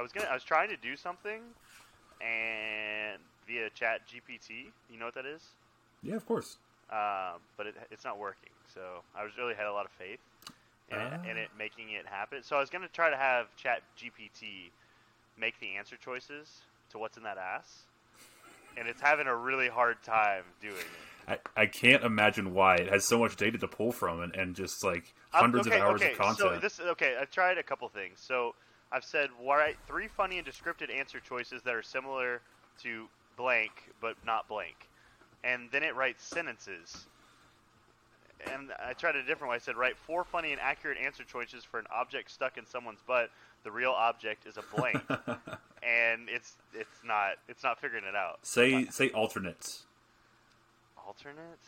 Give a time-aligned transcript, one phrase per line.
[0.00, 0.28] I was gonna.
[0.30, 1.42] I was trying to do something,
[2.22, 4.72] and via Chat GPT.
[4.90, 5.42] You know what that is?
[6.02, 6.56] Yeah, of course.
[6.90, 8.48] Uh, but it, it's not working.
[8.74, 8.80] So
[9.14, 10.18] I was really had a lot of faith
[10.90, 11.42] in, it, in Ah.
[11.42, 12.42] it making it happen.
[12.42, 14.70] So I was gonna try to have Chat GPT
[15.38, 16.62] make the answer choices
[16.92, 17.82] to what's in that ass,
[18.78, 21.10] and it's having a really hard time doing it.
[21.28, 24.56] I, I can't imagine why it has so much data to pull from and, and
[24.56, 26.38] just like Um, hundreds okay, of hours okay, of content.
[26.38, 28.18] So this okay, I tried a couple things.
[28.20, 28.54] So
[28.92, 32.40] I've said write three funny and descriptive answer choices that are similar
[32.82, 34.88] to blank but not blank,
[35.44, 37.06] and then it writes sentences.
[38.52, 39.56] And I tried a different way.
[39.56, 43.00] I said write four funny and accurate answer choices for an object stuck in someone's
[43.06, 43.30] butt.
[43.64, 45.02] The real object is a blank,
[45.82, 48.38] and it's it's not it's not figuring it out.
[48.42, 49.84] say say alternates.
[51.06, 51.58] Alternate.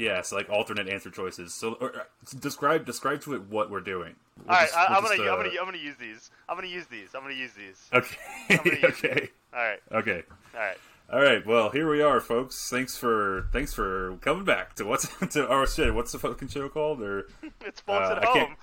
[0.00, 1.52] Yeah, so like alternate answer choices.
[1.52, 2.00] So or, uh,
[2.38, 4.14] describe describe to it what we're doing.
[4.38, 6.30] We'll All right, just- I, we'll I'm gonna I'm uh, gonna I'm gonna use these.
[6.48, 7.14] I'm gonna use these.
[7.14, 7.88] I'm gonna use these.
[7.92, 8.80] Okay.
[8.84, 9.28] okay.
[9.52, 10.22] All right, Okay.
[10.54, 10.76] all right.
[11.12, 11.44] All right.
[11.44, 12.70] Well, here we are, folks.
[12.70, 15.92] Thanks for thanks for coming back to what's to our shit.
[15.92, 17.02] What's the fucking show called?
[17.02, 17.26] Or
[17.66, 18.56] It's folks Uh, at home.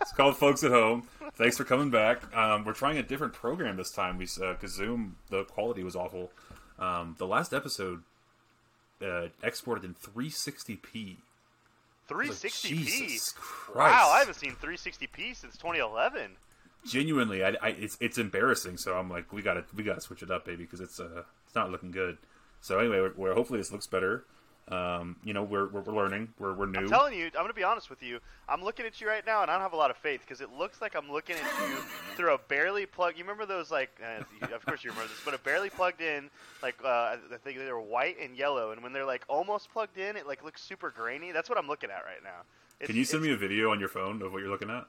[0.00, 1.06] it's called Folks at Home.
[1.34, 2.34] Thanks for coming back.
[2.34, 4.16] Um, we're trying a different program this time.
[4.18, 6.30] We because Zoom the quality was awful.
[6.78, 8.02] Um, the last episode
[9.04, 11.16] uh, exported in 360p.
[12.08, 12.68] 360p.
[12.68, 13.76] Jesus Christ.
[13.76, 16.32] wow, I haven't seen 360p since 2011.
[16.86, 18.76] genuinely, I, I, it's it's embarrassing.
[18.78, 21.54] So I'm like, we gotta we gotta switch it up, baby, because it's uh it's
[21.54, 22.18] not looking good.
[22.60, 24.24] So anyway, we're, we're hopefully this looks better.
[24.70, 26.28] Um, you know, we're we're, learning.
[26.38, 26.78] We're we're new.
[26.78, 28.20] I'm telling you, I'm gonna be honest with you.
[28.48, 30.40] I'm looking at you right now, and I don't have a lot of faith because
[30.40, 31.76] it looks like I'm looking at you
[32.14, 33.18] through a barely plugged.
[33.18, 33.90] You remember those like?
[34.00, 34.22] Uh,
[34.54, 36.30] of course you remember this, but a barely plugged in,
[36.62, 39.98] like uh, I think they were white and yellow, and when they're like almost plugged
[39.98, 41.32] in, it like looks super grainy.
[41.32, 42.42] That's what I'm looking at right now.
[42.78, 44.86] It's, Can you send me a video on your phone of what you're looking at?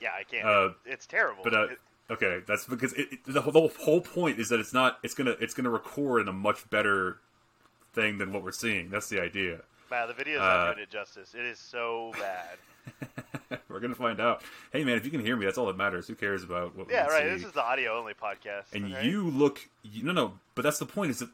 [0.00, 0.46] Yeah, I can.
[0.46, 1.44] uh, it's terrible.
[1.44, 1.78] But uh, It-
[2.10, 4.98] okay, that's because it, it, the, whole- the whole point is that it's not.
[5.02, 7.18] It's gonna it's gonna record in a much better
[7.92, 8.90] thing than what we're seeing.
[8.90, 9.60] That's the idea.
[9.90, 11.34] wow, the video's uh, not doing it justice.
[11.34, 13.60] It is so bad.
[13.68, 14.42] we're gonna find out.
[14.72, 16.06] Hey man, if you can hear me, that's all that matters.
[16.08, 16.90] Who cares about what?
[16.90, 17.24] yeah, right.
[17.24, 17.28] see?
[17.34, 18.72] This is the audio only podcast.
[18.72, 19.60] and you look.
[19.82, 20.32] You, no, no.
[20.54, 21.10] But that's the point.
[21.10, 21.28] Is that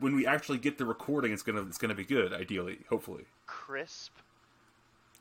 [0.00, 2.32] when we actually get the recording, it's gonna it's gonna be good.
[2.32, 3.24] Ideally, hopefully.
[3.46, 4.12] crisp.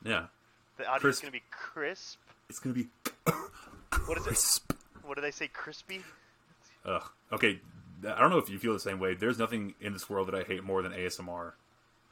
[0.04, 0.26] Yeah,
[0.78, 1.22] The audio's Crisp.
[1.24, 2.20] gonna be crisp.
[2.50, 2.88] it's gonna be.
[4.06, 4.76] What is it?
[5.04, 5.48] What do they say?
[5.50, 6.02] Crispy.
[6.86, 7.04] Ugh.
[7.34, 7.60] Okay,
[8.08, 9.14] I don't know if you feel the same way.
[9.14, 11.54] There's nothing in this world that I hate more than ASMR.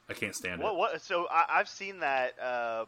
[0.09, 0.73] I can't stand What?
[0.73, 0.77] it.
[0.77, 1.01] What?
[1.01, 2.37] So I, I've seen that.
[2.39, 2.85] Uh,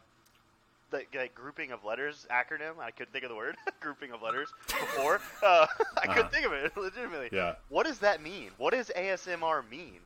[0.92, 2.80] the like, grouping of letters acronym.
[2.82, 3.56] I couldn't think of the word.
[3.80, 5.22] grouping of letters before.
[5.44, 5.68] Uh,
[5.98, 6.30] I couldn't Uh-huh.
[6.30, 7.30] think of it legitimately.
[7.32, 8.50] Yeah, What does that mean?
[8.58, 10.00] What does ASMR mean?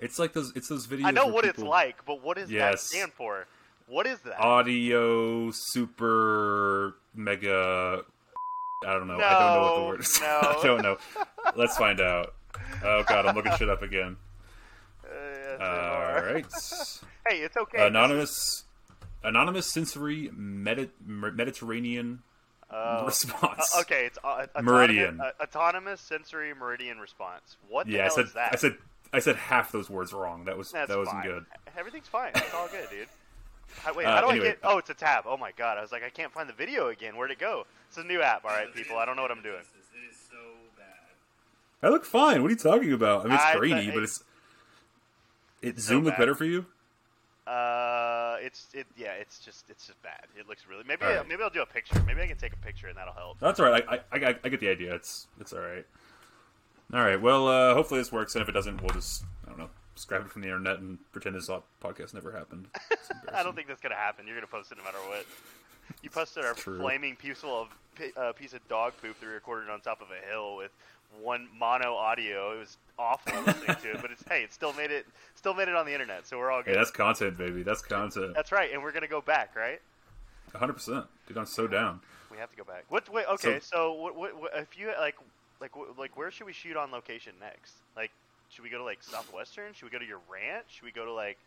[0.00, 0.52] it's like those.
[0.56, 1.04] It's those videos.
[1.06, 3.46] I know what it's like, but what does that stand for?
[3.86, 4.40] What is that?
[4.40, 8.02] Audio super mega.
[8.84, 9.14] I don't know.
[9.14, 10.20] I don't know what the word is.
[10.20, 10.26] no.
[10.42, 10.96] I don't know.
[11.56, 12.34] Let's find out.
[12.84, 14.16] Oh god, I'm looking shit up again.
[15.58, 15.68] Uh, All
[16.20, 16.34] ASMR.
[16.34, 16.46] right.
[17.28, 17.86] Hey, it's okay.
[17.86, 18.64] Anonymous,
[19.24, 22.22] anonymous sensory Medi- Mediterranean
[22.70, 23.06] Oh.
[23.06, 23.72] response.
[23.76, 25.20] Uh, okay, it's uh, autonomous, Meridian.
[25.20, 27.56] uh, autonomous sensory meridian response.
[27.68, 28.52] What the Yeah, I hell said is that?
[28.52, 28.76] I said
[29.12, 30.44] I said half those words wrong.
[30.44, 31.26] That was That's that wasn't fine.
[31.30, 31.46] good.
[31.78, 32.32] Everything's fine.
[32.34, 33.08] It's all good, dude.
[33.82, 34.46] How, wait, Uh, how do anyway.
[34.46, 34.58] I get?
[34.62, 35.24] Oh, it's a tab.
[35.26, 35.78] Oh my god!
[35.78, 37.16] I was like, I can't find the video again.
[37.16, 37.66] Where'd it go?
[37.88, 38.44] It's a new app.
[38.44, 38.96] All right, people.
[38.96, 39.60] I don't know what I'm doing.
[39.60, 40.36] It is so
[40.76, 40.86] bad.
[41.86, 42.42] I look fine.
[42.42, 43.20] What are you talking about?
[43.20, 44.24] I mean, it's I- grainy, but but it- it's
[45.62, 46.66] it so Zoom look better for you.
[47.46, 48.86] Uh, it's it.
[48.96, 50.26] Yeah, it's just it's just bad.
[50.36, 50.82] It looks really.
[50.86, 51.28] Maybe All right.
[51.28, 52.00] maybe I'll do a picture.
[52.06, 53.38] Maybe I can take a picture and that'll help.
[53.38, 53.84] That's all right.
[53.88, 54.00] I, I,
[54.30, 54.94] I, I get the idea.
[54.94, 55.86] It's it's all right.
[56.92, 57.20] All right.
[57.20, 60.06] Well, uh, hopefully this works, and if it doesn't, we'll just I don't know, just
[60.06, 61.50] grab it from the internet and pretend this
[61.82, 62.68] podcast never happened.
[63.34, 64.26] I don't think that's gonna happen.
[64.26, 65.26] You're gonna post it no matter what.
[66.02, 67.68] You posted a flaming piece of
[68.16, 70.70] uh, piece of dog poop that we recorded on top of a hill with
[71.20, 72.52] one mono audio.
[72.56, 75.68] It was awful listening to it, but it's hey, it still made it still made
[75.68, 76.78] it on the internet, so we're all Hey, good.
[76.78, 77.62] that's content, baby.
[77.62, 78.34] That's content.
[78.34, 79.80] That's right, and we're gonna go back, right?
[80.52, 80.72] 100.
[80.72, 82.00] percent Dude, I'm so down.
[82.30, 82.84] We have to go back.
[82.88, 83.08] What?
[83.12, 83.24] Wait.
[83.30, 83.60] Okay.
[83.60, 84.52] So, what, what, what?
[84.56, 85.16] If you like,
[85.60, 87.74] like, like, where should we shoot on location next?
[87.96, 88.10] Like,
[88.48, 89.72] should we go to like Southwestern?
[89.72, 90.66] Should we go to your ranch?
[90.68, 91.38] Should we go to like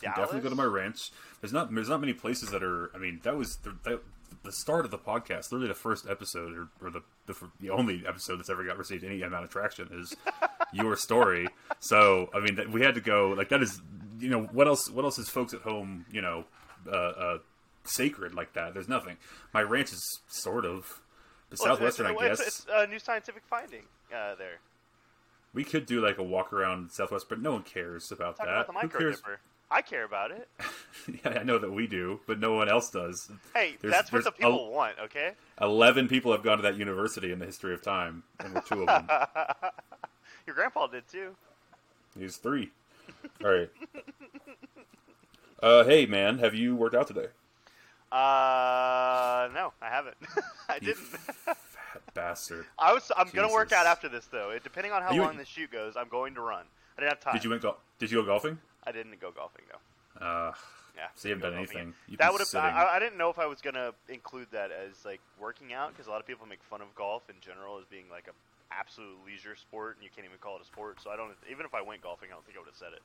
[0.00, 0.18] Dallas?
[0.18, 1.10] definitely go to my ranch.
[1.40, 2.90] There's not there's not many places that are.
[2.94, 4.00] I mean, that was the, the,
[4.42, 5.52] the start of the podcast.
[5.52, 9.04] Literally, the first episode or, or the, the the only episode that's ever got received
[9.04, 10.14] any amount of traction is
[10.72, 11.48] your story.
[11.80, 13.34] So I mean, that, we had to go.
[13.36, 13.80] Like that is
[14.18, 14.90] you know what else?
[14.90, 16.06] What else is folks at home?
[16.10, 16.44] You know,
[16.86, 17.38] uh, uh,
[17.84, 18.74] sacred like that.
[18.74, 19.16] There's nothing.
[19.52, 21.00] My ranch is sort of.
[21.50, 22.48] The Well, Southwestern, it's, I it's, guess.
[22.48, 24.60] It's, a new scientific finding uh, there.
[25.54, 28.68] We could do like a walk around Southwest, but no one cares about Talk that.
[28.68, 29.16] about Who cares?
[29.16, 29.40] dipper.
[29.70, 30.48] I care about it.
[31.24, 33.30] yeah, I know that we do, but no one else does.
[33.54, 34.96] Hey, There's- that's what the people want.
[35.04, 35.32] Okay.
[35.60, 38.82] Eleven people have gone to that university in the history of time, and we're two
[38.82, 39.08] of them.
[40.46, 41.34] Your grandpa did too.
[42.18, 42.70] He's three.
[43.42, 43.70] All right.
[45.62, 47.28] Uh, hey man, have you worked out today?
[48.12, 50.16] Uh, no, I haven't.
[50.68, 51.06] I You didn't.
[52.14, 52.66] Bastard.
[52.78, 53.10] I was.
[53.16, 54.50] I'm gonna work out after this though.
[54.50, 56.64] It, depending on how you- long the shoot goes, I'm going to run.
[56.96, 57.34] I didn't have time.
[57.34, 58.58] Did you went go- Did you go golfing?
[58.84, 60.24] I didn't go golfing though.
[60.24, 60.52] Uh,
[60.96, 61.08] Yeah.
[61.16, 61.94] so you haven't done anything.
[62.18, 62.54] That would have.
[62.54, 66.06] I, I didn't know if I was gonna include that as like working out because
[66.06, 68.32] a lot of people make fun of golf in general as being like a
[68.72, 71.00] absolute leisure sport, and you can't even call it a sport.
[71.02, 71.30] So I don't.
[71.50, 73.02] Even if I went golfing, I don't think I would have said it.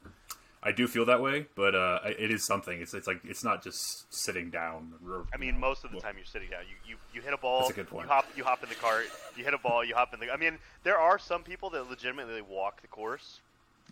[0.62, 2.82] I do feel that way, but uh, it is something.
[2.82, 4.94] It's it's like it's not just sitting down.
[5.08, 6.62] or, I mean, know, most of the well, time you're sitting down.
[6.70, 7.62] You you, you hit a ball.
[7.62, 8.08] That's a good point.
[8.08, 9.06] You hop you hop in the cart.
[9.38, 9.86] You hit a ball.
[9.86, 10.32] You hop in the.
[10.32, 13.40] I mean, there are some people that legitimately walk the course.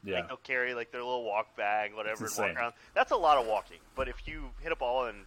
[0.04, 2.74] Yeah, Like they'll carry like their little walk bag, whatever, and walk around.
[2.94, 3.80] That's a lot of walking.
[3.96, 5.20] But if you hit a ball and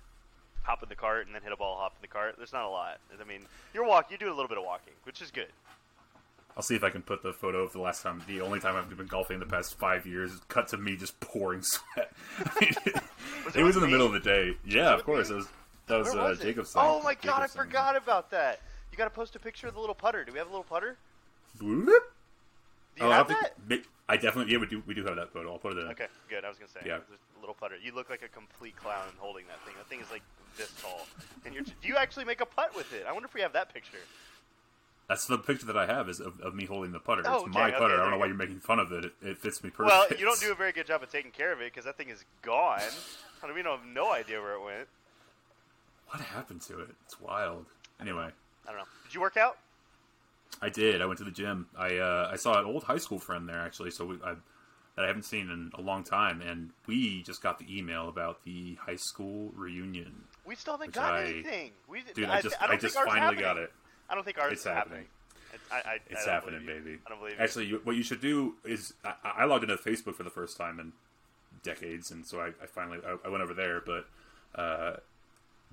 [0.63, 2.65] hop in the cart, and then hit a ball, hop in the cart, there's not
[2.65, 2.99] a lot.
[3.19, 3.41] I mean,
[3.75, 4.11] you're walk.
[4.11, 5.49] You do a little bit of walking, which is good.
[6.57, 8.77] I'll see if I can put the photo of the last time, the only time
[8.77, 10.33] I've been golfing in the past five years.
[10.49, 12.13] Cut to me just pouring sweat.
[12.39, 12.73] I mean,
[13.45, 14.55] Was it it was in the middle of the day.
[14.67, 15.31] Yeah, of course.
[15.31, 15.37] me?
[15.37, 15.49] It was,
[15.87, 16.65] that was, Where uh, was thing.
[16.77, 18.61] Oh my god, I forgot about that.
[18.93, 20.25] You got to post a picture of the little putter.
[20.25, 20.97] Do we have a little putter?
[21.61, 21.87] Whoop.
[21.87, 23.55] Do you Oh, I have that?
[24.09, 25.53] I definitely yeah we do we do have that photo.
[25.53, 25.87] I'll put it in.
[25.93, 26.45] Okay, good.
[26.45, 26.99] I was gonna say, Yeah.
[26.99, 27.77] a little putter.
[27.81, 29.75] You look like a complete clown holding that thing.
[29.79, 30.23] That thing is like
[30.57, 31.07] this tall,
[31.45, 31.63] and you're.
[31.63, 33.07] Do you actually make a putt with it?
[33.09, 33.99] I wonder if we have that picture.
[35.11, 37.23] That's the picture that I have is of, of me holding the putter.
[37.27, 37.95] Oh, it's okay, my okay, putter.
[37.95, 39.07] I don't know why you're making fun of it.
[39.07, 39.89] It, it fits me perfect.
[39.89, 41.97] Well, you don't do a very good job of taking care of it because that
[41.97, 42.79] thing is gone.
[43.43, 44.87] I mean, we don't have no idea where it went.
[46.11, 46.91] What happened to it?
[47.07, 47.67] It's wild.
[48.01, 48.29] Anyway,
[48.67, 48.85] I don't know.
[49.03, 49.59] Did you work out?
[50.63, 51.03] I did.
[51.03, 51.67] I went to the gym.
[51.77, 53.91] I uh, I saw an old high school friend there actually.
[53.91, 54.35] So we, I,
[54.95, 58.45] that I haven't seen in a long time, and we just got the email about
[58.45, 60.23] the high school reunion.
[60.45, 61.73] We still haven't got I- anything.
[61.89, 63.41] We, Dude, I, I just I, I just finally happening.
[63.43, 63.73] got it.
[64.11, 65.07] I don't think ours It's is happening.
[65.53, 65.87] happening.
[65.87, 66.99] I, I, It's I happening, baby.
[67.07, 67.43] I don't believe you.
[67.45, 70.57] Actually, you, what you should do is I, I logged into Facebook for the first
[70.57, 70.93] time in
[71.63, 73.81] decades, and so I, I finally I, I went over there.
[73.81, 74.07] But
[74.61, 74.97] uh,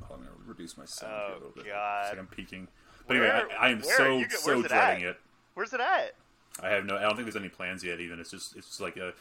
[0.04, 1.66] I'm gonna reduce my sound Oh, a little bit.
[1.66, 2.10] God.
[2.10, 2.68] Like I'm peeking.
[3.08, 5.10] But Where- anyway, I, I am so You so it dreading at?
[5.12, 5.20] it.
[5.56, 6.14] Where's it at?
[6.62, 6.98] I have no.
[6.98, 8.00] I don't think there's any plans yet.
[8.00, 9.14] Even it's just it's just like a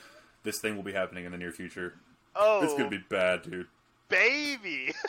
[0.42, 1.94] this thing will be happening in the near future.
[2.34, 3.66] Oh, It's gonna be bad, dude.
[4.08, 4.92] baby.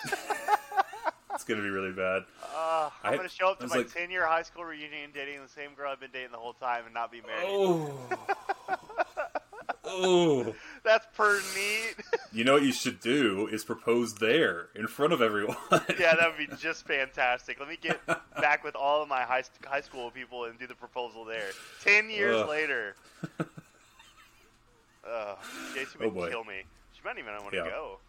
[1.33, 2.23] It's gonna be really bad.
[2.43, 2.47] Uh,
[2.87, 5.41] Uh, I'm I- gonna show up to my like- 10 year high school reunion dating
[5.41, 7.45] the same girl I've been dating the whole time and not be married.
[7.47, 7.99] Oh,
[9.85, 10.55] oh.
[10.83, 11.95] That's per neat.
[12.31, 15.57] You know what you should do is propose there in front of everyone.
[15.99, 17.59] yeah, that would be just fantastic.
[17.59, 17.99] Let me get
[18.39, 21.49] back with all of my high, high school people and do the proposal there.
[21.83, 22.49] 10 years Ugh.
[22.49, 22.95] later.
[25.09, 25.37] Ugh,
[25.73, 26.29] Jason Oh, would boy.
[26.29, 26.61] kill me.
[26.93, 27.65] She might even want to Yeah.
[27.69, 27.99] go.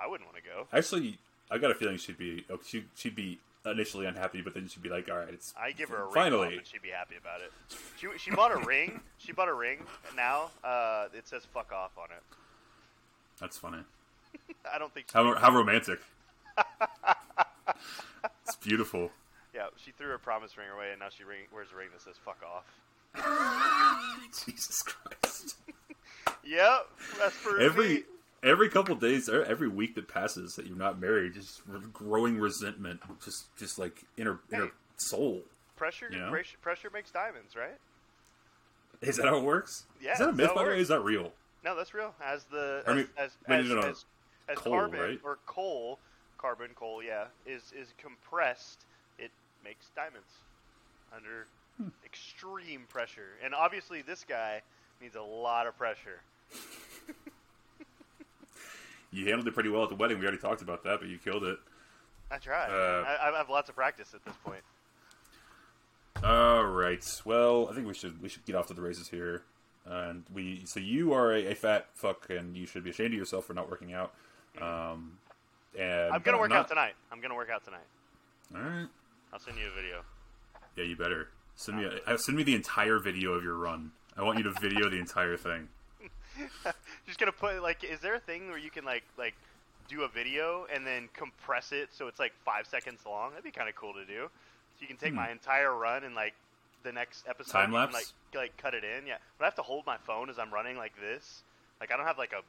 [0.00, 0.66] I wouldn't want to go.
[0.76, 1.18] Actually,
[1.50, 4.82] I got a feeling she'd be oh, she, she'd be initially unhappy, but then she'd
[4.82, 6.90] be like, "All right, it's I give her a ring finally." bump and she'd be
[6.90, 7.52] happy about it.
[7.98, 9.00] She she bought a ring.
[9.18, 9.78] She bought a ring.
[10.08, 12.22] And now uh, it says "fuck off" on it.
[13.40, 13.78] That's funny.
[14.72, 15.06] I don't think.
[15.12, 16.00] How how romantic.
[18.42, 19.10] it's beautiful.
[19.54, 22.02] Yeah, she threw her promise ring away, and now she ring, wears a ring that
[22.02, 22.64] says "fuck off."
[24.44, 25.56] Jesus Christ.
[26.44, 26.86] Yep,
[27.18, 28.02] that's for Every me.
[28.42, 32.38] Every couple days, or every week that passes that you're not married, just re- growing
[32.38, 35.42] resentment, just just like inner inner soul.
[35.76, 36.30] pressure, you know?
[36.30, 36.56] pressure.
[36.62, 37.76] Pressure makes diamonds, right?
[39.02, 39.84] Is that how it works?
[40.00, 40.80] Yeah, Is that a myth, by the way?
[40.80, 41.32] Is that real?
[41.64, 42.14] No, that's real.
[42.24, 44.04] As the I as mean, as, wait, as, no, no, as,
[44.48, 45.20] as coal, carbon right?
[45.24, 45.98] or coal,
[46.38, 48.84] carbon coal, yeah, is is compressed,
[49.18, 49.30] it
[49.64, 50.28] makes diamonds
[51.14, 51.46] under
[51.76, 51.88] Hmm.
[52.06, 53.36] extreme pressure.
[53.44, 54.62] And obviously, this guy
[55.02, 56.20] needs a lot of pressure.
[59.16, 60.18] You handled it pretty well at the wedding.
[60.18, 61.58] We already talked about that, but you killed it.
[62.30, 62.68] I tried.
[62.68, 64.60] Uh, I, I have lots of practice at this point.
[66.22, 67.04] All right.
[67.24, 69.42] Well, I think we should we should get off to the races here.
[69.86, 73.18] And we so you are a, a fat fuck, and you should be ashamed of
[73.18, 74.12] yourself for not working out.
[74.60, 75.18] Um,
[75.78, 76.94] and I'm gonna work not- out tonight.
[77.10, 77.86] I'm gonna work out tonight.
[78.54, 78.88] All right.
[79.32, 80.02] I'll send you a video.
[80.76, 83.92] Yeah, you better send me a, uh, send me the entire video of your run.
[84.16, 85.68] I want you to video the entire thing.
[87.06, 89.34] Just gonna put like, is there a thing where you can like like
[89.88, 93.30] do a video and then compress it so it's like five seconds long?
[93.30, 94.28] That'd be kind of cool to do.
[94.76, 95.16] So you can take Hmm.
[95.16, 96.34] my entire run and like
[96.82, 97.92] the next episode, Time lapse?
[97.94, 99.06] like like cut it in.
[99.06, 101.42] Yeah, but I have to hold my phone as I'm running like this.
[101.80, 102.42] Like I don't have like a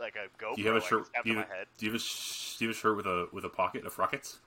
[0.00, 1.06] like a GoPro Do you have a shirt?
[1.06, 1.66] strapped Do you my head.
[1.78, 3.98] do you have a do you have a shirt with a with a pocket of
[3.98, 4.38] rockets?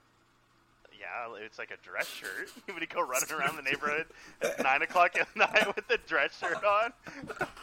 [1.00, 2.50] Yeah, it's like a dress shirt.
[2.68, 4.06] You would go running around the neighborhood
[4.42, 6.92] at nine o'clock at night with a dress shirt on.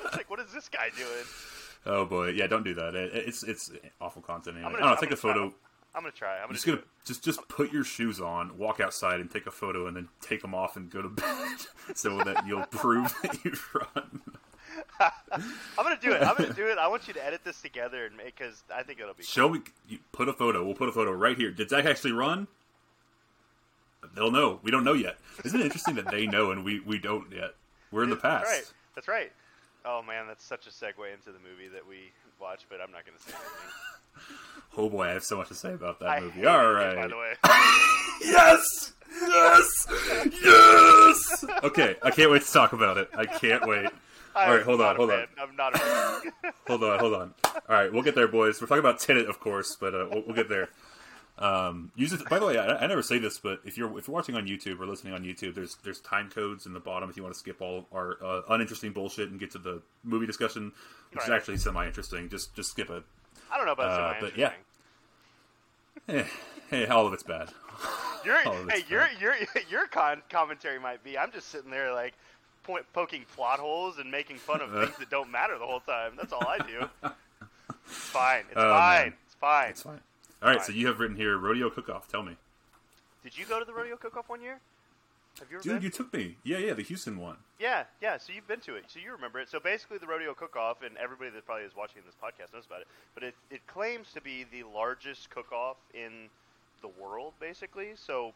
[0.06, 1.26] it's like, what is this guy doing?
[1.86, 2.96] Oh boy, yeah, don't do that.
[2.96, 4.58] It, it's it's awful content.
[4.58, 4.68] Anyway.
[4.70, 5.56] I'm I gonna- don't know, take a gonna photo.
[5.96, 6.36] I'm gonna try.
[6.38, 6.84] I'm gonna Just gonna it.
[7.06, 10.42] just just put your shoes on, walk outside, and take a photo, and then take
[10.42, 11.58] them off and go to bed,
[11.96, 14.22] so that you'll prove that you run.
[15.00, 15.42] I'm
[15.78, 16.22] gonna do it.
[16.22, 16.78] I'm gonna do it.
[16.78, 19.24] I want you to edit this together and make because I think it'll be.
[19.24, 19.62] Show me.
[19.88, 20.64] You put a photo.
[20.66, 21.52] We'll put a photo right here.
[21.52, 22.48] Did Zach actually run?
[24.16, 24.60] They'll know.
[24.64, 25.18] We don't know yet.
[25.44, 27.56] Isn't it interesting that they know and we, we don't yet?
[27.92, 28.46] We're in the past.
[28.46, 28.74] That's right.
[28.96, 29.32] That's right.
[29.86, 32.12] Oh man, that's such a segue into the movie that we
[32.42, 33.72] watched, but I'm not gonna say anything.
[34.76, 36.46] Oh boy, I have so much to say about that I movie.
[36.46, 36.96] All it.
[36.96, 37.34] By the way,
[38.24, 38.94] Yes!
[39.22, 39.88] Yes!
[40.44, 41.46] Yes!
[41.64, 43.10] Okay, I can't wait to talk about it.
[43.16, 43.88] I can't wait.
[44.36, 45.26] All right, hold on, hold on.
[45.40, 46.22] I'm not a.
[46.68, 47.34] Hold on, hold on.
[47.46, 48.62] All right, we'll get there, boys.
[48.62, 50.70] We're talking about Tenet, of course, but uh, we'll, we'll get there.
[51.40, 52.28] Um, use it.
[52.30, 54.48] By the way, I, I never say this, but if you're if you're watching on
[54.48, 57.34] YouTube or listening on YouTube, there's there's time codes in the bottom if you want
[57.36, 60.72] to skip all our uh, uninteresting bullshit and get to the movie discussion,
[61.12, 62.28] which is actually semi interesting.
[62.30, 63.04] Just just skip it.
[63.52, 64.52] I don't know about Uh, semi but yeah.
[66.10, 66.24] Eh,
[66.70, 67.50] hey, all of it's bad.
[68.26, 69.36] Your that's hey, your your
[69.70, 71.18] your con- commentary might be.
[71.18, 72.14] I'm just sitting there like
[72.64, 76.14] point, poking plot holes and making fun of things that don't matter the whole time.
[76.18, 76.90] That's all I do.
[77.90, 78.40] It's fine.
[78.50, 79.14] It's Oh, fine.
[79.26, 79.70] It's fine.
[79.70, 80.02] It's fine.
[80.42, 82.08] All right, so you have written here rodeo cook off.
[82.08, 82.38] Tell me,
[83.24, 84.60] Did you go to the rodeo cook-off one year?
[85.40, 85.82] Have you ever dude, been?
[85.84, 86.36] you took me.
[86.44, 87.38] Yeah, yeah, the Houston one.
[87.60, 88.18] Yeah, yeah.
[88.18, 89.50] So you've been to it, so you remember it.
[89.50, 92.82] So basically, the rodeo cook-off, and everybody that probably is watching this podcast knows about
[92.82, 92.88] it.
[93.14, 96.30] But it it claims to be the largest cook-off in
[96.82, 97.90] the world, basically.
[97.96, 98.34] So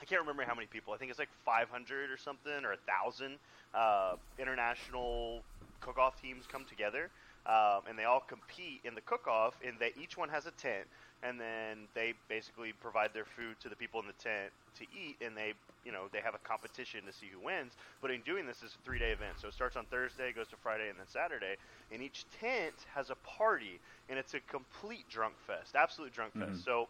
[0.00, 0.92] I can't remember how many people.
[0.94, 3.36] I think it's like 500 or something, or a thousand
[3.74, 5.42] uh, international
[5.80, 7.10] cook-off teams come together,
[7.46, 9.54] um, and they all compete in the cook-off.
[9.66, 10.86] And they each one has a tent,
[11.22, 15.16] and then they basically provide their food to the people in the tent to eat,
[15.24, 15.54] and they,
[15.84, 17.72] you know, they have a competition to see who wins.
[18.02, 20.56] But in doing this, it's a three-day event, so it starts on Thursday, goes to
[20.56, 21.56] Friday, and then Saturday.
[21.90, 26.52] And each tent has a party, and it's a complete drunk fest, absolute drunk fest.
[26.52, 26.60] Mm-hmm.
[26.64, 26.88] So.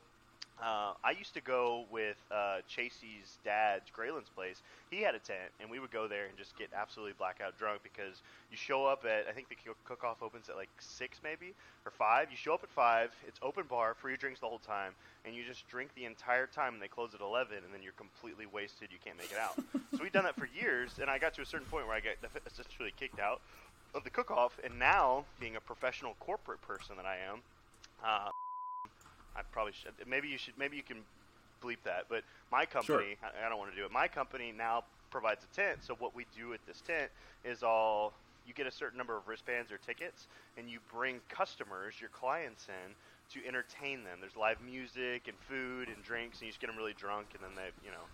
[0.62, 4.62] Uh, I used to go with uh, Chasey's dad, Grayland's place.
[4.90, 7.82] He had a tent, and we would go there and just get absolutely blackout drunk
[7.82, 11.52] because you show up at I think the cook off opens at like six maybe
[11.84, 12.30] or five.
[12.30, 13.10] You show up at five.
[13.28, 14.92] It's open bar, free drinks the whole time,
[15.26, 16.72] and you just drink the entire time.
[16.72, 18.88] And they close at eleven, and then you're completely wasted.
[18.90, 19.56] You can't make it out.
[19.92, 22.00] so we've done that for years, and I got to a certain point where I
[22.00, 23.42] got essentially kicked out
[23.94, 24.58] of the cook off.
[24.64, 27.40] And now, being a professional corporate person that I am.
[28.04, 28.30] Uh,
[29.36, 29.92] I probably should.
[30.08, 30.54] Maybe you should.
[30.58, 30.98] Maybe you can
[31.62, 32.06] bleep that.
[32.08, 33.92] But my company, I, I don't want to do it.
[33.92, 35.78] My company now provides a tent.
[35.82, 37.10] So what we do at this tent
[37.44, 38.12] is all
[38.46, 42.66] you get a certain number of wristbands or tickets, and you bring customers, your clients
[42.68, 42.94] in
[43.34, 44.18] to entertain them.
[44.20, 47.42] There's live music and food and drinks, and you just get them really drunk, and
[47.42, 48.06] then they, you know,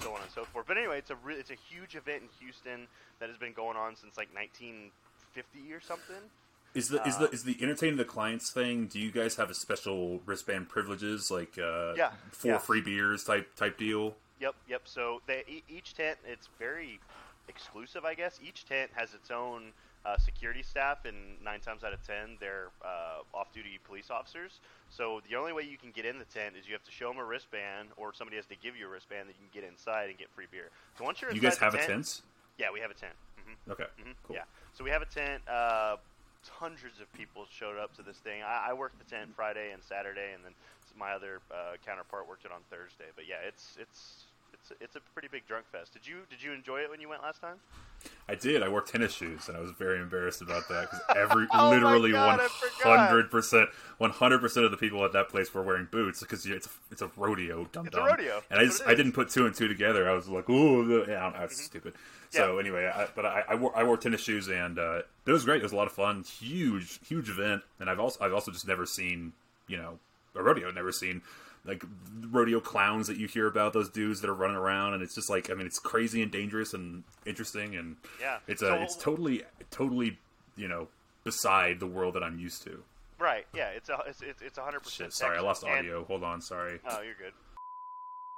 [0.00, 0.66] so on and so forth.
[0.68, 2.86] But anyway, it's a re- it's a huge event in Houston
[3.18, 6.22] that has been going on since like 1950 or something.
[6.74, 8.86] Is the is Uh, the is the entertaining the clients thing?
[8.86, 12.58] Do you guys have a special wristband privileges like uh, Yeah, four yeah.
[12.58, 14.16] free beers type type deal?
[14.40, 14.82] Yep, yep.
[14.84, 16.98] So they, each tent, it's very
[17.48, 18.40] exclusive, I guess.
[18.42, 19.72] Each tent has its own
[20.04, 24.58] uh, security staff, and nine times out of ten, they're uh, off-duty police officers.
[24.90, 27.08] So the only way you can get in the tent is you have to show
[27.08, 29.68] them a wristband, or somebody has to give you a wristband that you can get
[29.70, 30.70] inside and get free beer.
[30.98, 32.22] So once you're You guys the have a tent, tent?
[32.58, 33.14] yeah, we have a tent.
[33.44, 34.34] hmm Okay, Mhm, cool.
[34.34, 34.42] Yeah.
[34.72, 35.46] So we have a tent.
[35.46, 35.96] Uh,
[36.48, 38.42] hundreds of people showed up to this thing.
[38.42, 40.52] I, I worked the tent Friday and Saturday, and then
[40.98, 43.10] my other uh, counterpart worked it on Thursday.
[43.14, 45.92] But yeah, it's it's it's it's a pretty big drunk fest.
[45.92, 47.56] Did you did you enjoy it when you went last time?
[48.28, 48.62] I did.
[48.64, 52.12] I wore tennis shoes, and I was very embarrassed about that because every Oh literally
[52.12, 52.40] one
[52.82, 53.68] hundred percent,
[53.98, 56.70] one hundred percent of the people at that place were wearing boots because it's a,
[56.90, 57.64] it's a rodeo.
[57.72, 58.42] Dum It's a rodeo.
[58.50, 60.10] and I just I didn't put two and two together.
[60.10, 61.94] I was like, ooh, yeah, I don't know, that's stupid.
[62.32, 62.58] So.
[62.58, 65.60] Anyway, I, but I, I wore I wore tennis shoes, and uh, it was great.
[65.60, 66.22] It was a lot of fun.
[66.24, 69.32] Huge, huge event, and I've also I've also just never seen
[69.68, 69.98] you know
[70.34, 70.68] a rodeo.
[70.68, 71.22] I've never seen
[71.64, 71.84] like
[72.30, 75.30] rodeo clowns that you hear about those dudes that are running around and it's just
[75.30, 78.38] like i mean it's crazy and dangerous and interesting and Yeah.
[78.48, 80.18] it's a, So- it's totally totally
[80.56, 80.88] you know
[81.22, 82.82] beside the world that i'm used to
[83.16, 83.46] Right.
[83.54, 83.68] Yeah.
[83.68, 85.12] It's a it's it's it's a hundred percent.
[85.12, 87.32] Sorry i lost And- audio hold on sorry Oh, you're good.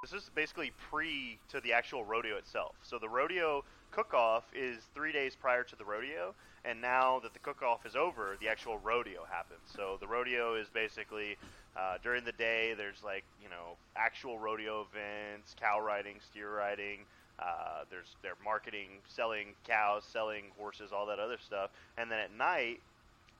[0.03, 2.75] This is basically pre to the actual rodeo itself.
[2.83, 7.39] So the rodeo cook-off is three days prior to the rodeo, and now that the
[7.39, 9.69] cook-off is over, the actual rodeo happens.
[9.75, 11.37] So the rodeo is basically
[11.75, 12.73] uh, during the day.
[12.75, 17.05] There's like you know actual rodeo events, cow riding, steer riding.
[17.39, 22.31] Uh, there's they're marketing, selling cows, selling horses, all that other stuff, and then at
[22.33, 22.81] night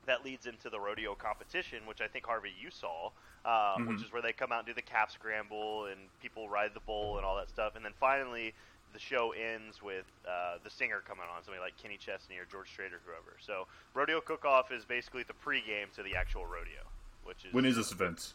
[0.06, 3.10] that leads into the rodeo competition, which I think Harvey you saw,
[3.44, 4.04] uh, which Mhm.
[4.04, 7.18] is where they come out and do the calf scramble and people ride the bull
[7.18, 8.54] and all that stuff, and then finally
[8.96, 12.70] the show ends with uh, the singer coming on, somebody like Kenny Chesney or George
[12.72, 13.36] Strait or whoever.
[13.40, 16.88] So rodeo cook-off is basically the pregame to the actual rodeo,
[17.26, 18.34] which is When is this event?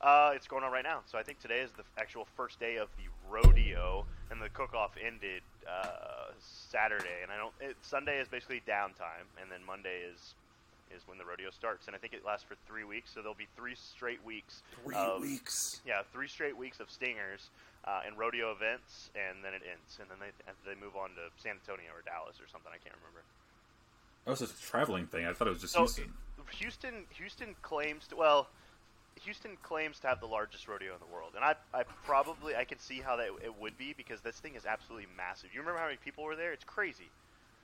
[0.00, 1.00] uh, it's going on right now.
[1.06, 4.92] So I think today is the actual first day of the rodeo, and the cook-off
[5.00, 7.22] ended uh, Saturday.
[7.22, 7.52] And I don't.
[7.60, 10.34] It, Sunday is basically downtime, and then Monday is
[10.94, 11.86] is when the rodeo starts.
[11.86, 13.10] And I think it lasts for three weeks.
[13.14, 14.62] So there'll be three straight weeks.
[14.94, 15.80] of, weeks.
[15.86, 17.50] Yeah, three straight weeks of stingers
[17.84, 20.30] uh, and rodeo events, and then it ends, and then they
[20.68, 22.70] they move on to San Antonio or Dallas or something.
[22.72, 23.24] I can't remember.
[24.26, 25.24] Oh, it's a traveling thing.
[25.24, 26.12] I thought it was just So Houston.
[26.58, 28.48] Houston, Houston claims to well,
[29.22, 32.64] Houston claims to have the largest rodeo in the world, and I, I probably I
[32.64, 35.50] can see how that it would be because this thing is absolutely massive.
[35.54, 36.52] You remember how many people were there?
[36.52, 37.08] It's crazy.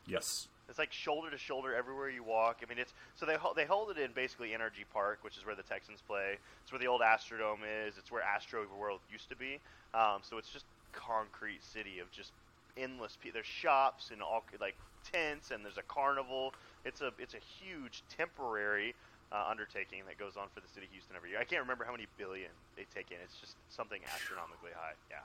[0.06, 0.48] Yes.
[0.68, 2.60] It's like shoulder to shoulder everywhere you walk.
[2.62, 5.54] I mean, it's so they they hold it in basically NRG Park, which is where
[5.54, 6.38] the Texans play.
[6.62, 7.98] It's where the old Astrodome is.
[7.98, 9.60] It's where Astro World used to be.
[9.94, 12.32] Um, so it's just concrete city of just
[12.76, 13.16] endless.
[13.22, 14.74] Pe- there's shops and all like
[15.12, 16.52] tents, and there's a carnival.
[16.84, 18.94] It's a it's a huge temporary
[19.30, 21.38] uh, undertaking that goes on for the city of Houston every year.
[21.38, 23.18] I can't remember how many billion they take in.
[23.22, 24.94] It's just something astronomically high.
[25.10, 25.22] Yeah.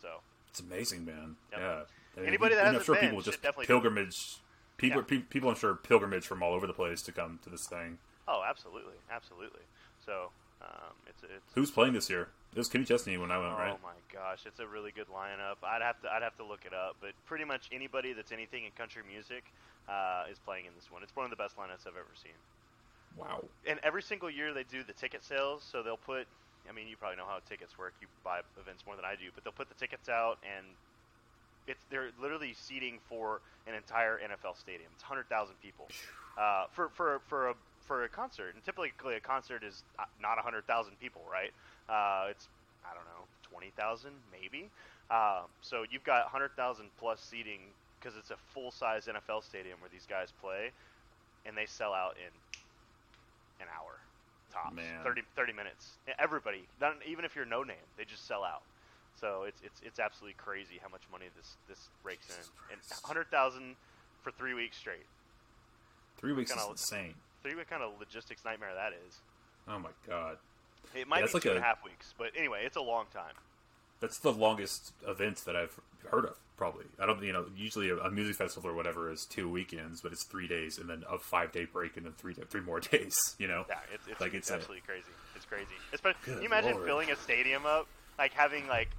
[0.00, 0.08] So
[0.50, 1.36] It's amazing, man.
[1.52, 1.60] Yep.
[1.60, 1.82] Yeah.
[2.16, 4.38] I mean, Anybody that I'm hasn't sure been people just definitely do pilgrimage.
[4.82, 5.06] People, Yeah.
[5.18, 7.98] pe- people, I'm sure pilgrimage from all over the place to come to this thing.
[8.28, 9.62] oh, absolutely, absolutely.
[10.04, 12.28] So um, it's it's Who's playing this year?
[12.52, 13.82] It was Kenny Chesney when I went, Oh right?
[13.82, 15.56] my gosh, it's a really good lineup.
[15.62, 18.64] I'd have to I'd have to look it up, but pretty much anybody that's anything
[18.64, 19.44] in country music
[19.88, 21.02] uh, is playing in this one.
[21.02, 22.36] It's one of the best lineups I've ever seen.
[23.16, 23.44] Wow.
[23.66, 26.26] And every single year they do the ticket sales, so they'll put.
[26.68, 27.94] I mean, you probably know how tickets work.
[28.00, 30.66] You buy events more than I do, but they'll put the tickets out, and
[31.66, 34.90] it's they're literally seating for an entire NFL stadium.
[34.94, 35.88] It's hundred thousand people
[36.38, 37.54] uh, for for for a
[37.86, 38.54] for a concert.
[38.54, 41.52] And typically, a concert is uh, not hundred thousand people, right?
[41.88, 42.48] Uh, it's
[42.84, 44.68] I don't know, twenty thousand maybe.
[45.10, 47.60] Um, so you've got hundred thousand plus seating
[48.00, 50.70] because it's a full size NFL stadium where these guys play,
[51.46, 52.32] and they sell out in
[53.60, 53.94] an hour
[54.52, 55.02] tops, Man.
[55.02, 55.98] 30, 30 minutes.
[56.18, 58.62] Everybody, not, even if you're no name, they just sell out.
[59.20, 62.80] So it's it's it's absolutely crazy how much money this this rakes Jesus in, and
[63.04, 63.76] hundred thousand
[64.22, 65.06] for three weeks straight.
[66.18, 67.14] Three weeks is Kinda- insane.
[67.42, 69.18] Three what kind of logistics nightmare that is.
[69.68, 70.38] Oh my god.
[70.94, 72.80] It might that's be like two and a- a half weeks, but anyway, it's a
[72.82, 73.34] long time.
[74.00, 75.78] That's the longest event that I've
[76.10, 76.36] heard of.
[76.56, 76.84] Probably.
[77.00, 77.22] I don't.
[77.22, 80.46] You know, usually a, a music festival or whatever is two weekends, but it's three
[80.48, 83.14] days and then a five day break and then three three more days.
[83.38, 83.64] You know.
[83.68, 85.04] Yeah, it's, it's, Like, it's it's a- absolutely crazy.
[85.34, 85.74] It's crazy.
[85.92, 86.86] Especially, can you imagine Lord.
[86.86, 87.86] filling a stadium up,
[88.18, 88.90] like having like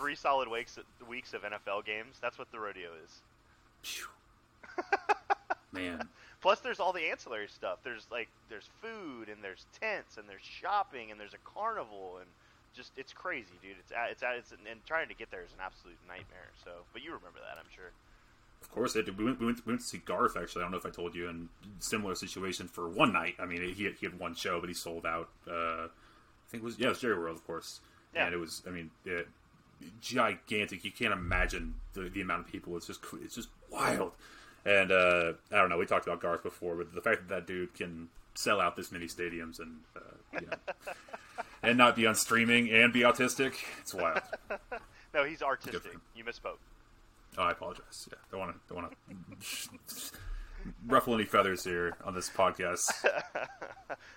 [0.00, 2.16] three solid weeks weeks of NFL games?
[2.20, 3.20] That's what the rodeo is.
[5.72, 6.08] Man.
[6.40, 7.80] Plus, there's all the ancillary stuff.
[7.84, 12.26] There's like there's food and there's tents and there's shopping and there's a carnival and
[12.74, 13.76] just it's crazy, dude.
[13.78, 16.50] It's it's it's and trying to get there is an absolute nightmare.
[16.64, 17.92] So, but you remember that, I'm sure.
[18.62, 20.36] Of course, it, we, went, we, went, we went to see Garth.
[20.36, 21.28] Actually, I don't know if I told you.
[21.28, 23.36] In similar situation for one night.
[23.38, 25.30] I mean, he had, he had one show, but he sold out.
[25.48, 25.88] Uh, I
[26.48, 27.80] think it was yeah, it was Jerry World, of course.
[28.14, 28.26] Yeah.
[28.26, 29.28] And it was, I mean, it,
[30.00, 30.84] gigantic.
[30.84, 32.76] You can't imagine the, the amount of people.
[32.76, 34.12] It's just it's just wild.
[34.64, 35.78] And uh, I don't know.
[35.78, 38.92] We talked about Garth before, but the fact that that dude can sell out this
[38.92, 40.00] many stadiums and uh,
[40.40, 40.56] you know,
[41.62, 44.20] and not be on streaming and be autistic, it's wild.
[45.12, 45.96] No, he's artistic.
[46.14, 46.58] You misspoke.
[47.36, 48.08] Oh, I apologize.
[48.08, 50.10] Yeah, don't want to don't want to
[50.86, 52.90] ruffle any feathers here on this podcast.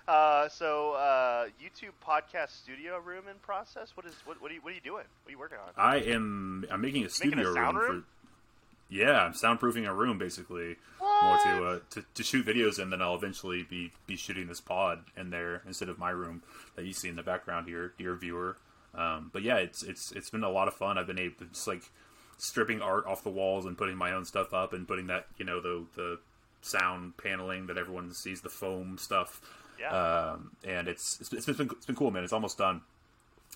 [0.07, 3.95] Uh, so uh, YouTube podcast studio room in process.
[3.95, 4.41] What is what?
[4.41, 5.05] What are you What are you doing?
[5.23, 5.71] What are you working on?
[5.77, 8.01] I am I'm making a Making a studio room, room?
[8.01, 12.89] for yeah, I'm soundproofing a room basically more to, uh, to to shoot videos in.
[12.89, 16.43] Then I'll eventually be be shooting this pod in there instead of my room
[16.75, 18.57] that you see in the background here, dear viewer.
[18.93, 20.97] Um, but yeah, it's it's it's been a lot of fun.
[20.97, 21.89] I've been able to just like
[22.37, 25.45] stripping art off the walls and putting my own stuff up and putting that you
[25.45, 26.19] know the the
[26.63, 29.41] sound paneling that everyone sees the foam stuff.
[29.79, 29.89] Yeah.
[29.89, 32.23] Um, and it's it's, it's been it's been cool, man.
[32.23, 32.81] It's almost done.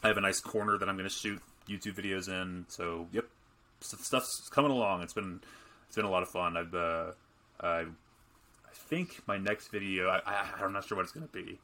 [0.03, 2.65] I have a nice corner that I'm going to shoot YouTube videos in.
[2.69, 3.25] So yep,
[3.81, 5.01] stuff's coming along.
[5.01, 5.41] It's been
[5.87, 6.57] it's been a lot of fun.
[6.57, 7.11] I've uh,
[7.61, 7.85] I, I
[8.73, 11.59] think my next video I, I I'm not sure what it's going to be.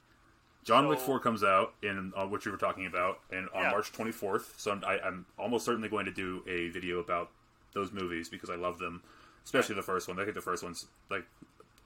[0.64, 3.64] John Wick So- 4 comes out in uh, what you were talking about, and on
[3.64, 3.72] Yeah.
[3.72, 4.58] March 24th.
[4.58, 7.32] So I'm, I, I'm almost certainly going to do a video about
[7.74, 9.02] those movies because I love them,
[9.46, 10.20] especially the first one.
[10.20, 11.26] I think the first one's like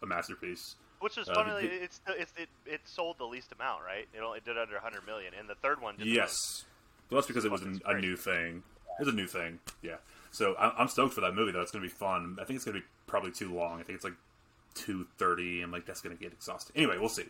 [0.01, 0.75] a masterpiece.
[0.99, 1.67] Which is uh, funny.
[1.67, 4.07] the- it's it's it, it sold the least amount, right?
[4.13, 5.97] It only did under 100 million, and the third one.
[5.97, 6.65] Did Yes.
[7.09, 8.63] Well, that's because it was an, a new thing.
[8.99, 9.59] It's a new thing.
[9.81, 9.97] Yeah.
[10.31, 11.51] So I'm, I'm stoked for that movie.
[11.51, 11.61] though.
[11.61, 12.37] It's going to be fun.
[12.41, 13.79] I think it's going to be probably too long.
[13.79, 14.15] I think it's like
[14.73, 16.75] two thirty, and like that's going to get exhausting.
[16.75, 17.25] Anyway, we'll see.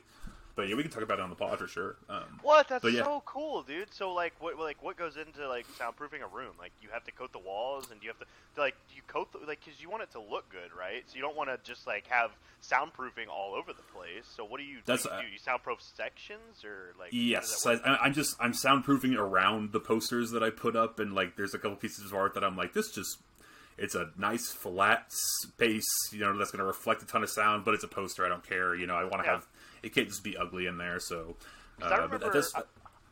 [0.57, 1.95] But yeah, we can talk about it on the pod for sure.
[2.09, 2.67] Um, What?
[2.67, 3.03] That's yeah.
[3.05, 3.93] so cool, dude.
[3.93, 6.55] So like, what like what goes into like soundproofing a room?
[6.59, 8.25] Like, you have to coat the walls, and you have to
[8.59, 11.03] like you coat the, like because you want it to look good, right?
[11.07, 14.25] So you don't want to just like have soundproofing all over the place.
[14.35, 15.27] So what do you, That's, like, uh, do?
[15.27, 17.09] You soundproof sections or like?
[17.11, 17.65] Yes?
[17.65, 21.53] I, I'm just I'm soundproofing around the posters that I put up, and like there's
[21.53, 23.19] a couple pieces of art that I'm like, this just
[23.77, 25.05] it's a nice flat
[25.43, 28.25] space, you know, that's going to reflect a ton of sound, but it's a poster.
[28.25, 28.95] I don't care, you know.
[28.95, 29.33] I want to Yeah.
[29.35, 29.47] have
[29.87, 30.99] it can't just be ugly in there.
[30.99, 31.35] So,
[31.79, 32.61] 'Cause I uh, remember, this, I,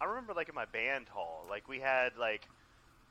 [0.01, 2.49] I remember like in my band hall, like we had like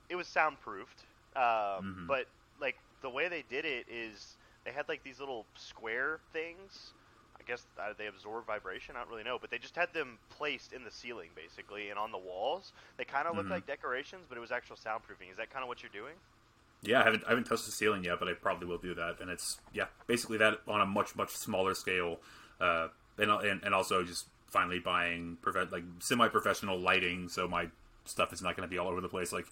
[0.09, 2.07] it was soundproofed, um, Mhm.
[2.07, 2.27] but
[2.61, 6.95] like the way they did it is they had like these little square things.
[7.41, 8.97] I guess uh, they absorb vibration.
[8.97, 11.99] I don't really know, but they just had them placed in the ceiling basically and
[11.99, 12.73] on the walls.
[12.99, 13.51] They kind of looked Mhm.
[13.51, 15.31] like decorations, but it was actual soundproofing.
[15.31, 16.17] Is that kind of what you're doing?
[16.83, 19.21] yeah, I haven't I haven't touched the ceiling yet, but I probably will do that.
[19.21, 22.19] And it's yeah, basically that on a much much smaller scale,
[22.61, 27.69] uh, and and, and also just finally buying prof- like semi professional lighting, so my
[28.05, 29.33] stuff is not going to be all over the place.
[29.33, 29.47] Like,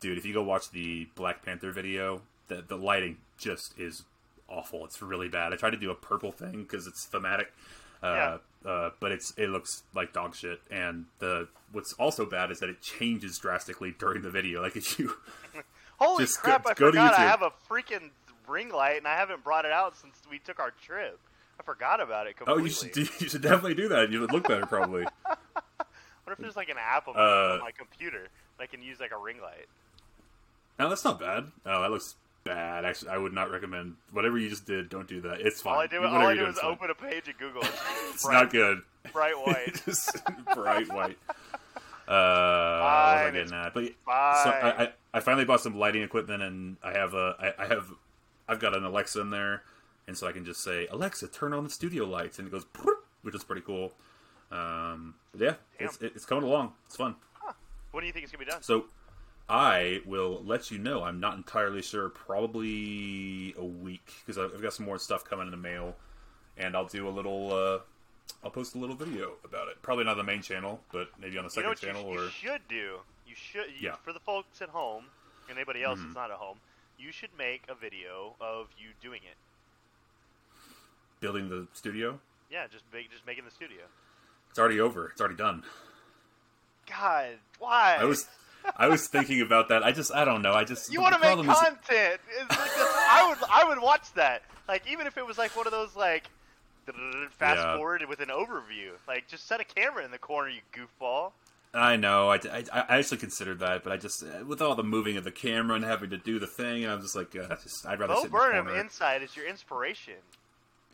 [0.00, 4.02] dude, if you go watch the Black Panther video, the the lighting just is
[4.48, 4.84] awful.
[4.84, 5.52] It's really bad.
[5.52, 7.52] I tried to do a purple thing because it's thematic.
[8.02, 12.60] Uh, uh, but it's it looks like dog shit, and the what's also bad is
[12.60, 14.62] that it changes drastically during the video.
[14.62, 15.14] Like if you
[15.98, 16.64] Holy Just crap!
[16.64, 18.10] go- I go to forgot I have a freaking
[18.48, 21.18] ring light, and I haven't brought it out since we took our trip.
[21.58, 24.10] I forgot about it Oh, you should do- you should definitely do that.
[24.10, 25.04] You would look better, probably.
[26.24, 27.20] What if there's like an app on, Uh,
[27.54, 28.26] on my computer
[28.58, 29.66] that I can use like a ring light?
[30.76, 31.52] no, that's not bad.
[31.64, 32.84] Oh, that looks bad.
[32.84, 34.88] Actually, I would not recommend whatever you just did.
[34.88, 35.40] Don't do that.
[35.40, 35.74] It's fine.
[35.74, 36.70] All I do, Whatever all I do is fine.
[36.72, 37.62] open a page at Google.
[38.10, 38.82] It's, bright, not good.
[39.12, 39.80] bright white.
[39.86, 40.16] Just
[40.54, 41.16] bright white.
[42.08, 43.74] Uh, what was I Fine, getting it's at?
[43.74, 44.50] But so.
[44.50, 47.86] I, I, I finally bought some lighting equipment, and I have a, I, I have,
[48.48, 49.62] I've got an Alexa in there,
[50.06, 52.64] and so I can just say, Alexa, turn on the studio lights, and it goes,
[53.22, 53.92] which is pretty cool.
[54.50, 56.72] Um, yeah, it's it's coming along.
[56.86, 57.16] It's fun.
[57.90, 58.62] When do you think it's gonna be done?
[58.62, 58.86] So
[59.48, 61.02] I will let you know.
[61.02, 62.08] I'm not entirely sure.
[62.10, 65.96] Probably a week because I've got some more stuff coming in the mail,
[66.56, 67.52] and I'll do a little.
[67.52, 67.78] Uh,
[68.44, 69.80] I'll post a little video about it.
[69.82, 71.88] Probably not on the main channel, but maybe on the You know second what you,
[71.88, 72.30] channel you or.
[72.30, 72.98] should do?
[73.26, 73.66] You should.
[73.80, 73.96] You, Yeah.
[73.96, 75.04] For the folks at home
[75.48, 76.04] and anybody else Mhm.
[76.04, 76.58] that's not at home,
[76.98, 79.36] you should make a video of you doing it.
[81.26, 82.20] Building the studio.
[82.50, 83.82] Yeah, just make, just making the studio.
[84.50, 85.08] It's already over.
[85.08, 85.64] It's already done.
[86.88, 87.96] God, why?
[87.98, 88.26] I was,
[88.76, 89.82] I was thinking about that.
[89.82, 90.52] I just, I don't know.
[90.52, 90.92] I just.
[90.92, 92.20] You want to make problem is- content?
[92.40, 94.42] It's like this- I would, I would watch that.
[94.68, 96.24] Like even if it was like one of those like
[97.38, 97.76] fast Yeah.
[97.76, 98.90] forward with an overview.
[99.08, 101.32] Like just set a camera in the corner, you goofball.
[101.74, 102.30] I know.
[102.30, 105.30] I, I, I actually considered that, but I just with all the moving of the
[105.32, 108.14] camera and having to do the thing, and I'm just like, uh, just I'd rather
[108.14, 110.14] Bo sit in Burnham inside is your inspiration.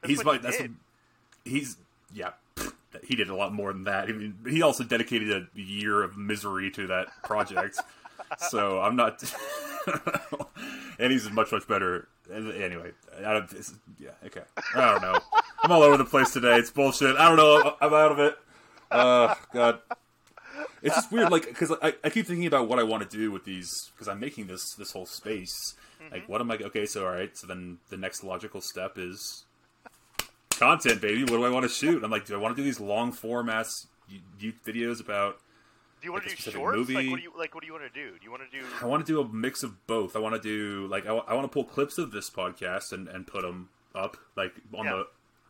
[0.07, 0.75] He's what he that's did.
[1.45, 1.77] he's
[2.12, 2.31] yeah
[3.05, 4.09] he did a lot more than that.
[4.09, 7.79] I mean, he also dedicated a year of misery to that project.
[8.38, 9.23] so I'm not,
[10.99, 12.09] and he's much much better.
[12.33, 13.53] Anyway, I don't,
[13.99, 14.43] yeah, okay.
[14.75, 15.19] I don't know.
[15.62, 16.57] I'm all over the place today.
[16.57, 17.17] It's bullshit.
[17.17, 17.77] I don't know.
[17.81, 18.38] I'm out of it.
[18.91, 19.81] Uh, God.
[20.83, 23.31] It's just weird, like, because I, I keep thinking about what I want to do
[23.31, 25.75] with these, because I'm making this this whole space.
[26.11, 26.57] Like, what am I?
[26.57, 29.45] Okay, so all right, so then the next logical step is
[30.59, 31.23] content, baby.
[31.23, 32.03] What do I want to shoot?
[32.05, 33.87] I'm like, do I want to do these long form ass
[34.41, 35.38] YouTube videos about?
[36.01, 36.77] Do you want like to do shorts?
[36.88, 37.11] Like movie.
[37.11, 37.55] what do you like?
[37.55, 38.11] What do you want to do?
[38.19, 38.65] Do you want to do?
[38.81, 40.17] I want to do a mix of both.
[40.17, 43.27] I want to do like I, want to pull clips of this podcast and and
[43.27, 44.93] put them up like on Yeah.
[44.93, 45.07] the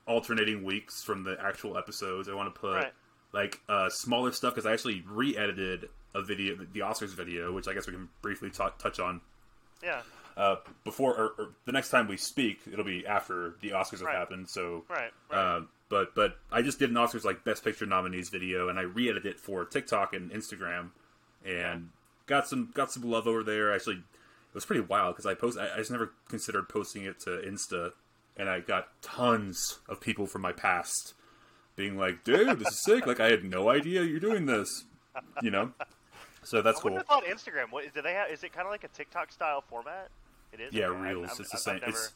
[0.06, 2.28] alternating weeks from the actual episodes.
[2.28, 2.92] I want to put Right.
[3.32, 7.72] like uh, smaller stuff because I actually re-edited a video, the Oscars video, which I
[7.72, 9.20] guess we can briefly t- touch on
[9.82, 10.02] Yeah,
[10.36, 12.60] uh, before or, or the next time we speak.
[12.72, 14.16] It'll be after the Oscars have Right.
[14.16, 14.48] happened.
[14.48, 15.10] So right.
[15.30, 15.38] right.
[15.38, 18.82] uh, but but I just did an Oscars like Best Picture nominees video, and I
[18.82, 20.90] re-edited it for TikTok and Instagram,
[21.44, 21.90] and
[22.26, 23.74] got some got some love over there.
[23.74, 27.20] Actually, it was pretty wild because I post I, I just never considered posting it
[27.20, 27.92] to Insta,
[28.36, 31.12] and I got tons of people from my past
[31.76, 34.84] being like, "Dude, this is sick!" Like I had no idea you're doing this,
[35.42, 35.72] you know.
[36.42, 36.90] So that's I cool.
[36.92, 37.70] wouldn't thought Instagram.
[37.70, 38.30] What do they have?
[38.30, 40.08] Is it kind of like a TikTok style format?
[40.52, 40.72] It is.
[40.74, 41.30] Yeah, Okay, reels.
[41.30, 41.74] I've- it's the I've same.
[41.80, 42.12] never- It's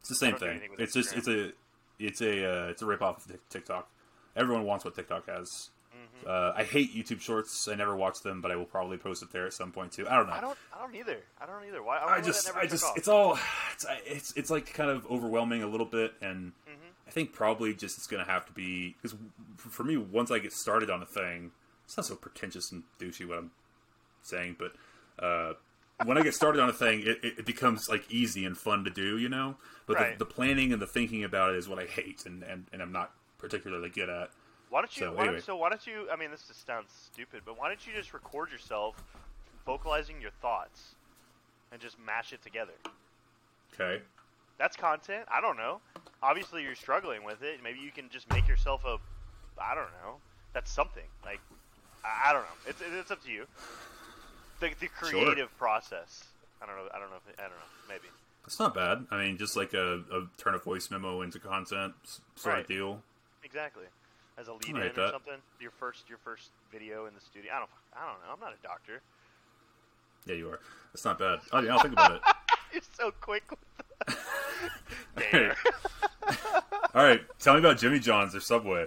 [0.00, 0.60] it's the same thing.
[0.78, 1.52] It's just it's a
[1.98, 3.88] it's a uh, it's a rip off of TikTok.
[4.36, 5.70] Everyone wants what TikTok has.
[5.94, 6.28] Mm-hmm.
[6.28, 7.66] Uh, I hate YouTube Shorts.
[7.68, 10.06] I never watch them, but I will probably post it there at some point too.
[10.08, 10.32] I don't know.
[10.32, 10.58] I don't.
[10.76, 11.18] I don't either.
[11.40, 11.82] I don't either.
[11.82, 11.98] Why?
[11.98, 12.96] I, I wonder why that just, never I just, off.
[12.98, 13.38] it's all,
[13.72, 16.80] it's, it's, it's like kind of overwhelming a little bit, and Mm-hmm.
[17.06, 19.16] I think probably just it's gonna have to be because
[19.56, 21.52] for me, once I get started on a thing,
[21.84, 23.50] it's not so pretentious and douchey what I'm
[24.22, 24.72] saying, but
[25.24, 25.52] uh,
[26.04, 28.84] when I get started on a thing, it, it, it becomes like easy and fun
[28.84, 29.56] to do, you know.
[29.86, 30.18] But Right.
[30.18, 32.82] the, the planning and the thinking about it is what I hate, and, and, and
[32.82, 34.30] I'm not particularly good at.
[34.70, 35.00] Why don't you?
[35.06, 35.34] So, why anyway.
[35.34, 36.08] don't, so why don't you?
[36.12, 38.96] I mean, this just sounds stupid, but why don't you just record yourself
[39.66, 40.94] vocalizing your thoughts
[41.70, 42.72] and just mash it together?
[43.74, 44.02] Okay.
[44.58, 45.26] That's content.
[45.32, 45.80] I don't know.
[46.22, 47.60] Obviously, you're struggling with it.
[47.62, 48.96] Maybe you can just make yourself a.
[49.60, 50.16] I don't know.
[50.54, 51.04] That's something.
[51.24, 51.40] Like,
[52.04, 52.68] I, I don't know.
[52.68, 53.46] It's it's up to you.
[54.70, 55.24] The the Sure.
[55.24, 56.24] creative process.
[56.62, 56.88] I don't know.
[56.94, 57.16] I don't know.
[57.28, 57.56] If, I don't know.
[57.88, 58.08] Maybe.
[58.46, 59.06] It's not bad.
[59.10, 61.94] I mean, just like a, a turn a voice memo into content
[62.36, 62.60] sort Right.
[62.62, 63.02] of deal.
[63.42, 63.84] Exactly.
[64.38, 65.10] As a lead in I or that.
[65.12, 65.34] something.
[65.60, 67.52] Your first your first video in the studio.
[67.54, 67.70] I don't.
[67.94, 68.32] I don't know.
[68.32, 69.00] I'm not a doctor.
[70.26, 70.60] Yeah, you are.
[70.94, 71.40] It's not bad.
[71.52, 72.22] Oh, yeah, I'll think about it.
[72.72, 73.58] You're so quick with
[74.06, 75.20] the...
[75.20, 75.30] Hey.
[75.32, 75.56] Dare.
[76.94, 78.86] All right, tell me about Jimmy John's or Subway.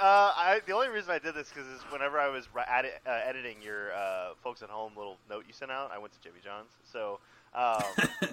[0.00, 3.10] Uh, I, the only reason I did this because is whenever I was edi- uh,
[3.10, 6.40] editing your uh, folks at home little note you sent out, I went to Jimmy
[6.42, 6.70] John's.
[6.90, 7.18] So
[7.54, 7.82] um,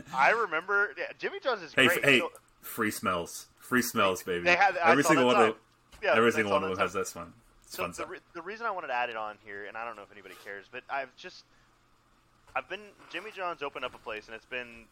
[0.15, 2.05] I remember yeah, Jimmy John's is Hey, great.
[2.05, 4.45] hey, So- free smells, free smells, baby.
[4.45, 5.55] They every single one of
[6.01, 7.33] yeah, every single one of them has this one.
[7.65, 9.83] It's So the, re- the reason I wanted to add it on here, and I
[9.83, 11.43] don't know if anybody cares, but I've just
[12.55, 12.79] I've been
[13.11, 14.85] Jimmy John's opened up a place, and it's been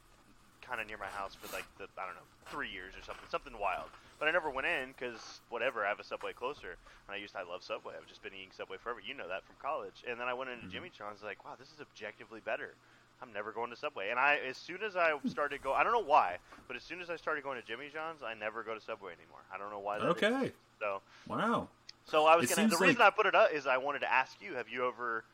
[0.67, 3.25] kind of near my house for like the I don't know three years or something,
[3.29, 3.87] something wild.
[4.17, 5.85] But I never went in because whatever.
[5.85, 7.93] I have a Subway closer, and I used to, I love Subway.
[7.99, 9.01] I've just been eating Subway forever.
[9.05, 10.03] You know that from college.
[10.07, 10.71] And then I went into Mhm.
[10.71, 12.75] Jimmy John's, like, wow, this is objectively better.
[13.21, 14.09] I'm never going to Subway.
[14.11, 17.01] And I, as soon as I started go, I don't know why, but as soon
[17.01, 19.39] as I started going to Jimmy John's, I never go to Subway anymore.
[19.53, 19.99] I don't know why.
[19.99, 20.11] That is.
[20.23, 21.67] Okay, So, wow.
[22.05, 22.69] so I was It gonna.
[22.69, 24.87] The reason like- I put it up is I wanted to ask you: Have you
[24.87, 25.25] ever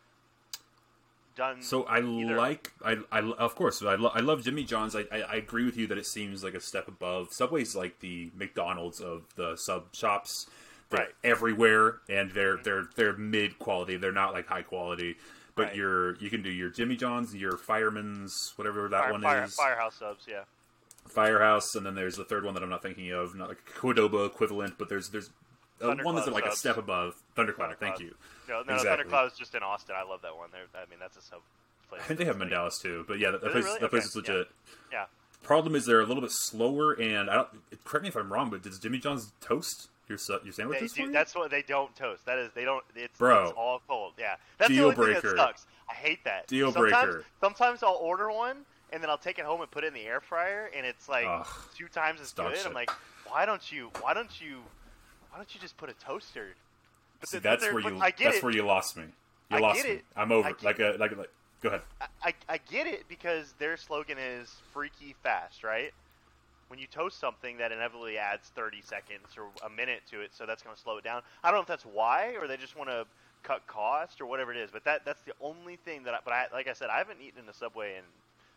[1.36, 1.62] done?
[1.62, 2.36] So I either?
[2.36, 4.96] like, I, I of course, I, lo- I love Jimmy John's.
[4.96, 7.30] I, I, I agree with you that it seems like a step above.
[7.32, 10.48] Subway's like the McDonald's of the sub shops.
[10.90, 11.10] They're Right.
[11.10, 11.32] Mm-hmm.
[11.32, 13.96] everywhere, and they're they're they're mid quality.
[13.98, 15.16] They're not like high quality.
[15.56, 15.76] But Right.
[15.76, 19.56] you're you can do your Jimmy John's, your Fireman's, whatever that Fire, one Fire- is,
[19.56, 20.44] Firehouse subs, yeah.
[21.08, 24.26] Firehouse, and then there's the third one that I'm not thinking of, not like Qdoba
[24.28, 25.30] equivalent, but there's there's
[25.82, 27.76] uh, one that's like a step above Thundercloud.
[27.80, 28.16] Thank you.
[28.48, 28.90] No, no, Exactly.
[28.90, 29.96] Thundercloud is just in Austin.
[29.98, 30.50] I love that one.
[30.52, 31.40] There, I mean, that's a sub.
[31.90, 32.02] Place.
[32.04, 33.80] I think they have Like- Mandalas too, but yeah, that, that place really?
[33.80, 34.48] that place Okay, is legit.
[34.92, 35.06] Yeah.
[35.44, 37.50] Problem is they're a little bit slower, and I don't.
[37.84, 40.94] Correct me if I'm wrong, but does Jimmy John's toast your your They sandwiches?
[40.94, 41.12] do, for you?
[41.14, 42.26] that's what they don't toast.
[42.26, 42.84] That is, they don't.
[42.96, 43.44] It's, Bro.
[43.46, 44.14] it's all cold.
[44.18, 45.36] Yeah, that's Deal the only thing breaker.
[45.36, 45.66] that sucks.
[45.90, 46.48] I hate that.
[46.48, 47.26] Deal sometimes, breaker.
[47.42, 48.58] Sometimes I'll order one
[48.94, 51.08] and then I'll take it home and put it in the air fryer, and it's
[51.10, 51.48] like Ugh.
[51.78, 52.56] two times as good.
[52.56, 52.66] shit.
[52.68, 52.92] I'm like,
[53.28, 53.90] why don't you?
[54.02, 54.60] Why don't you?
[55.32, 56.50] Why don't you just put a toaster?
[57.20, 57.98] But See, that's where you.
[58.00, 58.44] I get that's it.
[58.44, 59.04] where you lost me.
[59.50, 59.96] You I lost get me.
[59.98, 60.06] it.
[60.16, 60.48] I'm over.
[60.48, 61.30] I get Like a like like.
[61.62, 61.82] Go ahead.
[62.24, 65.94] I, I, get it because their slogan is freaky fast, right?
[66.70, 70.48] When you toast something, that inevitably adds 30 seconds or a minute to it, so
[70.48, 71.22] that's going to slow it down.
[71.44, 73.06] I don't know if that's why, or they just want to
[73.44, 76.16] cut cost or whatever it is, but that that's the only thing that.
[76.16, 78.04] I, but I, like I said, I haven't eaten in a Subway in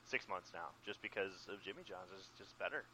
[0.07, 2.85] six months now, just because of Jimmy John's is just better.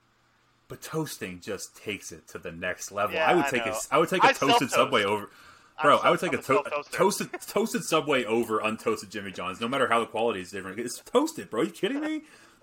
[0.70, 3.14] But toasting just takes it to the next level.
[3.16, 3.78] Yeah, I would I take a know.
[3.90, 4.70] I would take a I toasted.
[4.70, 5.28] Subway over.
[5.76, 6.96] I'm Bro, I would take a, a to- self-toaster.
[6.96, 10.78] toasted toasted Subway over untoasted Jimmy John's, no matter how the quality is different.
[10.78, 11.60] It's toasted, bro.
[11.60, 12.22] Are you kidding me?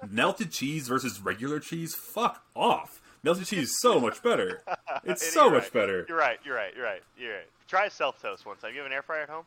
[0.10, 1.94] Melted cheese versus regular cheese?
[1.96, 3.02] Fuck off.
[3.24, 4.64] Melted cheese is so much better.
[5.04, 5.54] It's so right.
[5.62, 6.06] much better.
[6.10, 6.40] You're right.
[6.44, 6.74] You're right.
[6.76, 7.02] You're right.
[7.18, 7.48] You're right.
[7.68, 8.72] Try a self toast one time.
[8.74, 9.44] You have an air fryer at home?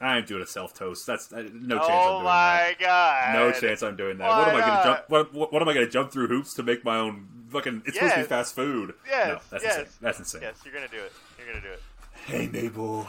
[0.00, 1.06] I ain't doing a self toast.
[1.06, 1.90] That's uh, no chance.
[1.90, 3.34] I'm oh my god!
[3.34, 4.28] No chance I'm doing that.
[4.28, 5.04] What am I gonna jump?
[5.08, 7.82] What, what, what am I gonna jump through hoops to make my own fucking?
[7.86, 8.94] It's supposed to be fast food.
[9.08, 9.76] Yes, No, that's yes.
[9.78, 9.92] insane.
[10.00, 10.42] That's insane.
[10.42, 11.12] Yes, you're gonna do it.
[11.38, 11.82] You're gonna do it.
[12.26, 13.06] Hey Mabel.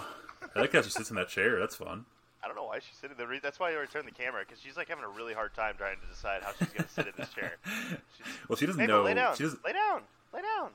[0.55, 1.59] I like how she sits in that chair.
[1.59, 2.05] That's fun.
[2.43, 3.27] I don't know why she's sitting there.
[3.41, 5.97] That's why I returned the camera because she's like having a really hard time trying
[5.99, 7.53] to decide how she's gonna sit in this chair.
[7.65, 9.03] She's, Well, she doesn't Mabel, know.
[9.03, 9.35] lay down.
[9.35, 9.65] She doesn't.
[9.65, 10.01] Lay down.
[10.31, 10.69] Lay down.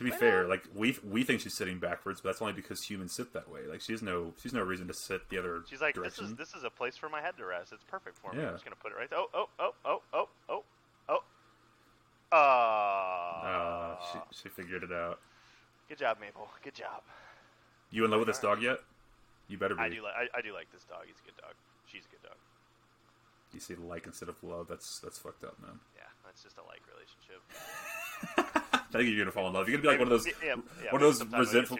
[0.00, 3.12] To be fair, like we we think she's sitting backwards, but that's only because humans
[3.12, 3.60] sit that way.
[3.68, 6.24] Like she's no she's no reason to sit the other She's like, direction.
[6.24, 7.70] this is this is a place for my head to rest.
[7.74, 8.40] It's perfect for me.
[8.40, 8.48] Yeah.
[8.48, 9.10] I'm just gonna put it right.
[9.10, 9.18] there.
[9.18, 10.64] Oh oh oh oh oh oh
[11.10, 11.16] oh.
[12.32, 15.18] Uh, Ah, she she figured it out.
[15.88, 16.48] good job, Mabel.
[16.64, 17.02] Good job.
[17.90, 18.78] You in love with this dog yet?
[19.48, 19.82] You better be.
[19.82, 21.02] I do like I, I do like this dog.
[21.06, 21.52] He's a good dog.
[21.86, 22.38] She's a good dog.
[23.52, 24.66] You say like instead of love.
[24.68, 25.78] That's that's fucked up, man.
[25.94, 28.56] Yeah, that's just a like relationship.
[28.90, 29.68] I think you're gonna fall in love.
[29.68, 31.54] You're gonna be like one of those, Yeah, yeah, one of those sometime we'll get
[31.54, 31.78] resentful.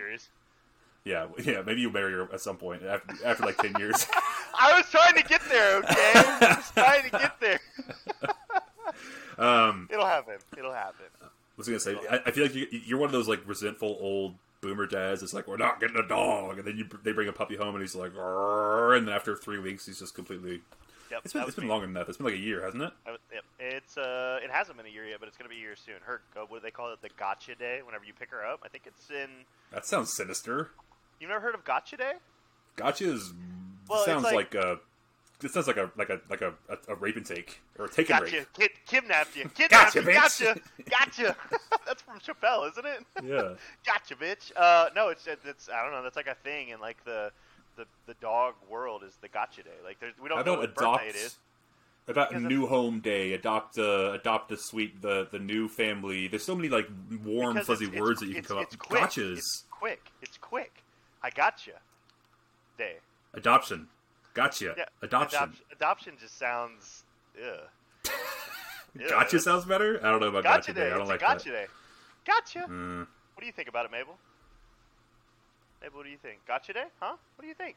[1.05, 1.63] Yeah, yeah.
[1.63, 4.07] Maybe you'll marry her at some point after, after like ten years.
[4.59, 6.13] I was trying to get there, okay?
[6.15, 7.61] I was trying to get there.
[9.39, 10.35] um, It'll happen.
[10.57, 11.07] It'll happen.
[11.23, 13.97] I was gonna say, I, I feel like you, you're one of those like resentful
[14.01, 15.23] old boomer dads.
[15.23, 17.75] It's like we're not getting a dog, and then you they bring a puppy home,
[17.75, 20.61] and he's like, and then after three weeks, he's just completely.
[21.11, 22.09] Yep, It's been it's been longer than that.
[22.09, 22.93] It's been like a year, hasn't it?
[23.07, 23.45] Yep.
[23.59, 25.97] It's uh, it hasn't been a year yet, but it's gonna be a year soon.
[26.05, 27.03] Her, uh, what do they call it?
[27.03, 27.81] The Gotcha Day.
[27.85, 29.29] Whenever you pick her up, I think it's in.
[29.73, 30.71] That sounds sinister.
[31.19, 32.13] You've never heard of Gotcha Day?
[32.77, 33.33] Gotcha is
[33.89, 34.77] Well, sounds like- like, uh,
[35.41, 37.89] this sounds like a like a like a, a, a rape and take or a
[37.89, 38.47] take and rape.
[38.53, 39.49] Kid, kidnapped you.
[39.55, 40.07] Kidnapped Gotcha, you.
[40.07, 40.15] bitch.
[40.15, 40.61] Gotcha.
[40.91, 41.37] Gotcha.
[41.87, 43.05] That's from Chappelle, isn't it?
[43.25, 43.55] Yeah.
[43.87, 44.53] gotcha, bitch.
[44.55, 46.03] Uh, no, it's it's I don't know.
[46.03, 47.33] That's like a thing in like the
[47.85, 49.71] the the dog world is the gotcha day.
[49.85, 51.03] Like there's we don't How know what adopt?
[51.05, 51.39] birthday it is.
[52.09, 56.27] About new home day, adopt a adopt a sweet the the new family.
[56.29, 56.89] There's so many like
[57.25, 58.65] warm fuzzy it's- it's- words that you can it's- come up.
[58.65, 59.01] it's quick.
[59.03, 60.11] Gotchas, It's quick.
[60.23, 60.83] It's quick.
[61.23, 61.73] I gotcha.
[62.79, 62.97] Day.
[63.35, 63.89] adoption,
[64.35, 64.85] gotcha, Yeah.
[65.03, 65.39] adoption.
[65.39, 67.05] Adoption, adoption just sounds.
[67.39, 67.69] Ugh.
[69.09, 70.01] Gotcha sounds better.
[70.05, 70.81] I don't know about Gotcha gotcha, day.
[70.81, 70.87] day.
[70.87, 71.67] I don't it's like gotcha that.
[71.67, 71.67] day.
[72.27, 72.59] Gotcha.
[72.69, 73.01] Mm.
[73.35, 74.19] What do you think about it, Mabel?
[75.83, 76.39] Mabel, what do you think?
[76.47, 76.85] Gotcha day?
[77.01, 77.17] Huh?
[77.37, 77.77] What do you think?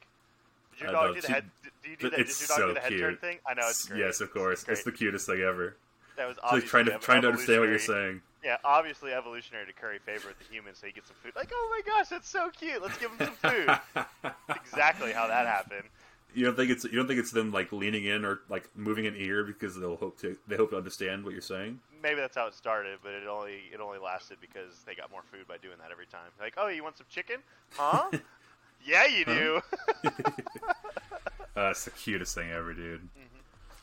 [0.74, 1.46] Did your I dog do the she- head?
[1.84, 2.20] Do you do that?
[2.20, 3.22] It's Did your dog so do the head turn cute.
[3.22, 3.38] thing?
[3.48, 4.00] I know it's great.
[4.00, 4.62] Yes, of course.
[4.64, 5.76] It's It's the cutest thing ever.
[6.18, 8.22] That was It's like trying to trying to understand what you're saying.
[8.44, 11.32] Yeah, obviously evolutionary to curry favor with the humans, so he gets some food.
[11.36, 12.82] Like, oh my gosh, that's so cute.
[12.82, 14.34] Let's give him some food.
[14.50, 15.86] exactly how that happened.
[16.34, 19.06] You don't think it's you don't think it's them like leaning in or like moving
[19.06, 21.80] an ear because they'll hope to they hope to understand what you're saying.
[22.02, 25.22] Maybe that's how it started, but it only it only lasted because they got more
[25.32, 26.30] food by doing that every time.
[26.40, 27.38] Like, oh, you want some chicken?
[27.76, 28.10] Huh?
[28.86, 29.62] yeah, you do.
[31.56, 33.08] Uh, it's the cutest thing ever, dude.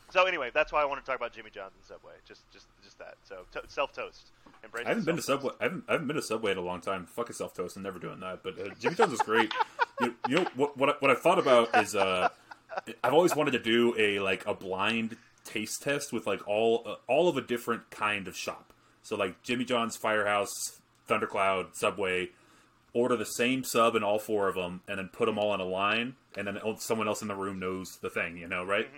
[0.09, 2.11] so anyway, that's why I want to talk about Jimmy John's and Subway.
[2.27, 3.15] Just just just that.
[3.23, 4.31] So to- self toast.
[4.63, 4.85] Embrace.
[4.85, 5.21] I haven't been to.
[5.21, 5.51] Subway.
[5.59, 7.05] I haven't, I haven't been to Subway in a long time.
[7.05, 7.75] Fuck a self toast.
[7.75, 8.43] I'm never doing that.
[8.43, 9.51] But uh, Jimmy John's is great.
[10.01, 10.77] you, you know what?
[10.77, 12.29] What I, what I thought about is uh,
[13.03, 16.95] I've always wanted to do a like a blind taste test with like all uh,
[17.07, 18.73] all of a different kind of shop.
[19.01, 22.29] So like Jimmy John's, Firehouse, Thundercloud, Subway.
[22.93, 25.61] Order the same sub in all four of them, and then put them all in
[25.61, 28.37] a line, and then someone else in the room knows the thing.
[28.37, 28.89] You know, right?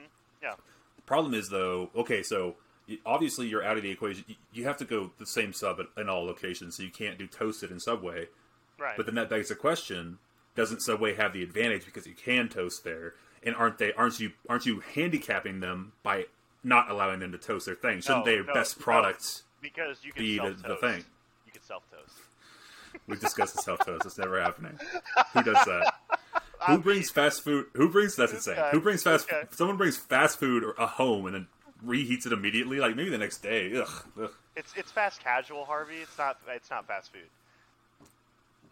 [0.41, 0.55] Yeah.
[0.95, 2.55] The problem is though, okay, so
[3.05, 4.23] obviously you're out of the equation.
[4.51, 7.27] You have to go the same sub at- in all locations, so you can't do
[7.27, 8.27] toasted in Subway.
[8.77, 8.95] Right.
[8.97, 10.19] But then that begs the question:
[10.55, 13.13] Doesn't Subway have the advantage because you can toast there?
[13.45, 13.93] And aren't they?
[13.93, 14.31] Aren't you?
[14.49, 16.25] Aren't you handicapping them by
[16.63, 18.01] not allowing them to toast their thing?
[18.01, 18.83] Shouldn't No, their no, best no.
[18.83, 19.43] products?
[19.61, 21.05] because you can be the- the thing.
[21.45, 22.17] You can self toast.
[23.07, 24.05] We've discussed the self toast.
[24.05, 24.77] It's never happening.
[25.33, 25.93] Who does that?
[26.67, 27.65] Who brings fast food?
[27.73, 28.55] Who brings that's insane.
[28.71, 29.27] Who brings fast?
[29.51, 31.47] Someone brings fast food or a home and then
[31.85, 32.79] reheats it immediately.
[32.79, 33.75] Like maybe the next day.
[33.75, 33.89] Ugh.
[34.21, 34.31] ugh.
[34.55, 35.97] It's it's fast casual, Harvey.
[36.01, 37.21] It's not it's not fast food.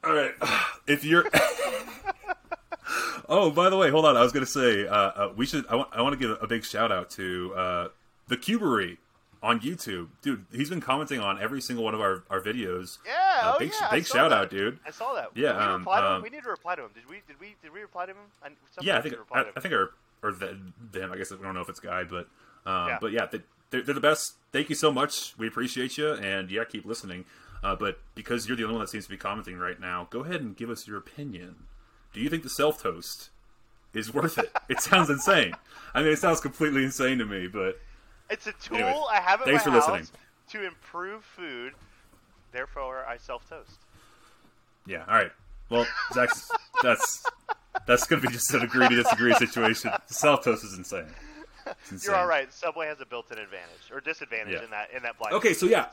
[0.04, 0.34] All right.
[0.88, 1.26] If you're.
[3.30, 4.18] oh, by the way, hold on.
[4.18, 5.66] I was gonna say uh, uh, we should.
[5.68, 5.90] I want.
[5.94, 7.88] I want to give a big shout out to uh,
[8.28, 8.98] the Cubery
[9.44, 10.46] on YouTube, dude.
[10.52, 12.98] He's been commenting on every single one of our, our videos.
[13.06, 13.92] Yeah, Uh, oh big yeah.
[13.92, 14.40] Big shout that.
[14.40, 14.80] out, dude.
[14.86, 15.30] I saw that.
[15.36, 16.90] Yeah, we, um, um, we need to reply to him.
[16.96, 17.22] Did we?
[17.28, 17.56] Did we?
[17.62, 18.18] Did we reply to him?
[18.44, 18.50] I,
[18.82, 19.46] Yeah, I think I.
[19.56, 19.92] I think our
[20.24, 20.58] or the,
[20.92, 21.12] them.
[21.12, 22.28] I guess I don't know if it's guy, but
[22.66, 22.98] um, Yeah.
[23.02, 24.34] but yeah, they, they're, they're the best.
[24.52, 25.34] Thank you so much.
[25.38, 27.26] We appreciate you, and yeah, keep listening.
[27.64, 30.22] Uh, but because you're the only one that seems to be commenting right now, go
[30.24, 31.56] ahead and give us your opinion.
[32.14, 33.30] Do you think the self toast
[33.94, 34.52] is worth it?
[34.68, 35.54] it sounds insane.
[35.94, 37.80] I mean, it sounds completely insane to me, but
[38.30, 40.08] It's a tool Anyways, I have at thanks my for house listening.
[40.52, 41.74] to improve food.
[42.52, 43.78] Therefore, I self toast.
[44.86, 45.06] yeah.
[45.08, 45.32] All right.
[45.70, 46.52] Well, Zach's,
[46.84, 47.24] that's
[47.88, 49.92] that's going to be just an agree to disagree situation.
[50.08, 51.06] Self toast is insane.
[52.04, 52.52] You're all right.
[52.54, 54.64] Subway has a built-in advantage or disadvantage Yeah.
[54.64, 55.34] in that in that blind.
[55.36, 55.88] Okay, so yeah,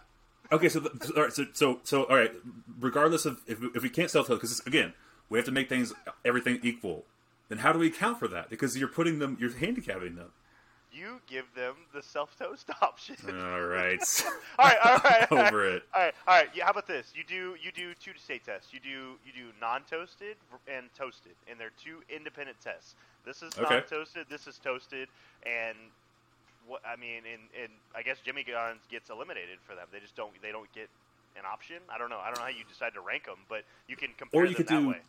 [0.52, 2.32] okay, so the, all right, so so so all right.
[2.80, 4.92] Regardless of if, if we can't self toast, because again,
[5.28, 5.92] we have to make things
[6.24, 7.04] everything equal.
[7.48, 8.50] Then how do we account for that?
[8.50, 10.32] Because you're putting them, you're handicapping them.
[10.92, 13.16] you give them the self toast option.
[13.28, 13.98] All right,
[14.58, 15.52] all right, all right, all right.
[15.52, 15.82] over it.
[15.94, 16.48] All right, all right.
[16.54, 17.12] Yeah, how about this?
[17.14, 18.72] You do you do two state tests.
[18.74, 20.36] You do you do non-toasted
[20.66, 22.94] and toasted, and they're two independent tests.
[23.28, 23.74] This is Okay.
[23.74, 24.26] non-toasted.
[24.30, 25.06] This is toasted,
[25.44, 25.76] and
[26.66, 29.86] what I mean, and, and I guess Jimmy John's gets eliminated for them.
[29.92, 30.88] They just don't they don't get
[31.36, 31.76] an option.
[31.92, 32.18] I don't know.
[32.18, 34.54] I don't know how you decide to rank them, but you can compare Or you
[34.54, 35.00] them could that do way.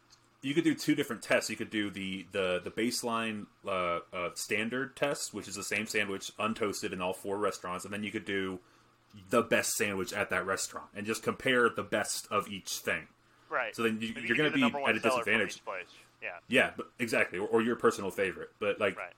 [0.42, 1.50] you could do two different tests.
[1.50, 5.88] You could do the the the baseline uh, uh, standard test, which is the same
[5.88, 8.60] sandwich untoasted in all four restaurants, and then you could do
[9.30, 13.08] the best sandwich at that restaurant and just compare the best of each thing.
[13.50, 13.76] Right.
[13.76, 15.62] So then you, you're going to be at a disadvantage.
[16.22, 16.30] Yeah.
[16.48, 18.50] Yeah, but exactly, or, or your personal favorite.
[18.60, 19.14] But like, Right.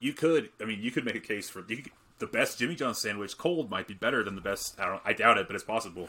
[0.00, 2.74] you could, I mean, you could make a case for you could, the best Jimmy
[2.74, 4.78] John's sandwich cold might be better than the best.
[4.80, 6.08] I don't, I doubt it, but it's possible.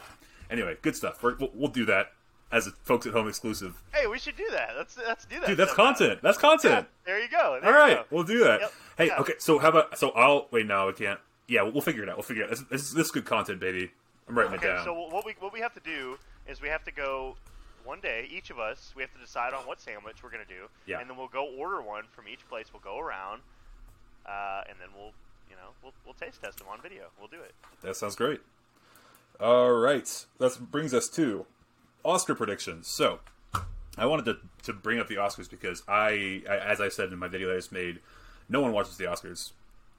[0.50, 1.22] Anyway, good stuff.
[1.24, 2.12] We're, we'll, we'll do that
[2.52, 3.82] as a folks at home exclusive.
[3.94, 4.74] Hey, we should do that.
[4.78, 5.48] Let's let's do that.
[5.48, 5.96] Dude, that's sometime.
[5.96, 6.20] content.
[6.22, 6.88] That's Yeah, content.
[7.06, 7.58] there you go.
[7.62, 8.06] There All right, go.
[8.16, 8.62] we'll do that.
[8.62, 8.74] Yep.
[8.98, 9.18] Hey, Yeah.
[9.18, 9.34] okay.
[9.40, 9.98] So how about?
[9.98, 10.68] So I'll wait.
[10.68, 11.20] No, I can't.
[11.48, 12.18] Yeah, we'll, we'll figure it out.
[12.18, 12.50] We'll figure it out.
[12.52, 13.92] This, this, this is this is good content, baby.
[14.30, 14.86] I'm writing Okay, it down.
[14.86, 17.36] so what we what we have to do is we have to go
[17.86, 18.28] one day.
[18.30, 21.00] Each of us we have to decide on what sandwich we're gonna do, Yeah.
[21.00, 22.68] and then we'll go order one from each place.
[22.74, 23.42] We'll go around,
[24.26, 25.14] uh, and then we'll
[25.50, 27.06] you know we'll we'll taste test them on video.
[27.20, 27.54] We'll do it.
[27.82, 28.42] That sounds great.
[29.40, 31.46] All right, that brings us to
[32.04, 32.88] Oscar predictions.
[32.88, 33.20] So,
[33.98, 37.20] I wanted to, to bring up the Oscars because I, I, as I said in
[37.20, 38.00] my video that I just made,
[38.48, 39.52] No one watches the Oscars.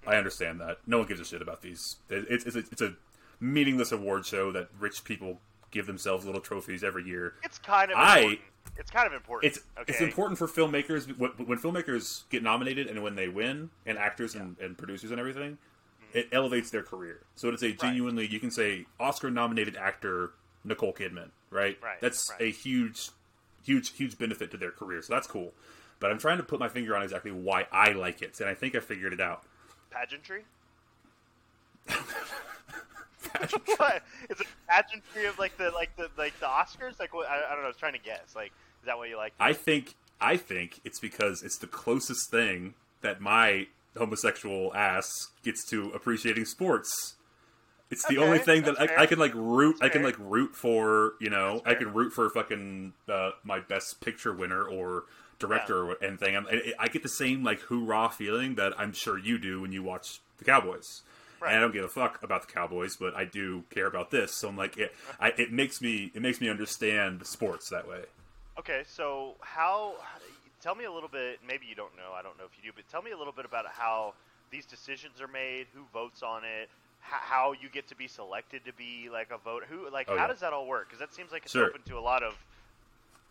[0.06, 0.78] I understand that.
[0.86, 1.96] No one gives a shit about these.
[2.08, 2.94] It- It's it's a, it's a
[3.40, 5.40] meaningless award show that rich people
[5.70, 7.34] give themselves little trophies every year.
[7.42, 8.40] It's kind of I- important.
[8.78, 9.50] It's kind of important.
[9.52, 9.92] It's okay.
[9.92, 14.34] it's important for filmmakers when, when filmmakers get nominated and when they win, and actors
[14.34, 15.56] and, and producers and everything,
[16.12, 17.20] it elevates their career.
[17.36, 20.32] So it's a genuinely you can say Oscar nominated actor
[20.64, 21.78] Nicole Kidman, right?
[21.82, 22.48] Right, That's right.
[22.48, 23.10] a huge,
[23.64, 25.00] huge, huge benefit to their career.
[25.00, 25.52] So that's cool.
[26.00, 28.54] But I'm trying to put my finger on exactly why I like it, and I
[28.54, 29.44] think I figured it out.
[29.90, 30.44] pageantry.
[33.76, 34.02] what?
[34.30, 36.98] Is it pageantry of like the like the like the Oscars?
[36.98, 37.28] Like what?
[37.28, 37.64] I, I don't know.
[37.64, 38.34] I was trying to guess.
[38.34, 38.52] Like,
[38.82, 39.34] is that what you like?
[39.38, 43.66] I think I think it's because it's the closest thing that my
[43.96, 45.10] homosexual ass
[45.42, 47.14] gets to appreciating sports.
[47.90, 49.02] It's the Okay, only thing that I.
[49.02, 49.76] I can like root.
[49.80, 51.12] I can like root for.
[51.20, 55.04] You know, I can root for fucking uh, my best picture winner or
[55.38, 56.36] director or anything.
[56.36, 59.82] I, I get the same like hoorah feeling that I'm sure you do when you
[59.82, 61.02] watch the Cowboys.
[61.46, 61.54] Right.
[61.54, 64.34] And I don't give a fuck about the Cowboys, but I do care about this.
[64.34, 68.02] So I'm like, it, I, it makes me it makes me understand sports that way.
[68.58, 69.94] Okay, so how?
[70.62, 71.38] Tell me a little bit.
[71.46, 72.12] Maybe you don't know.
[72.18, 74.14] I don't know if you do, but tell me a little bit about how
[74.50, 75.66] these decisions are made.
[75.74, 76.68] Who votes on it?
[77.00, 79.64] How, how you get to be selected to be like a vote.
[79.68, 80.08] Who like?
[80.10, 80.28] Oh, how yeah.
[80.28, 80.88] does that all work?
[80.88, 81.66] Because that seems like it's Sure.
[81.66, 82.34] open to a lot of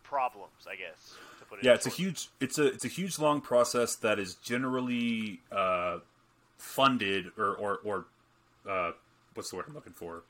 [0.03, 0.67] problems.
[0.69, 1.15] I guess.
[1.39, 4.19] To put it Yeah, it's a huge it's a it's a huge long process that
[4.19, 5.97] is generally uh,
[6.57, 8.05] funded or or, or
[8.69, 8.91] uh,
[9.33, 10.23] what's the word I'm looking for?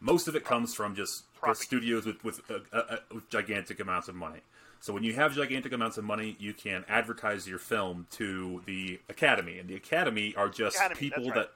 [0.00, 3.80] Most of it comes from just the studios with with, uh, uh, uh, with gigantic
[3.80, 4.40] amounts of money.
[4.80, 9.00] So when you have gigantic amounts of money, you can advertise your film to the
[9.08, 11.50] Academy, and the Academy are just Academy, people that's that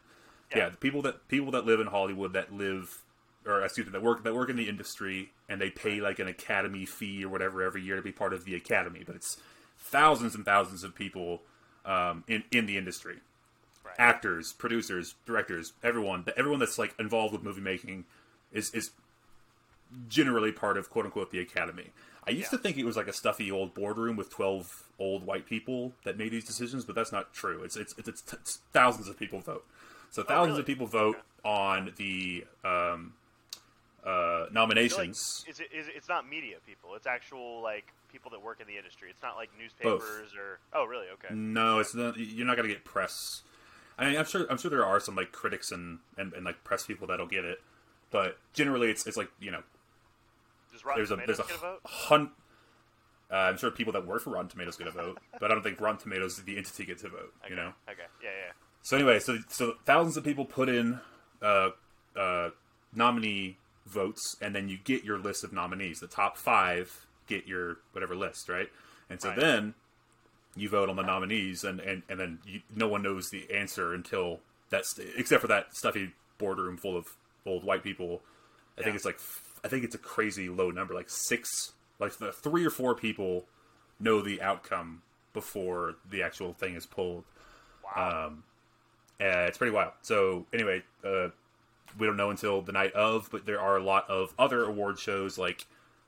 [0.50, 0.59] yeah.
[0.59, 0.70] Yeah.
[0.80, 3.03] people that people that live in Hollywood that live
[3.46, 6.28] or excuse me that work that work in the industry and they pay like an
[6.28, 9.36] academy fee or whatever every year to be part of the academy but it's
[9.78, 11.42] thousands and thousands of people
[11.84, 13.18] um, in in the industry
[13.85, 13.95] Right.
[13.99, 18.05] actors producers directors everyone everyone that's like involved with movie making
[18.53, 18.91] is is
[20.09, 21.91] generally part of quote unquote the academy
[22.26, 22.57] i used Yeah.
[22.57, 26.16] to think it was like a stuffy old boardroom with 12 old white people that
[26.16, 29.41] made these decisions but that's not true it's it's it's, it's, it's thousands of people
[29.41, 29.64] vote
[30.11, 30.61] so thousands Oh, really?
[30.61, 31.26] of people vote Okay.
[31.45, 33.14] on the um,
[34.05, 36.95] uh, like nominations is it, is it, it's not media people.
[36.97, 39.09] It's actual like people that work in the industry.
[39.11, 40.59] It's not like newspapers or.
[40.72, 41.07] Oh, really?
[41.14, 41.33] Okay.
[41.33, 42.16] No, it's not.
[42.18, 43.43] You're not gonna get press.
[43.99, 44.47] I mean, I'm sure.
[44.51, 47.45] I'm sure there are some like critics and, and, and like press people that'll get
[47.45, 47.61] it,
[48.11, 49.62] but generally, it's it's like you know,
[50.72, 51.80] Does Rotten there's a Tomatoes there's a get a vote?
[51.84, 52.30] hun.
[53.30, 55.62] Uh, I'm sure people that work for Rotten Tomatoes get a vote, but I don't
[55.62, 57.32] think Rotten Tomatoes the entity gets a vote.
[57.45, 57.51] Okay.
[57.51, 57.72] You know.
[57.88, 58.03] Okay.
[58.22, 58.53] Yeah, yeah.
[58.82, 61.01] So anyway, so so thousands of people put in
[61.40, 61.70] uh,
[62.16, 62.51] uh,
[62.95, 66.01] nominee votes, and then you get your list of nominees.
[66.01, 68.68] The top five get your whatever list, right?
[69.09, 69.38] And so Right.
[69.38, 69.74] then
[70.57, 73.94] you vote on the nominees, and and and then you, no one knows the answer
[73.94, 74.40] until
[74.70, 77.07] that's except for that stuffy boardroom full of
[77.46, 78.20] old white people.
[78.76, 78.84] I Yeah.
[78.84, 79.20] think it's like
[79.64, 83.46] I think it's a crazy low number, like six, like the three or four people
[84.00, 87.24] know the outcome before the actual thing is pulled.
[87.84, 88.26] Wow.
[88.26, 88.44] Um,
[89.20, 89.92] it's pretty wild.
[90.03, 91.28] So anyway, uh,
[91.98, 94.98] we don't know until the night of, but there are a lot of other award
[94.98, 95.66] shows like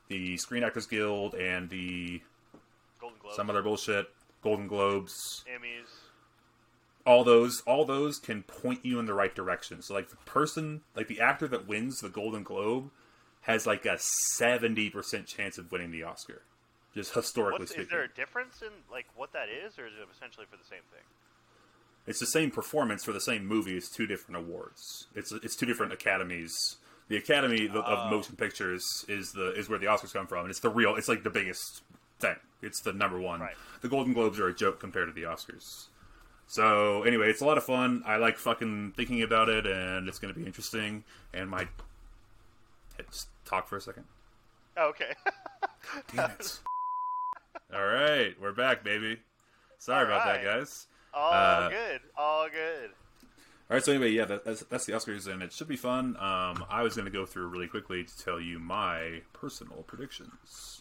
[0.08, 2.20] the Screen Actors Guild and the
[3.00, 4.10] Golden some other bullshit,
[4.44, 5.44] Golden Globes.
[5.52, 5.88] Emmys.
[7.06, 9.82] All those, all those can point you in the right direction.
[9.82, 12.90] So like the person, like the actor that wins the Golden Globe,
[13.42, 16.42] has like a seventy percent chance of winning the Oscar.
[16.94, 19.92] Just historically What's, speaking, is there a difference in like what that is, or is
[19.94, 21.02] it essentially for the same thing?
[22.06, 23.74] it's the same performance for the same movie.
[23.78, 25.06] It's two different awards.
[25.14, 26.76] It's it's two different academies.
[27.08, 27.80] The Academy of, Oh.
[27.82, 30.96] of Motion Pictures is the is where the Oscars come from, and it's the real.
[30.96, 31.82] It's like the biggest
[32.18, 32.36] thing.
[32.64, 33.40] It's the number one.
[33.40, 33.54] Right.
[33.82, 35.86] The Golden Globes are a joke compared to the Oscars.
[36.46, 38.02] So anyway, it's a lot of fun.
[38.06, 41.04] I like fucking thinking about it, and it's going to be interesting.
[41.32, 41.68] And my
[43.10, 44.04] just talk for a second.
[44.76, 45.12] Oh, okay.
[46.14, 46.60] Damn it!
[47.74, 49.18] All right, we're back, baby.
[49.78, 50.86] Sorry about that, guys.
[51.12, 52.00] all Uh, good.
[52.16, 52.90] All good.
[53.70, 56.16] All right, so anyway, yeah, that, that's, that's the Oscars, and it should be fun.
[56.18, 60.80] Um, I was going to go through really quickly to tell you my personal predictions.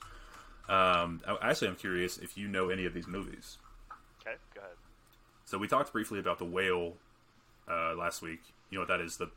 [0.70, 3.58] Um, I- actually, I'm curious if you know any of these movies.
[4.22, 4.76] Okay, go ahead.
[5.46, 6.94] So we talked briefly about the whale
[7.70, 8.40] uh, last week.
[8.70, 9.18] You know what that is?
[9.18, 9.30] The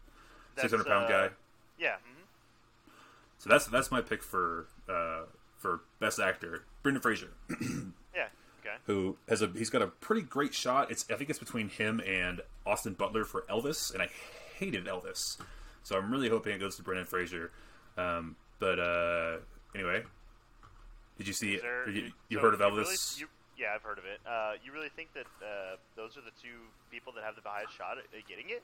[0.57, 1.35] six hundred pound uh, guy.
[1.79, 1.95] Yeah.
[1.97, 2.23] mhm.
[3.39, 5.23] So that's that's my pick for uh,
[5.59, 7.31] for best actor, Brendan Fraser,
[8.15, 8.29] Yeah.
[8.61, 8.77] Okay.
[8.85, 10.91] who has a he's got a pretty great shot.
[10.91, 14.09] It's I think it's between him and Austin Butler for Elvis, and I
[14.57, 15.37] hated Elvis,
[15.83, 17.51] so I'm really hoping it goes to Brendan Fraser.
[17.99, 19.37] Um, but uh,
[19.75, 20.05] anyway,
[21.19, 21.95] did you see there, it?
[21.95, 22.77] You, you so heard of Elvis?
[22.85, 24.21] really- you- Yeah, I've heard of it.
[24.27, 26.59] Uh, you really think that uh, those are the two
[26.91, 28.63] people that have the highest shot at, getting it?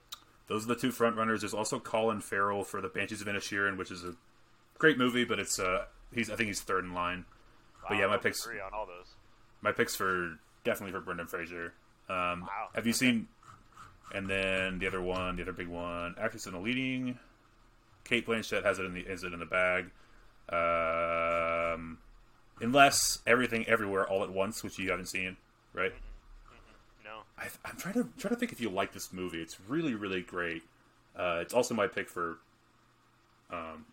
[0.48, 1.40] Those are the two front runners.
[1.40, 4.14] There's also Colin Farrell for the Banshees of Inisherin, which is a
[4.78, 7.24] great movie, but it's uh he's I think he's third in line.
[7.88, 9.14] But yeah, my picks on all those.
[9.62, 11.72] my picks for definitely for Brendan Fraser.
[12.10, 12.98] Um, Wow, Have you okay.
[12.98, 13.28] seen?
[14.14, 17.18] And then the other one, the other big one, actress in the leading.
[18.04, 19.86] Cate Blanchett has it in the is it in the bag.
[20.52, 21.98] Um,
[22.60, 25.36] unless everything everywhere all at once, which you haven't seen,
[25.72, 25.92] right?
[27.04, 27.22] No.
[27.38, 29.40] I, I'm trying to trying to think if you like this movie.
[29.42, 30.62] It's really really great.
[31.16, 32.38] Uh, it's also my pick for
[33.50, 33.84] um,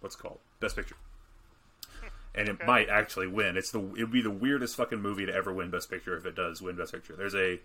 [0.00, 0.96] what's it called best picture,
[2.34, 2.66] and it Okay.
[2.66, 3.56] might actually win.
[3.56, 6.26] It's the it would be the weirdest fucking movie to ever win best picture if
[6.26, 7.16] it does win best picture.
[7.16, 7.60] There's a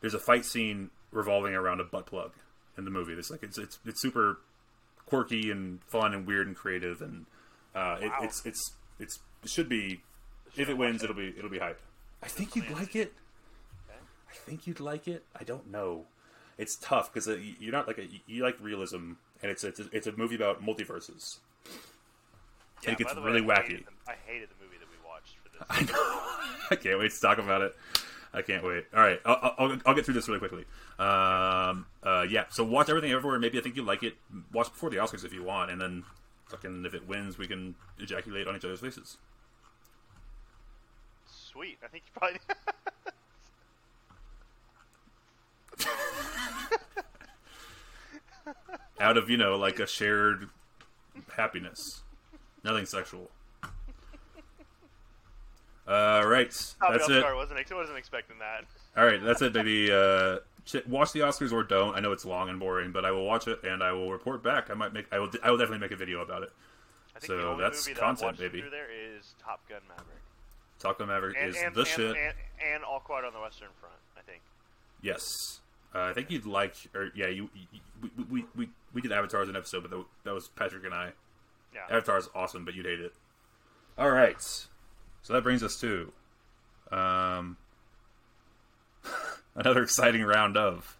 [0.00, 2.32] there's a fight scene revolving around a butt plug
[2.76, 3.12] in the movie.
[3.12, 4.40] It's like it's it's it's super
[5.06, 7.26] quirky and fun and weird and creative and
[7.74, 10.02] uh, it, it's it's it's it should be
[10.56, 11.80] if it wins it'll be it'll be hype.
[12.22, 13.12] I think you'd like it.
[13.88, 13.98] Okay.
[14.30, 15.24] I think you'd like it.
[15.38, 16.04] I don't know.
[16.58, 17.28] It's tough because
[17.58, 19.12] you're not like a you like realism,
[19.42, 21.38] and it's it's a, it's a movie about multiverses.
[22.82, 23.68] Yeah, it gets by way, really I wacky.
[23.68, 25.66] Hated the, I hated the movie that we watched for this.
[25.70, 26.66] I know.
[26.70, 27.74] I can't wait to talk about it.
[28.32, 28.84] I can't wait.
[28.94, 30.64] All right, I'll, I'll, I'll get through this really quickly.
[30.98, 33.38] Um, uh, yeah, so watch everything everywhere.
[33.38, 34.14] Maybe I think you like it.
[34.52, 36.04] Watch before the Oscars if you want, and then
[36.50, 39.18] fucking if it wins, we can ejaculate on each other's faces.
[41.26, 41.78] Sweet.
[41.84, 42.40] I think you probably.
[49.00, 50.50] Out of you know like a shared
[51.36, 52.02] happiness,
[52.62, 53.30] nothing sexual.
[55.90, 56.52] All right,
[56.92, 57.22] that's it.
[57.22, 57.34] guard.
[57.34, 58.64] Wasn't ex- wasn't expecting that.
[58.96, 59.90] All right, that's it, baby.
[59.90, 60.38] Uh,
[60.86, 61.94] watch the Oscars or don't.
[61.96, 64.42] I know it's long and boring, but I will watch it and I will report
[64.42, 64.70] back.
[64.70, 65.06] I might make.
[65.12, 65.30] I will.
[65.42, 66.50] I will definitely make a video about it.
[67.16, 68.62] I think So that's that content, baby.
[68.70, 70.06] there is Top Gun Maverick.
[70.78, 72.16] Top Gun Maverick And, is and, the and, shit.
[72.74, 73.96] And, All Quiet on the Western Front.
[74.16, 74.42] I think.
[75.02, 75.60] yes,
[75.94, 76.74] uh, I think you'd like.
[76.94, 77.50] Or yeah, you.
[77.54, 77.80] you
[78.16, 80.94] we, we, we, we did Avatar as an episode, but that, that was Patrick and
[80.94, 81.12] I.
[81.74, 81.80] Yeah.
[81.96, 83.12] Avatar is awesome, but you'd hate it.
[83.98, 86.10] All right, so that brings us to
[86.90, 87.56] um,
[89.54, 90.96] another exciting round of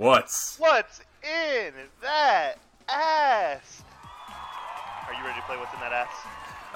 [0.00, 2.56] what's What's in that
[2.88, 3.82] ass?
[5.06, 6.08] Are you ready to play What's in that ass?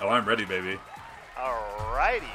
[0.03, 0.79] Oh, I'm ready, baby.
[1.35, 2.29] Alrighty.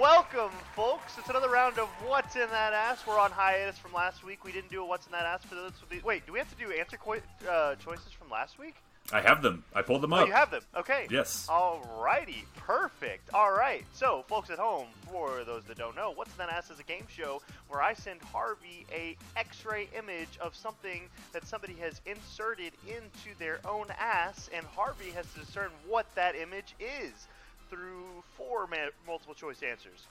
[0.00, 1.18] Welcome, folks.
[1.18, 3.06] It's another round of What's in That Ass.
[3.06, 4.44] We're on hiatus from last week.
[4.44, 5.70] We didn't do a What's in That Ass for those.
[6.02, 8.74] Wait, do we have to do answer qu- uh, choices from last week?
[9.12, 9.62] I have them.
[9.74, 10.26] I pulled them Oh, up.
[10.26, 10.62] you have them.
[10.76, 11.06] Okay.
[11.10, 11.46] Yes.
[11.48, 12.44] Alrighty.
[12.56, 13.32] Perfect.
[13.34, 13.84] Alright.
[13.92, 17.06] So, folks at home, for those that don't know, What's That Ass is a game
[17.14, 21.02] show where I send Harvey a X-ray image of something
[21.32, 26.34] that somebody has inserted into their own ass, and Harvey has to discern what that
[26.34, 27.28] image is
[27.68, 28.06] through
[28.38, 30.06] four ma- multiple choice answers.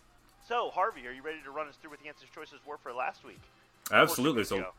[0.47, 2.93] So, Harvey, are you ready to run us through what the answer choices were for
[2.93, 3.39] last week?
[3.91, 4.43] Absolutely.
[4.43, 4.69] So, ago?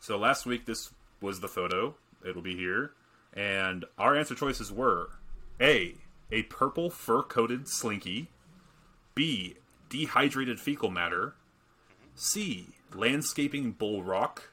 [0.00, 0.90] so last week this
[1.20, 1.94] was the photo.
[2.26, 2.92] It'll be here,
[3.38, 5.10] and our answer choices were:
[5.60, 5.94] A,
[6.32, 8.26] a purple fur-coated slinky;
[9.14, 9.54] B,
[9.88, 11.34] dehydrated fecal matter;
[12.16, 14.50] C, landscaping bull rock;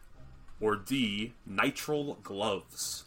[0.61, 3.05] or D, nitrile gloves.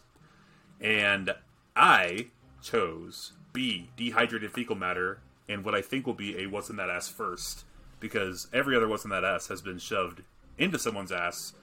[0.81, 1.33] And
[1.77, 2.27] I
[2.61, 6.89] chose B, dehydrated fecal matter, and what I think will be a what's in that
[6.89, 7.63] ass first,
[8.01, 10.23] because every other what's in that ass has been shoved
[10.57, 11.53] into someone's ass,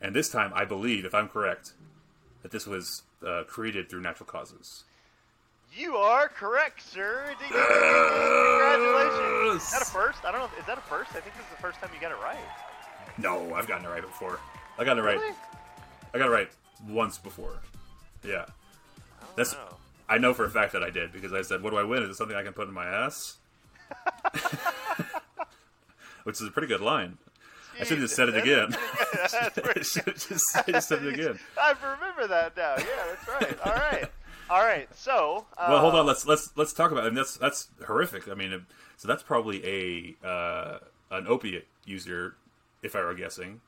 [0.00, 1.74] and this time I believe, if I'm correct,
[2.42, 4.84] that this was uh, created through natural causes.
[5.76, 7.32] You are correct, sir.
[7.38, 9.62] Congratulations.
[9.62, 10.24] Is that a first?
[10.24, 10.46] I don't know.
[10.46, 11.10] If, is that a first?
[11.10, 12.36] I think this is the first time you got it right.
[13.18, 14.40] No, I've gotten it right before.
[14.78, 15.16] I got it right.
[15.18, 15.34] Really?
[16.12, 16.50] I got it right
[16.88, 17.60] once before.
[18.24, 18.46] Yeah,
[19.22, 19.76] I That's- know.
[20.08, 22.02] I know for a fact that I did because I said, "What do I win?
[22.02, 23.36] Is it something I can put in my ass?"
[26.24, 27.16] Which is a pretty good line.
[27.80, 28.76] I should have just said it again.
[29.24, 31.38] I should have just, said it again.
[31.60, 32.74] I remember that now.
[32.78, 33.60] Yeah, that's right.
[33.66, 34.10] All right.
[34.50, 34.88] All right.
[34.94, 35.46] So.
[35.56, 36.06] Uh, Well, hold on.
[36.06, 37.04] Let's let's let's talk about.
[37.04, 37.08] it.
[37.08, 38.28] And that's that's horrific.
[38.28, 38.66] I mean,
[38.96, 39.64] so that's probably
[40.22, 40.78] a uh,
[41.10, 42.36] an opiate user,
[42.82, 43.60] if I were guessing.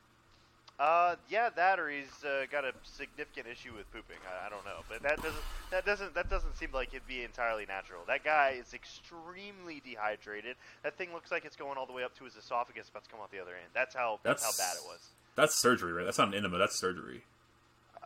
[0.79, 4.17] Uh, yeah, that or he's uh, got a significant issue with pooping.
[4.25, 7.23] I, I don't know, but that doesn't that doesn't that doesn't seem like it'd be
[7.23, 8.01] entirely natural.
[8.07, 10.55] That guy is extremely dehydrated.
[10.81, 13.09] That thing looks like it's going all the way up to his esophagus, about to
[13.09, 13.69] come out the other end.
[13.73, 14.99] That's how that's, That's- how bad it was.
[15.35, 16.05] That's surgery, right?
[16.05, 16.57] That's not an enema.
[16.59, 17.23] That's surgery.
[17.97, 18.05] Uh,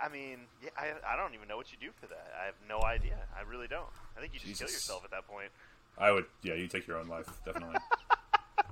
[0.00, 2.32] I, I mean, yeah, I, I don't even know what you do for that.
[2.40, 3.16] I have no idea.
[3.36, 3.88] I really don't.
[4.16, 5.50] I think you just kill yourself at that point.
[5.98, 6.26] I would.
[6.42, 7.76] Yeah, you take your own life, definitely.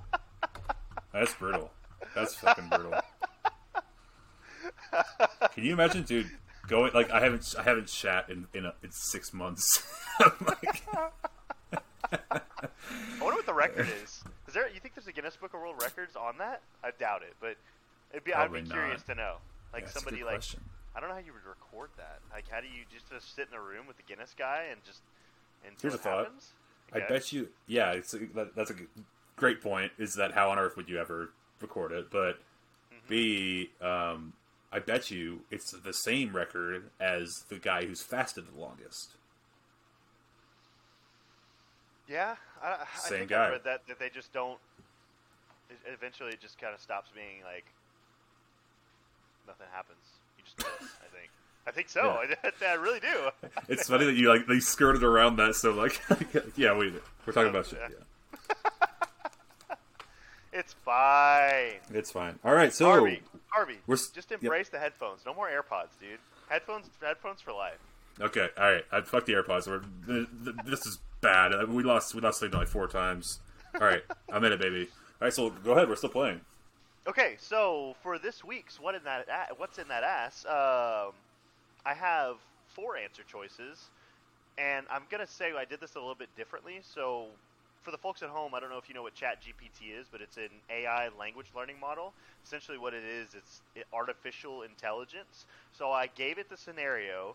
[1.13, 1.71] That's brutal.
[2.15, 2.93] That's fucking brutal.
[5.53, 6.29] Can you imagine, dude?
[6.67, 9.65] Going like I haven't I haven't shat in in, a, in six months.
[10.45, 10.83] Like,
[12.11, 12.41] I
[13.21, 14.21] wonder what the record is.
[14.47, 14.67] Is there?
[14.69, 16.61] You think there's a Guinness Book of World Records on that?
[16.83, 17.55] I doubt it, but
[18.11, 18.31] it'd be.
[18.31, 19.13] Probably I'd be curious not.
[19.15, 19.35] to know.
[19.71, 20.59] Like a somebody like question.
[20.95, 22.19] I don't know how you would record that.
[22.33, 24.83] Like, how do you just, just sit in a room with the Guinness guy and
[24.83, 24.99] just
[25.65, 26.17] and see Here's what a thought.
[26.25, 26.49] happens?
[26.91, 27.05] I Okay.
[27.09, 27.47] bet you.
[27.67, 28.75] Yeah, it's that, that's a
[29.35, 29.91] great point.
[29.99, 31.29] Is that how on earth would you ever
[31.61, 32.09] record it?
[32.11, 32.39] But
[32.91, 33.07] Mm-hmm.
[33.07, 34.33] B, um,
[34.71, 39.15] I bet you it's the same record as the guy who's fasted the longest.
[42.07, 43.45] Yeah, I, I Same think guy.
[43.45, 44.57] I read that that they just don't.
[45.69, 47.65] It, eventually, it just kind of stops being like
[49.47, 49.99] nothing happens.
[50.37, 50.89] You just miss.
[51.03, 51.29] I think.
[51.67, 52.01] I think so.
[52.01, 53.29] I, I really do.
[53.69, 55.53] It's funny that you like they skirted around that.
[55.55, 56.01] So like,
[56.55, 56.91] yeah, we
[57.25, 57.79] we're talking about shit.
[57.79, 57.87] Yeah.
[59.69, 59.75] Yeah,
[60.51, 61.79] It's fine.
[61.93, 62.39] it's fine.
[62.43, 65.21] All right, so Harvey, Harvey, we're just embrace the headphones.
[65.25, 66.19] No more AirPods, dude.
[66.49, 67.77] Headphones, headphones for life.
[68.21, 68.85] okay, all right.
[68.91, 69.67] I fuck the AirPods.
[69.67, 71.51] We're, th- th- this is bad.
[71.69, 73.39] We lost we lost signal like four times.
[73.75, 74.87] All right, I'm in it, baby.
[75.21, 75.89] All right, so go ahead.
[75.89, 76.41] We're still playing.
[77.07, 81.13] Okay, so for this week's what in that a- what's in that ass, um,
[81.85, 82.37] I have
[82.67, 83.89] four answer choices,
[84.57, 86.81] and I'm gonna say I did this a little bit differently.
[86.83, 87.27] So
[87.89, 90.21] for the folks at home, I don't know if you know what ChatGPT is, but
[90.21, 92.13] it's an AI language learning model.
[92.45, 93.61] Essentially, what it is, it's
[93.91, 95.47] artificial intelligence.
[95.71, 97.33] So I gave it the scenario,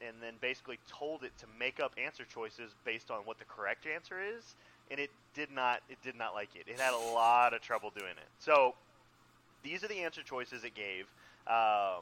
[0.00, 3.86] and then basically told it to make up answer choices based on what the correct
[3.86, 4.54] answer is,
[4.90, 5.82] and it did not.
[5.90, 6.70] It did not like it.
[6.72, 8.28] It had a lot of trouble doing it.
[8.38, 8.74] So
[9.62, 11.04] these are the answer choices it gave
[11.48, 12.00] um,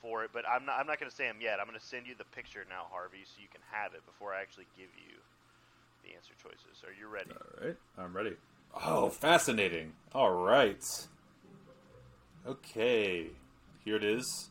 [0.00, 0.78] for it, but I'm not.
[0.78, 1.58] I'm not going to say them yet.
[1.58, 4.32] I'm going to send you the picture now, Harvey, so you can have it before
[4.32, 5.18] I actually give you
[6.02, 6.82] the answer choices.
[6.86, 7.30] Are you ready?
[7.30, 8.36] All right, I'm ready.
[8.84, 9.92] Oh, fascinating.
[10.14, 10.84] All right.
[12.46, 13.26] Okay,
[13.84, 14.50] here it is.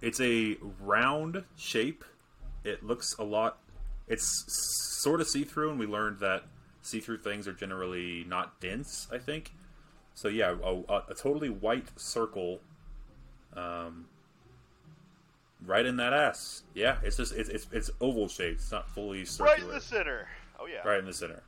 [0.00, 2.04] It's a round shape.
[2.62, 3.58] It looks a lot.
[4.08, 4.44] It's
[5.02, 6.44] sort of see through, and we learned that
[6.82, 9.52] see through things are generally not dense, I think.
[10.14, 12.60] So, yeah, a, a, totally white circle.
[13.56, 14.06] Um,
[15.66, 16.62] right in that ass.
[16.74, 18.60] Yeah, it's just it's it's, it's oval shaped.
[18.60, 19.50] It's not fully circular.
[19.56, 20.28] Right in the center.
[20.58, 20.86] Oh yeah.
[20.86, 21.42] Right in the center.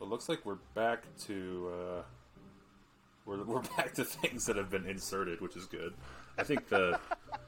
[0.00, 2.02] It looks like we're back to uh,
[3.26, 5.94] we're we're back to things that have been inserted, which is good.
[6.38, 6.98] I think the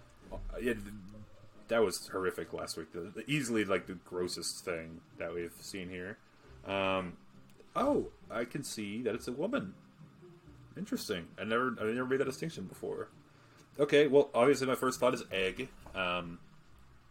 [0.60, 0.74] yeah,
[1.68, 2.92] that was horrific last week.
[2.92, 6.18] The, the- easily like the grossest thing that we've seen here.
[6.66, 7.14] Um,
[7.74, 9.74] oh, I can see that it's a woman.
[10.76, 11.26] Interesting.
[11.40, 13.08] I never I never made that distinction before.
[13.78, 15.68] Okay, well, obviously my first thought is egg.
[15.94, 16.38] Um,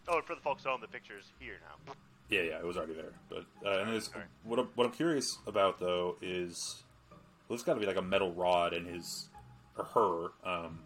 [0.07, 1.93] Oh, and for the folks at home, the picture's here now.
[2.29, 3.13] Yeah, yeah, it was already there.
[3.29, 4.01] But uh, and
[4.43, 8.01] what I'm, what I'm curious about though is well, there's got to be like a
[8.01, 9.29] metal rod in his
[9.77, 10.49] or her.
[10.49, 10.79] Um,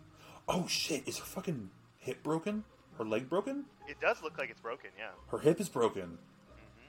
[0.47, 1.07] oh shit!
[1.07, 2.63] Is her fucking hip broken?
[2.97, 3.65] Her leg broken?
[3.87, 4.89] It does look like it's broken.
[4.97, 5.09] Yeah.
[5.29, 6.17] Her hip is broken.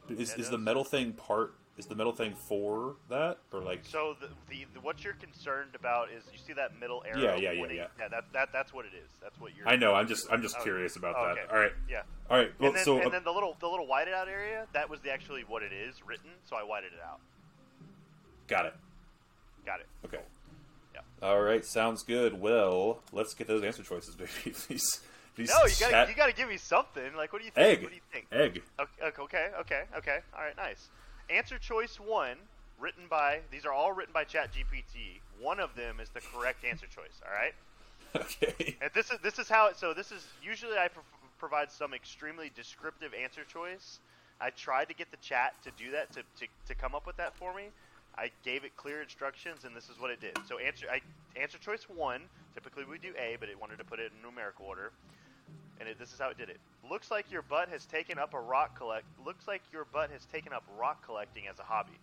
[0.08, 1.54] Is Yeah, is the metal thing part?
[1.78, 3.80] Is the middle thing for that or like?
[3.84, 7.20] So the, the, the what you're concerned about is you see that middle arrow.
[7.20, 7.86] Yeah, yeah, yeah, yeah.
[7.98, 9.10] Yeah, that, that that's what it is.
[9.22, 9.68] That's what you're.
[9.68, 9.94] I know.
[9.94, 11.32] I'm just I'm just Oh, curious about oh, that.
[11.32, 11.52] okay.
[11.52, 12.02] All right, Yeah.
[12.30, 12.50] all right.
[12.58, 14.88] Well, and then, so and uh, then the little the little whited out area that
[14.88, 16.30] was the actually what it is written.
[16.48, 17.20] So I whited it out.
[18.48, 18.74] got it.
[19.66, 19.86] Got it.
[20.06, 20.20] Okay.
[20.94, 21.00] Yeah.
[21.22, 21.62] All right.
[21.64, 22.40] Sounds good.
[22.40, 24.30] Well, let's get those answer choices, baby.
[24.44, 25.00] Please.
[25.34, 27.14] please No, you gotta chat- you gotta give me something.
[27.14, 27.66] Like, what do you think?
[27.66, 27.82] egg.
[27.82, 28.26] What do you think?
[28.32, 28.62] Egg.
[28.80, 30.18] Okay, okay, okay, okay.
[30.34, 30.88] All right, nice.
[31.28, 32.36] Answer choice one,
[32.78, 35.20] written by these are all written by ChatGPT.
[35.40, 37.20] One of them is the correct answer choice.
[37.24, 37.54] All right.
[38.14, 38.76] Okay.
[38.80, 39.76] And this is this is how it.
[39.76, 41.02] So this is usually I pro-
[41.38, 43.98] provide some extremely descriptive answer choice.
[44.40, 47.16] I tried to get the chat to do that to, to, to come up with
[47.16, 47.68] that for me.
[48.18, 50.38] I gave it clear instructions, and this is what it did.
[50.48, 51.00] So answer I,
[51.38, 52.22] answer choice one.
[52.54, 54.92] Typically we do A, but it wanted to put it in numerical order,
[55.80, 56.58] and it, this is how it did it.
[56.88, 59.04] Looks like your butt has taken up a rock collect.
[59.24, 61.98] Looks like your butt has taken up rock collecting as a hobby.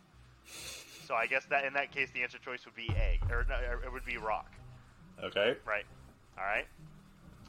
[1.08, 3.56] So I guess that in that case the answer choice would be A, or no,
[3.56, 4.52] er, it would be rock.
[5.24, 5.56] Okay.
[5.66, 5.86] Right.
[6.38, 6.66] All right.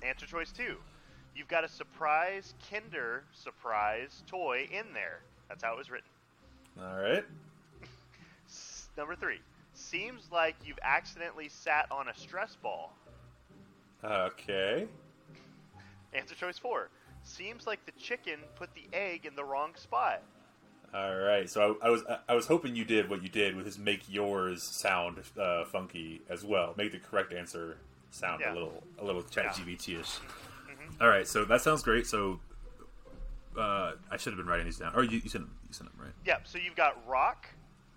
[0.03, 0.77] Answer choice two.
[1.35, 5.21] You've got a surprise Kinder surprise toy in there.
[5.49, 6.09] That's how it was written.
[6.81, 7.25] All right.
[8.97, 9.41] Number three.
[9.75, 12.93] Seems like you've accidentally sat on a stress ball.
[14.05, 14.87] Okay.
[16.15, 16.91] Answer choice four.
[17.23, 20.23] Seems like the chicken put the egg in the wrong spot.
[20.95, 21.49] All right.
[21.51, 24.03] So I, I was I was hoping you did what you did with his make
[24.09, 26.75] yours sound uh, funky as well.
[26.77, 27.77] Make the correct answer
[28.11, 28.53] sound Yeah.
[28.53, 29.73] a little a little chat Yeah.
[29.75, 29.87] Ish.
[29.89, 31.01] Mhm.
[31.01, 31.27] All right.
[31.27, 32.07] So that sounds great.
[32.07, 32.39] So
[33.59, 34.95] uh, I should have been writing these down.
[34.95, 35.55] Or you, you sent them.
[35.69, 36.15] You sent them right.
[36.27, 36.47] Yep.
[36.47, 37.47] So you've got rock.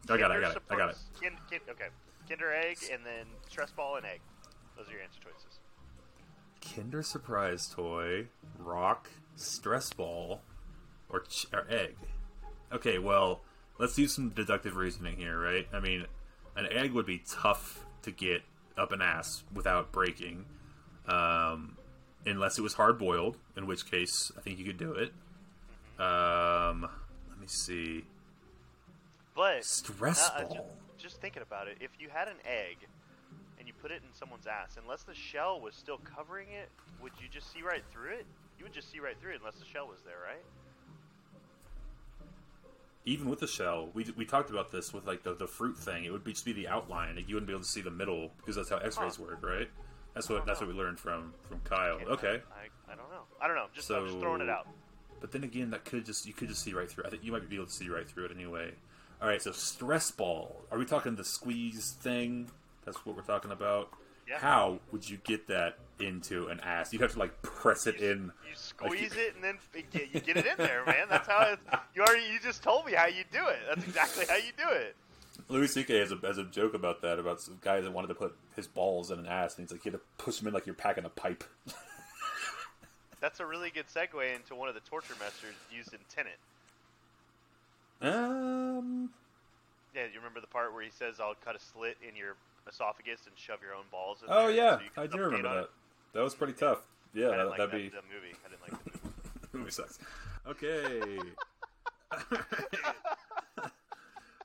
[0.10, 0.36] I got it.
[0.38, 0.62] I got it.
[0.70, 0.98] I got it.
[1.22, 1.88] Kin, kin, okay.
[2.30, 4.22] Kinder egg and then stress ball and egg.
[4.78, 5.60] Those are your answer choices.
[6.76, 8.28] Kinder Surprise toy,
[8.60, 10.42] rock, stress ball,
[11.10, 11.96] or, ch- or egg.
[12.72, 13.42] Okay, well,
[13.80, 15.68] let's do some deductive reasoning here, right?
[15.74, 16.06] I mean,
[16.56, 18.42] an egg would be tough to get
[18.78, 20.46] up an ass without breaking,
[21.08, 21.78] um,
[22.26, 25.14] unless it was hard boiled, in which case I think you could do it.
[26.00, 26.82] Um,
[27.30, 28.06] let me see.
[29.36, 30.70] But Stress uh, uh, ball.
[30.98, 32.88] just thinking about it, if you had an egg
[33.68, 36.70] and you put it in someone's ass, unless the shell was still covering it,
[37.02, 38.26] would you just see right through it?
[38.58, 40.44] You would just see right through it unless the shell was there, right?
[43.06, 46.06] Even with the shell, we, we talked about this with like the, the fruit thing.
[46.06, 47.16] It would be, just be the outline.
[47.18, 49.24] Like, you wouldn't be able to see the middle because that's how X-rays Huh.
[49.24, 49.70] work, right?
[50.14, 50.68] That's what that's know.
[50.68, 51.98] what we learned from from Kyle.
[51.98, 53.22] Can't- Okay, I, I don't know.
[53.40, 53.68] I don't know.
[53.76, 54.68] Just I'm just throwing it out.
[55.22, 57.04] but then again, that could just you could just see right through.
[57.06, 58.72] I think you might be able to see right through it anyway.
[59.22, 60.64] All right, so stress ball.
[60.72, 62.50] Are we talking the squeeze thing?
[62.88, 63.90] That's what we're talking about.
[64.30, 64.40] Yeah.
[64.40, 66.94] How would you get that into an ass?
[66.94, 68.24] You'd have to like press it You, in.
[68.50, 71.08] you squeeze it and then you get it in there, man.
[71.10, 71.60] That's how it.
[71.96, 73.58] You already you just told me how you do it.
[73.68, 74.96] That's exactly how you do it.
[75.50, 76.00] Louis C.K.
[76.00, 78.68] has a, has a joke about that about some guy that wanted to put his
[78.68, 80.76] balls in an ass, and he's like, you had to push them in like you're
[80.76, 81.44] packing a pipe.
[83.20, 86.38] That's a really good segue into one of the torture methods used in Tenet.
[88.02, 89.10] um,
[89.96, 92.36] Yeah, you remember the part where he says, "I'll cut a slit in your
[92.70, 95.64] esophagus and shove your own balls." In oh there yeah, so I do remember that.
[95.64, 95.70] it?"
[96.14, 96.80] That was pretty tough.
[97.14, 98.36] Yeah, I that, like that'd that, be the movie.
[98.46, 99.14] I didn't like the movie.
[99.52, 100.00] The movie sucks.
[100.48, 101.20] Okay.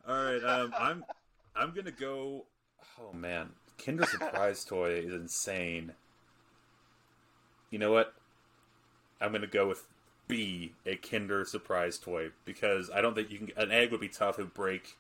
[0.09, 0.43] All right.
[0.43, 1.05] Um, I'm
[1.55, 2.47] I'm gonna go.
[3.01, 3.51] Oh man,
[3.85, 5.93] Kinder Surprise toy is insane.
[7.71, 8.15] You know what?
[9.21, 9.85] I'm gonna go with
[10.29, 13.51] B, a Kinder Surprise toy, because I don't think you can.
[13.57, 14.97] An egg would be tough; it would break.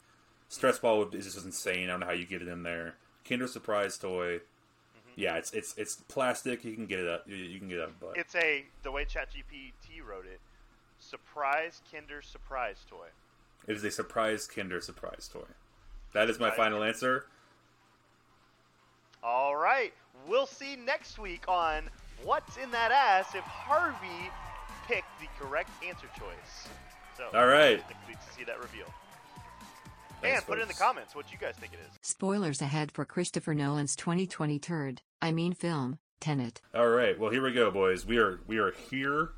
[0.49, 1.89] Stress ball would, is just insane.
[1.89, 2.97] I don't know how you get it in there.
[3.29, 4.37] Kinder Surprise toy.
[4.37, 5.11] Mm-hmm.
[5.17, 6.65] Yeah, it's it's it's plastic.
[6.65, 7.25] You can get it up.
[7.29, 7.93] You, can get it up.
[8.01, 10.41] But It's a the way ChatGPT wrote it.
[10.99, 13.07] Surprise Kinder surprise toy.
[13.67, 15.47] It is a surprise Kinder surprise toy.
[16.13, 17.27] That is my final answer.
[19.25, 19.93] All right,
[20.27, 21.85] we'll see next week on
[22.25, 24.31] what's in that ass if Harvey
[24.89, 26.69] picked the correct answer choice.
[27.17, 27.79] So, All right.
[27.79, 28.87] next week to see that reveal.
[30.23, 31.99] Thanks, and put it in the comments what you guys think it is.
[32.01, 36.61] Spoilers ahead for Christopher Nolan's 2020 turd, I mean film, Tenet.
[36.75, 37.19] All right.
[37.19, 38.07] Well, here we go, boys.
[38.07, 39.31] We are we are here.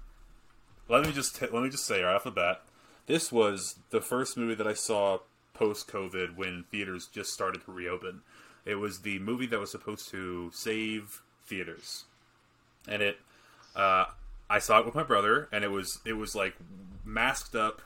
[0.89, 2.63] Let me just t- let me just say right off the bat,
[3.07, 5.19] this was the first movie that I saw
[5.55, 8.21] post COVID when theaters just started to reopen.
[8.65, 12.05] It was the movie that was supposed to save theaters,
[12.89, 13.19] and it.
[13.75, 14.07] Uh,
[14.49, 16.55] I saw it with my brother, and it was it was like
[17.05, 17.83] masked up,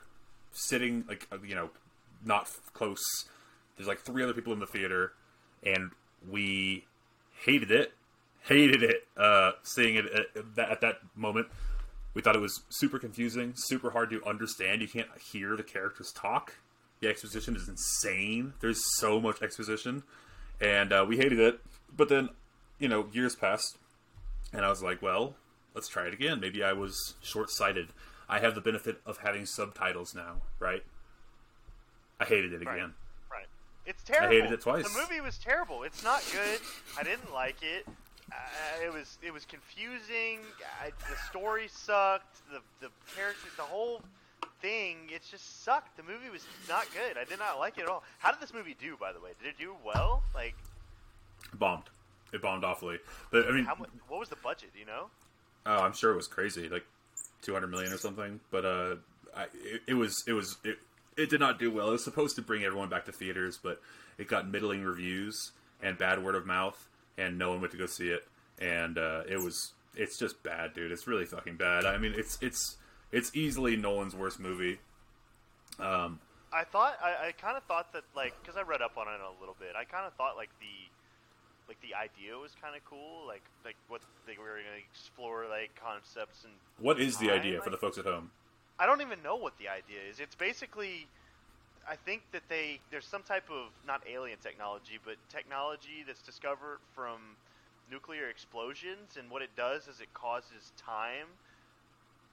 [0.52, 1.70] sitting like uh, you know,
[2.24, 3.02] not f- close.
[3.76, 5.12] There's like three other people in the theater,
[5.62, 5.90] and
[6.28, 6.84] we
[7.44, 7.92] hated it,
[8.42, 9.06] hated it.
[9.16, 11.46] Uh, seeing it at that, at that moment,
[12.14, 14.82] we thought it was super confusing, super hard to understand.
[14.82, 16.54] You can't hear the characters talk.
[17.00, 18.54] The exposition is insane.
[18.60, 20.02] There's so much exposition,
[20.60, 21.60] and uh, we hated it.
[21.94, 22.30] But then,
[22.80, 23.78] you know, years passed,
[24.52, 25.36] and I was like, well,
[25.74, 26.40] let's try it again.
[26.40, 27.90] Maybe I was short sighted.
[28.28, 30.82] I have the benefit of having subtitles now, right?
[32.20, 32.94] I hated it again.
[33.30, 33.46] Right.
[33.86, 34.28] It's terrible.
[34.28, 34.92] I hated it twice.
[34.92, 35.82] The movie was terrible.
[35.82, 36.60] It's not good.
[36.98, 37.86] I didn't like it.
[38.30, 40.40] Uh, it was it was confusing.
[40.82, 42.36] I, the story sucked.
[42.52, 44.02] The the characters, the whole
[44.60, 45.96] thing, it just sucked.
[45.96, 47.16] The movie was not good.
[47.16, 48.02] I did not like it at all.
[48.18, 49.30] How did this movie do, by the way?
[49.42, 50.22] Did it do well?
[50.34, 50.54] Like,
[51.54, 51.84] bombed.
[52.32, 52.98] It bombed awfully.
[53.30, 53.76] But I mean, how?
[54.08, 54.70] What was the budget?
[54.78, 55.06] You know?
[55.68, 56.84] oh, I'm sure it was crazy, like
[57.42, 58.40] 200 million or something.
[58.50, 58.96] But uh,
[59.36, 60.78] I, it, it was it was it,
[61.18, 61.88] it did not do well.
[61.88, 63.80] It was supposed to bring everyone back to theaters, but
[64.16, 65.52] it got middling reviews
[65.82, 66.88] and bad word of mouth,
[67.18, 68.26] and no one went to go see it.
[68.60, 70.92] And uh, it was it's just bad, dude.
[70.92, 71.84] It's really fucking bad.
[71.84, 72.76] I mean, it's it's
[73.12, 74.78] it's easily Nolan's worst movie.
[75.78, 76.20] Um,
[76.52, 79.20] I thought I, I kind of thought that like because I read up on it
[79.20, 79.70] a little bit.
[79.76, 80.88] I kind of thought like the
[81.68, 83.26] like the idea was kind of cool.
[83.26, 87.60] Like like what they were gonna explore like concepts and what is the I idea
[87.60, 88.30] for the folks at home?
[88.78, 90.20] I don't even know what the idea is.
[90.20, 91.06] It's basically
[91.88, 96.78] I think that they there's some type of not alien technology, but technology that's discovered
[96.94, 97.36] from
[97.90, 101.26] nuclear explosions, and what it does is it causes time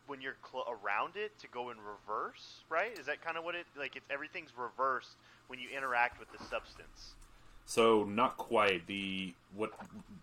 [0.08, 2.98] when you're cl- around it to go in reverse, right?
[3.00, 3.96] Is that kind of what it like?
[3.96, 5.16] It's everything's reversed
[5.48, 7.16] when you interact with the substance.
[7.66, 8.88] So not quite.
[8.88, 9.72] The what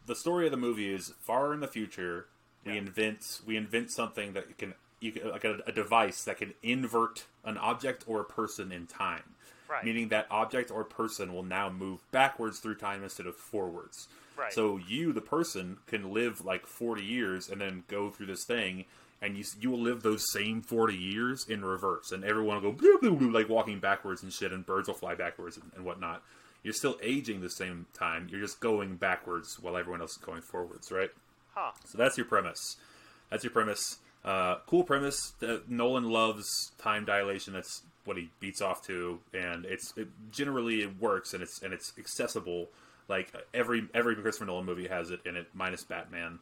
[0.07, 2.27] the story of the movie is far in the future.
[2.65, 2.79] We Yeah.
[2.79, 7.25] invent we invent something that can you can, like a, a device that can invert
[7.45, 9.23] an object or a person in time.
[9.69, 9.85] Right.
[9.85, 14.09] Meaning that object or person will now move backwards through time instead of forwards.
[14.37, 14.53] Right.
[14.53, 18.85] So you, the person, can live like forty years and then go through this thing,
[19.21, 22.79] and you you will live those same forty years in reverse, and everyone will go
[22.79, 25.85] blue, blue, blue, like walking backwards and shit, and birds will fly backwards and, and
[25.85, 26.23] whatnot.
[26.63, 28.29] You're still aging the same time.
[28.31, 31.11] You're just going backwards while everyone else is going forwards, right?
[31.55, 31.73] Huh.
[31.87, 32.77] So that's your premise.
[33.31, 33.99] That's your premise.
[34.25, 35.33] Uh, cool premise.
[35.43, 37.53] Uh, Nolan loves time dilation.
[37.55, 41.73] That's what he beats off to, and it's it, generally it works and it's and
[41.73, 42.69] it's accessible.
[43.09, 46.39] Like every every Christopher Nolan movie has it in it, minus Batman.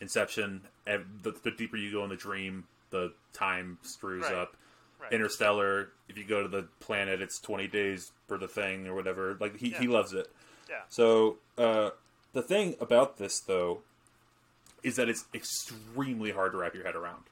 [0.00, 0.62] Inception.
[0.86, 4.34] ev- The, the deeper you go in the dream, the time screws Right.
[4.34, 4.56] up.
[5.00, 5.12] Right.
[5.12, 5.90] Interstellar.
[6.08, 9.36] If you go to the planet, it's twenty days for the thing or whatever.
[9.40, 10.28] Like he, he loves it.
[10.68, 10.82] Yeah.
[10.88, 11.90] So uh,
[12.32, 13.78] the thing about this, though,
[14.82, 17.24] is that it's extremely hard to wrap your head around.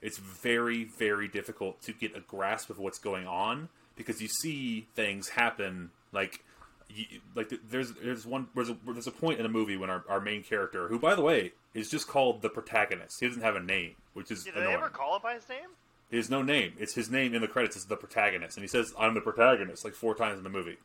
[0.00, 4.86] It's very, very difficult to get a grasp of what's going on because you see
[4.94, 6.42] things happen like.
[6.94, 10.04] You, like there's there's one there's a, there's a point in the movie when our,
[10.10, 13.56] our main character who by the way is just called the protagonist he doesn't have
[13.56, 15.70] a name which is Did they ever call him by his name?
[16.10, 18.68] he has no name it's his name in the credits is the protagonist and he
[18.68, 20.76] says I'm the protagonist like four times in the movie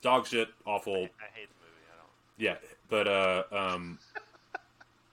[0.00, 0.96] dog shit awful I
[1.34, 1.84] hate the movie.
[1.92, 2.08] I don't.
[2.38, 2.56] yeah
[2.88, 3.98] but uh um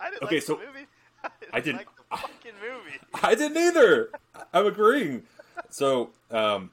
[0.02, 0.88] I didn't Okay, like so- the movie.
[1.24, 2.98] I didn't, I didn't- like the fucking movie.
[3.24, 4.10] I didn't either.
[4.54, 5.24] I'm agreeing.
[5.70, 6.72] So, um,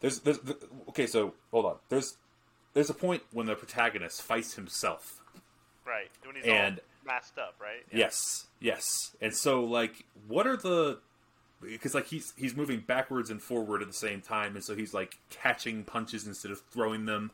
[0.00, 0.56] there's, there's, th-
[0.88, 1.06] okay.
[1.06, 1.76] So hold on.
[1.90, 2.16] There's,
[2.72, 5.20] there's a point when the protagonist fights himself.
[5.86, 6.08] Right.
[6.24, 6.84] When he's And- all
[7.14, 7.82] masked up, right?
[7.92, 7.98] Yeah.
[7.98, 9.14] Yes, yes.
[9.20, 10.98] And so, like, what are the?
[11.62, 14.92] Because like he's he's moving backwards and forward at the same time, and so he's
[14.92, 17.30] like catching punches instead of throwing them.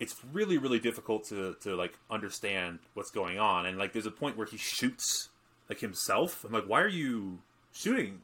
[0.00, 4.10] It's really really difficult to to like understand what's going on, and like there's a
[4.10, 5.28] point where he shoots
[5.68, 6.42] like himself.
[6.44, 7.38] I'm like, why are you
[7.72, 8.22] shooting?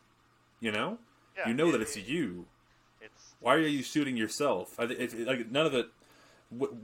[0.58, 0.98] You know,
[1.36, 2.46] Yeah, you know it- that it's it- you.
[3.00, 4.74] It's Why are you shooting yourself?
[4.80, 5.86] I, it, like none of it.
[6.50, 6.78] W-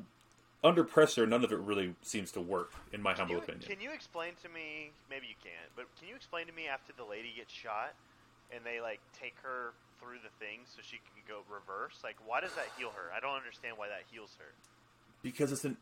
[0.63, 3.67] under pressure, none of it really seems to work, in my humble you, opinion.
[3.67, 4.93] can you explain to me?
[5.11, 7.95] Maybe you can't, but can you explain to me after the lady gets shot
[8.55, 11.99] and they like take her through the thing so she can go reverse?
[12.05, 13.11] Like, why does that heal her?
[13.11, 14.53] I don't understand why that heals her.
[15.23, 15.77] Because it's an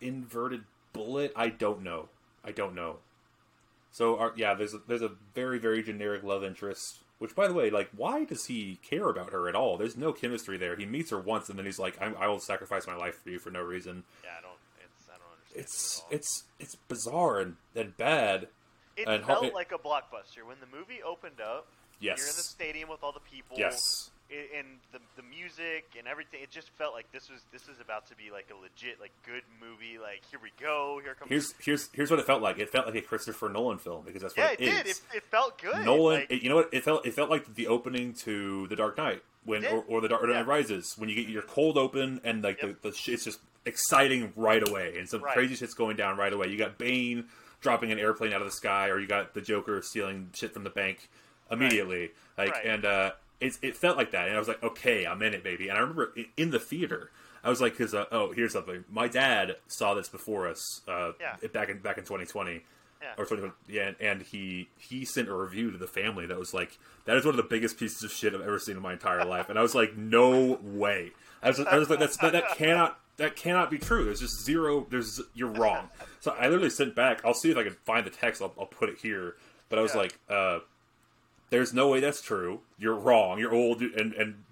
[0.00, 1.32] inverted bullet.
[1.36, 2.08] I don't know.
[2.44, 2.98] I don't know.
[3.92, 6.98] So our, yeah, there's a, there's a very very generic love interest.
[7.18, 9.76] Which, by the way, like, why does he care about her at all?
[9.76, 10.74] There's no chemistry there.
[10.74, 13.30] He meets her once, and then he's like, I, "I will sacrifice my life for
[13.30, 14.58] you for no reason." Yeah, I don't.
[14.82, 15.64] It's I don't understand.
[15.64, 18.48] It's it it's it's bizarre and, and bad.
[18.96, 21.66] It and felt it- like a blockbuster when the movie opened up.
[22.00, 22.18] Yes.
[22.18, 23.56] You're in the stadium with all the people.
[23.56, 24.10] Yes.
[24.30, 26.40] And the the music and everything.
[26.42, 29.12] It just felt like this was this is about to be like a legit like
[29.24, 29.98] good movie.
[30.02, 30.98] Like here we go.
[31.04, 31.28] Here comes.
[31.30, 32.58] Here's here's here's what it felt like.
[32.58, 34.86] It felt like a Christopher Nolan film because that's yeah, what it did.
[34.86, 35.02] is.
[35.12, 35.84] It, it felt good.
[35.84, 36.70] Nolan, Like, it- you know what?
[36.72, 40.08] It felt it felt like the opening to The Dark Knight when or, or The
[40.08, 40.42] Dark Knight Yeah.
[40.46, 42.80] Rises when you get your cold open and like Yep.
[42.82, 45.34] the, the it's just exciting right away and some Right.
[45.34, 46.48] crazy shit's going down right away.
[46.48, 47.26] You got Bane
[47.60, 50.64] dropping an airplane out of the sky, or you got the Joker stealing shit from
[50.64, 51.08] the bank
[51.50, 52.10] immediately.
[52.38, 52.66] Like Right.
[52.66, 53.12] and uh,
[53.44, 55.68] it it felt like that, and I was like, okay, I'm in it, baby.
[55.68, 57.10] And I remember in the theater.
[57.42, 58.84] I was like, because uh, oh, here's something.
[58.90, 61.36] My dad saw this before us, uh, Yeah.
[61.52, 62.64] back in back in 2020,
[63.02, 63.12] Yeah.
[63.18, 66.78] or 2020, yeah, and he he sent a review to the family that was like,
[67.04, 69.26] that is one of the biggest pieces of shit I've ever seen in my entire
[69.26, 71.10] life, and I was like, no way.
[71.42, 74.06] I was, I was like, that's that, that cannot that cannot be true.
[74.06, 74.86] There's just zero.
[74.88, 75.90] There's you're wrong.
[76.20, 77.20] So I literally sent back.
[77.26, 78.40] I'll see if I can find the text.
[78.40, 79.36] I'll, I'll put it here.
[79.68, 80.00] But I was Yeah.
[80.00, 80.58] like, uh,
[81.50, 82.60] there's no way that's true.
[82.78, 83.38] You're wrong.
[83.38, 84.44] You're old and and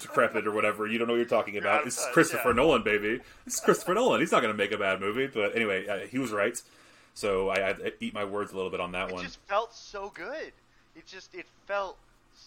[0.00, 0.86] decrepit or whatever.
[0.86, 1.86] You don't know what you're talking out about.
[1.86, 2.56] It's touch, Christopher yeah.
[2.56, 3.20] Nolan, baby.
[3.46, 4.20] It's Christopher Nolan.
[4.20, 5.26] He's not going to make a bad movie.
[5.26, 6.60] But anyway, uh, he was right.
[7.14, 9.24] So I, I eat my words a little bit on that it one.
[9.24, 10.52] It just felt so good.
[10.96, 11.96] It just it felt.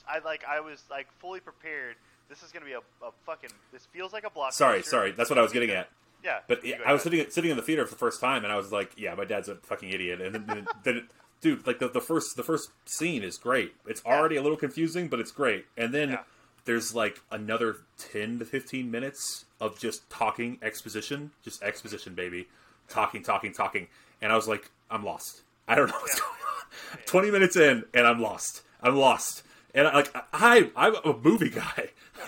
[0.08, 1.96] I like I was like fully prepared.
[2.30, 3.52] This is gonna be a, a fucking.
[3.72, 4.54] This feels like a blockbuster.
[4.54, 5.12] Sorry, sorry.
[5.12, 5.90] That's what I was getting at.
[6.24, 8.56] Yeah, But I was sitting sitting in the theater for the first time, and I
[8.56, 11.04] was like, "Yeah, my dad's a fucking idiot." And then, then, then it,
[11.44, 13.76] dude, like the, the first the first scene is great.
[13.86, 14.14] It's Yeah.
[14.18, 15.66] already a little confusing, but it's great.
[15.78, 16.24] And then Yeah.
[16.66, 22.48] there's like another ten to fifteen minutes of just talking exposition, just exposition, baby,
[22.90, 23.88] talking, talking, talking.
[24.22, 25.42] And I was like, I'm lost.
[25.68, 26.24] I don't know what's Yeah.
[26.24, 27.00] going on.
[27.06, 28.64] Twenty minutes in, and I'm lost.
[28.82, 29.44] I'm lost.
[29.76, 31.90] and I, like I, I'm a movie guy.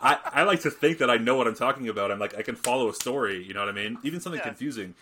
[0.00, 2.10] I, I like to think that I know what I'm talking about.
[2.10, 3.42] I'm like I can follow a story.
[3.44, 3.98] You know what I mean?
[4.02, 4.94] Even something confusing.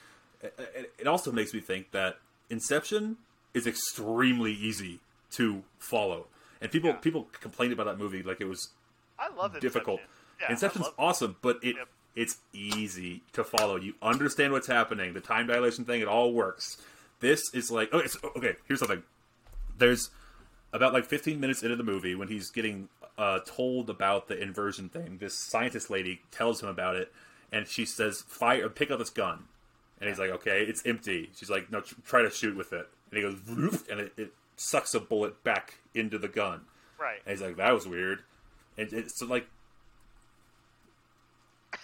[0.42, 2.16] It- it also makes me think that
[2.50, 3.16] Inception
[3.54, 5.00] is extremely easy
[5.32, 6.26] to follow,
[6.60, 6.96] and people Yeah.
[6.96, 8.70] people complained about that movie like it was
[9.18, 10.00] I love difficult.
[10.00, 10.40] Inception.
[10.40, 11.88] Yeah, Inception's awesome, but it Yep.
[12.16, 13.76] it's easy to follow.
[13.76, 15.12] You understand what's happening.
[15.14, 16.76] The time dilation thing, it all works.
[17.20, 18.08] This is like okay.
[18.08, 19.02] So, okay, here's something.
[19.78, 20.10] There's
[20.72, 22.88] about like 15 minutes into the movie when he's getting
[23.18, 25.18] uh, told about the inversion thing.
[25.18, 27.12] This scientist lady tells him about it,
[27.52, 28.68] and she says, "Fire!
[28.70, 29.44] Pick up this gun."
[30.00, 33.16] And he's like, "Okay, it's empty." She's like, "No, try to shoot with it." And
[33.18, 36.62] he goes, "Woof," and it, it sucks a bullet back into the gun.
[36.98, 37.20] Right.
[37.26, 38.20] And he's like, that was weird.
[38.76, 39.46] And it's so like,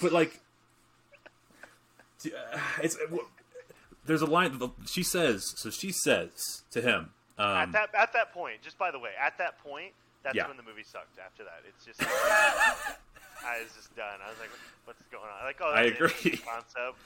[0.01, 0.41] but like,
[2.27, 2.97] uh, it's
[4.05, 4.59] there's a line.
[4.59, 8.79] that She says, so she says to him, at um, that at that point, just
[8.79, 9.93] by the way, at that point,
[10.23, 10.49] that's Yeah.
[10.49, 11.19] when the movie sucked.
[11.19, 12.01] After that, it's just
[13.47, 14.19] I was just done.
[14.25, 14.51] I was like,
[14.85, 15.45] what's going on?
[15.47, 16.43] Like, oh, I that's an interesting agree.
[16.51, 16.99] Concept,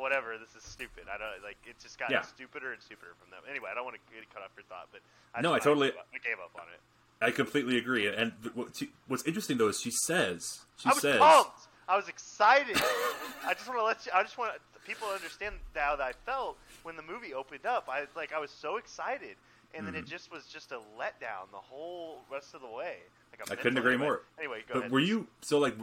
[0.00, 0.38] whatever.
[0.40, 1.04] This is stupid.
[1.12, 1.58] I don't like.
[1.68, 2.22] It just got Yeah.
[2.22, 3.40] stupider and stupider from them.
[3.48, 5.00] Anyway, I don't want to cut off your thought, but
[5.34, 6.80] I No, I totally- gave up, I gave up on it.
[7.20, 8.08] I completely agree.
[8.08, 10.42] And th- what she, what's interesting though is she says,
[10.76, 11.68] she I was says, pumped.
[11.88, 12.76] I was excited.
[13.46, 14.12] I just want to let you.
[14.14, 14.52] I just want
[14.86, 17.88] people to understand how that I felt when the movie opened up.
[17.88, 19.36] I like I was so excited,
[19.74, 20.08] and then it Mhm.
[20.08, 22.96] just was just a letdown the whole rest of the way.
[23.40, 24.22] Like I couldn't agree anyway- more.
[24.38, 24.92] Anyway, go but ahead.
[24.92, 25.74] were you so like,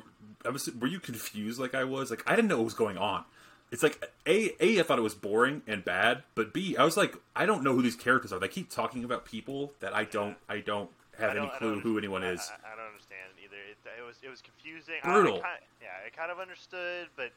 [0.45, 2.09] I was, were you confused like I was?
[2.09, 3.25] Like I didn't know what was going on.
[3.71, 6.97] It's like a a I thought it was boring and bad, but b I was
[6.97, 8.39] like I don't know who these characters are.
[8.39, 10.89] They keep talking about people that I don't I don't
[11.19, 12.39] have I don't- any clue who anyone is.
[12.63, 13.57] I, I don't understand either.
[13.57, 14.95] It, it was it was confusing.
[15.03, 15.35] Brutal.
[15.35, 17.31] I, I kind, yeah, I kind of understood, but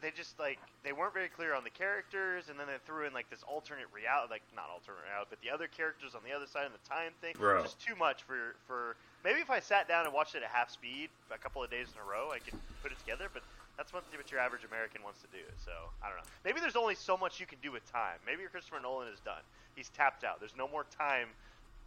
[0.00, 3.12] they just like they weren't very clear on the characters, and then they threw in
[3.12, 6.46] like this alternate reality, like not alternate reality, but the other characters on the other
[6.46, 7.34] side of the time thing.
[7.38, 7.62] Bro.
[7.62, 10.70] Just too much for for maybe if I sat down and watched it at half
[10.70, 13.42] speed a couple of days in a row, I could put it together, but.
[13.76, 15.42] That's what, what your average American wants to do.
[15.64, 15.70] So
[16.02, 16.28] I don't know.
[16.44, 18.18] Maybe there's only so much you can do with time.
[18.26, 19.40] Maybe your Christopher Nolan is done.
[19.74, 20.38] He's tapped out.
[20.38, 21.28] There's no more time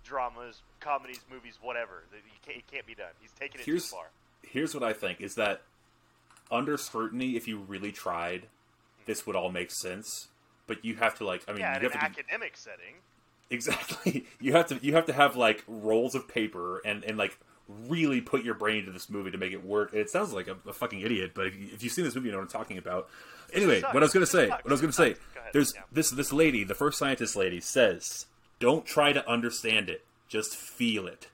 [0.04, 2.04] dramas, comedies, movies, whatever.
[2.12, 3.12] It can't, he can't be done.
[3.22, 4.06] He's taken it Here's- too far.
[4.42, 5.62] Here's what I think is that
[6.52, 8.48] under scrutiny, if you really tried,
[9.06, 10.30] this would all make sense.
[10.68, 12.58] But you have to like I mean yeah, you an have to be, an academic
[12.58, 12.96] setting.
[13.50, 14.26] Exactly.
[14.40, 17.38] You have to you have to have like rolls of paper and and like
[17.88, 19.94] really put your brain into this movie to make it work.
[19.94, 22.28] It sounds like a, a fucking idiot, but if, you, if you've seen this movie,
[22.28, 23.10] you know what I'm talking about.
[23.54, 25.14] Anyway, what I was gonna say, what I was gonna say.
[25.14, 25.82] Go there's Yeah.
[25.92, 28.26] this this lady, the first scientist lady, says,
[28.60, 31.28] "Don't try to understand it, just feel it."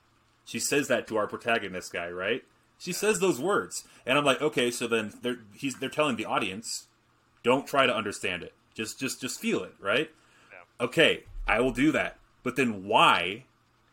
[0.45, 2.43] She says that to our protagonist guy, right?
[2.79, 6.25] She says those words, and I'm like, okay, so then they're he's they're telling the
[6.25, 6.87] audience,
[7.43, 10.09] don't try to understand it, just just just feel it, right?
[10.49, 10.85] Yeah.
[10.85, 12.17] okay, I will do that.
[12.41, 13.43] But then why?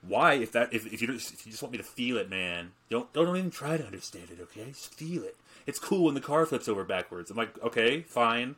[0.07, 2.31] Why if that if, if you just, if you just want me to feel it,
[2.31, 4.67] man, don't don't even try to understand it, okay?
[4.69, 5.37] Just feel it.
[5.67, 7.29] It's cool when the car flips over backwards.
[7.29, 8.55] I'm like, okay, fine.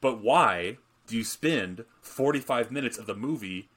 [0.00, 0.78] But why
[1.08, 3.68] do you spend 45 minutes of the movie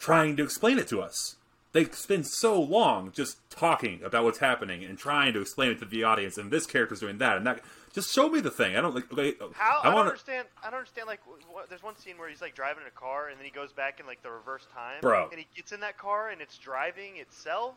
[0.00, 1.36] trying to explain it to us?
[1.72, 5.86] They spend so long just talking about what's happening and trying to explain it to
[5.86, 7.60] the audience, and this character's doing that and that.
[7.94, 8.76] Just show me the thing.
[8.76, 9.10] I don't like.
[9.12, 10.48] Okay, uh, How I, I don't understand.
[10.62, 11.06] I don't understand.
[11.06, 13.44] Like, wh- wh- there's one scene where he's like driving in a car, and then
[13.44, 15.28] he goes back in like the reverse time, Bro.
[15.30, 17.74] and he gets in that car, and it's driving itself.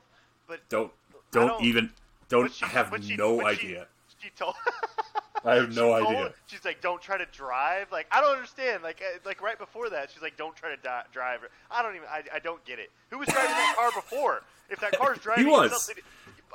[0.47, 0.91] But don't
[1.31, 1.89] don't, don't- even
[2.29, 3.87] don't she, I have she, no she- idea.
[4.19, 4.55] She, told.
[5.45, 6.33] I have no she told- idea.
[6.47, 8.81] She's like, "Don't try to drive." Like, I don't understand.
[8.83, 11.95] Like, uh, like right before that, she's like, "Don't try to di- drive." I don't
[11.95, 12.07] even.
[12.09, 12.89] I, I don't get it.
[13.11, 14.43] Who was driving that car before?
[14.69, 15.85] If that car's driving, he was.
[15.85, 16.03] something-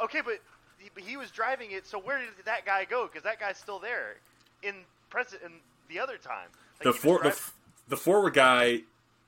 [0.03, 0.41] Okay, but
[0.79, 1.87] he, but he was driving it.
[1.87, 3.07] So where did that guy go?
[3.07, 4.17] Because that guy's still there
[4.63, 4.75] in
[5.11, 5.53] present in
[5.89, 6.49] the other time.
[6.85, 8.81] Like, the he was the, the forward guy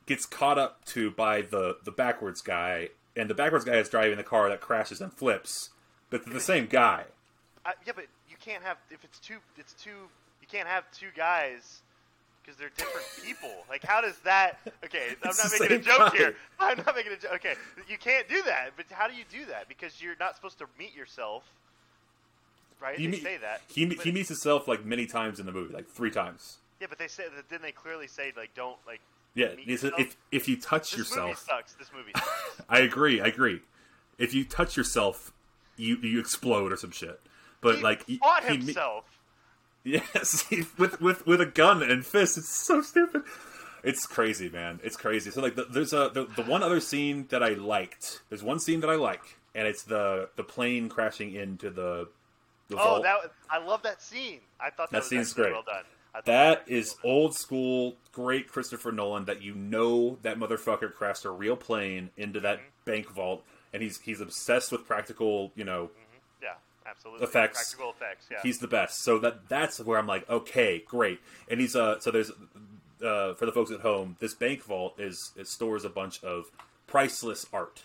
[0.06, 4.16] gets caught up to by the the backwards guy, and the backwards guy is driving
[4.16, 5.68] the car that crashes and flips.
[6.10, 7.04] But the same guy.
[7.64, 8.06] I, yeah, but
[8.44, 9.36] can't have if it's two.
[9.56, 10.08] It's two.
[10.40, 11.80] You can't have two guys
[12.42, 13.50] because they're different people.
[13.68, 14.58] Like, how does that?
[14.84, 16.18] Okay, I'm not making a joke guy.
[16.18, 16.36] here.
[16.60, 17.32] I'm not making a joke.
[17.36, 17.54] Okay,
[17.88, 18.70] you can't do that.
[18.76, 19.68] But how do you do that?
[19.68, 21.44] Because you're not supposed to meet yourself,
[22.80, 22.98] right?
[22.98, 23.62] He they meet- say that.
[23.68, 26.58] He but, he meets himself like many times in the movie, like three times.
[26.80, 27.48] Yeah, but they say that.
[27.48, 29.00] Didn't they clearly say like don't like?
[29.34, 31.72] Yeah, if if you touch This movie yourself, sucks.
[31.74, 32.62] This movie sucks.
[32.68, 33.60] I agree, I agree.
[34.18, 35.32] If you touch yourself,
[35.76, 37.20] you you explode or some shit.
[37.62, 39.04] But he like he- fought he himself.
[39.84, 40.44] Yes,
[40.78, 42.36] with with with a gun and fists.
[42.38, 43.22] It's so stupid.
[43.82, 44.78] It's crazy, man.
[44.84, 45.30] It's crazy.
[45.32, 48.20] So like, the, there's a the, the one other scene that I liked.
[48.28, 52.08] There's one scene that I like, and it's the the plane crashing into the.
[52.68, 53.02] the Oh, vault.
[53.02, 54.40] that I love that scene.
[54.60, 55.52] I thought that, That was scene's great.
[55.52, 55.82] Well done.
[56.26, 59.24] That was is well old school, great Christopher Nolan.
[59.24, 62.68] That you know that motherfucker crashed a real plane into that Mm-hmm.
[62.84, 63.42] bank vault,
[63.72, 65.90] and he's he's obsessed with practical, you know,
[66.86, 67.24] absolutely.
[67.24, 67.74] Effects.
[67.74, 68.26] Practical effects.
[68.30, 68.38] Yeah.
[68.42, 69.02] he's the best.
[69.02, 71.20] So that that's where I'm like, okay, great.
[71.50, 72.30] And he's uh, so there's
[73.02, 76.50] uh, for the folks at home, this bank vault is it stores a bunch of
[76.86, 77.82] priceless art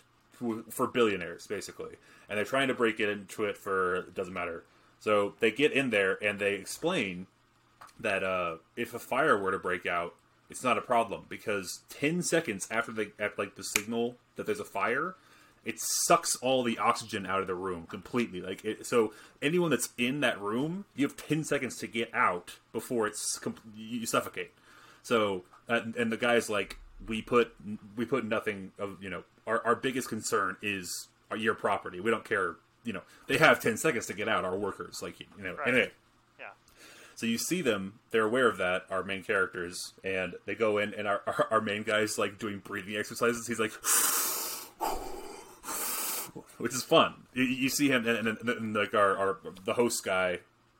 [0.70, 1.96] for, billionaires, basically,
[2.30, 4.64] and they're trying to break it into it for it doesn't matter.
[5.00, 7.28] So they get in there and they explain
[8.00, 10.14] that uh, if a fire were to break out,
[10.50, 14.60] it's not a problem because ten seconds after they at like the signal that there's
[14.60, 15.16] a fire,
[15.68, 18.42] it sucks all the oxygen out of the room completely.
[18.42, 22.56] Like it, so, anyone that's in that room, you have ten seconds to get out
[22.74, 23.40] before it's
[23.76, 24.52] you suffocate.
[25.04, 27.54] So, uh, and the guy's like, we put
[27.96, 32.00] we put nothing of you know our our biggest concern is our, your property.
[32.00, 32.56] We don't care.
[32.84, 34.46] You know, they have ten seconds to get out.
[34.46, 35.68] Our workers, like you know, Right.
[35.68, 35.92] anyway.
[36.40, 36.46] yeah.
[37.16, 38.86] So you see them; they're aware of that.
[38.90, 42.60] Our main characters, and they go in, and our our, our main guy's like doing
[42.60, 43.46] breathing exercises.
[43.46, 43.74] He's like,
[46.58, 47.14] which is fun.
[47.34, 50.40] You, you see him, and, and, and, like our, our the host guy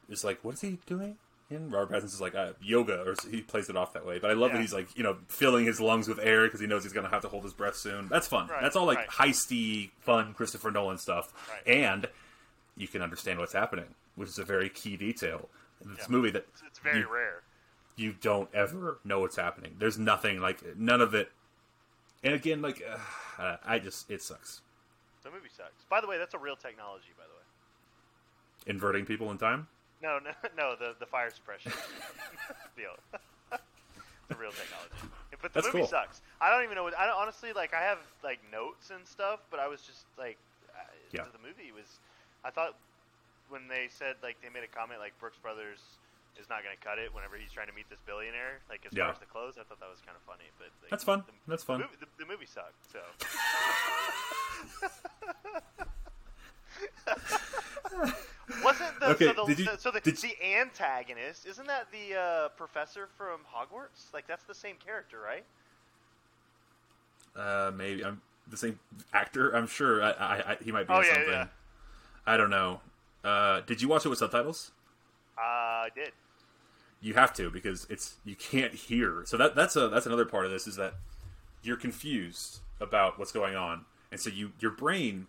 [0.10, 1.18] is like, "What is he doing?"
[1.50, 4.20] And Robert Pattinson is like uh, yoga, or he plays it off that way.
[4.20, 6.68] But I love that he's like, you know, filling his lungs with air because he
[6.68, 8.10] knows he's gonna have to hold his breath soon.
[8.10, 8.48] That's fun.
[8.48, 9.08] Right, That's all like right.
[9.10, 11.66] heisty, fun Christopher Nolan stuff, Right.
[11.78, 12.08] and
[12.76, 13.86] you can understand what's happening,
[14.16, 15.48] which is a very key detail
[15.82, 16.06] in this Yeah.
[16.10, 17.44] movie that It's, it's very you- rare.
[17.96, 19.78] you don't ever know what's happening.
[19.80, 21.32] There's nothing like none of it.
[22.26, 22.84] And again, like
[23.40, 24.60] uh, I just it sucks.
[25.28, 25.84] The movie sucks.
[25.90, 27.12] By the way, that's a real technology.
[27.18, 28.72] By the way.
[28.72, 29.68] Inverting people in time.
[30.02, 30.76] No, no, no.
[30.80, 31.74] The the fire suppression
[32.78, 32.96] deal.
[33.52, 34.96] the real technology.
[35.42, 35.88] But the That's movie cool.
[35.88, 36.22] sucks.
[36.40, 36.84] I don't even know.
[36.84, 37.74] What, I honestly like.
[37.74, 40.38] I have like notes and stuff, but I was just like,
[41.12, 41.24] Yeah.
[41.36, 42.00] the movie was.
[42.46, 42.76] I thought
[43.50, 45.80] when they said like they made a comment like Brooks Brothers
[46.40, 48.60] is not going to cut it whenever he's trying to meet this billionaire.
[48.70, 49.06] Like as Yeah.
[49.06, 50.46] far as the clothes, I thought that was kind of funny.
[50.58, 51.24] But like, That's fun.
[51.28, 51.80] The, That's fun.
[51.80, 52.92] The movie, the, the movie sucked.
[52.92, 53.00] So.
[58.64, 61.88] Wasn't the Okay, so the, did you- the- so the, did- the antagonist isn't that
[61.92, 64.14] the uh, professor from Hogwarts?
[64.14, 65.44] Like that's the same character, right?
[67.36, 68.80] Uh, maybe I'm the same
[69.14, 69.52] actor.
[69.52, 70.02] I'm sure.
[70.04, 71.32] I, I, I he might be Oh, yeah, something.
[71.34, 71.48] yeah.
[72.26, 72.82] I don't know.
[73.24, 74.72] Uh, did you watch it with subtitles?
[75.38, 76.12] Uh, I did.
[77.02, 79.24] You have to because it's you can't hear.
[79.26, 80.96] So that that's a that's another part of this is that
[81.64, 85.28] you're confused about what's going on, and so you your brain,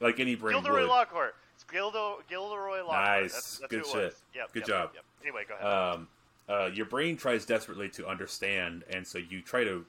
[0.00, 1.36] like any brain Gilderoy would, Lockhart.
[1.54, 3.22] It's Gildo, Gilderoy Lockhart.
[3.22, 3.32] Nice.
[3.32, 4.16] That's, that's Good shit.
[4.34, 4.90] Yep, Good yep, job.
[4.94, 5.04] Yep.
[5.22, 5.66] Anyway, go ahead.
[5.94, 6.08] um,
[6.48, 9.86] uh, your brain tries desperately to understand, and so you try to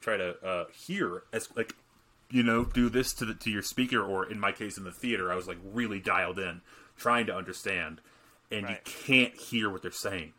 [0.00, 1.74] try to uh, hear as like
[2.30, 4.90] you know do this to the to your speaker, or in my case in the
[4.92, 6.62] theater, I was like really dialed in,
[6.96, 8.00] trying to understand,
[8.50, 8.80] and Right.
[8.86, 10.32] you can't hear what they're saying.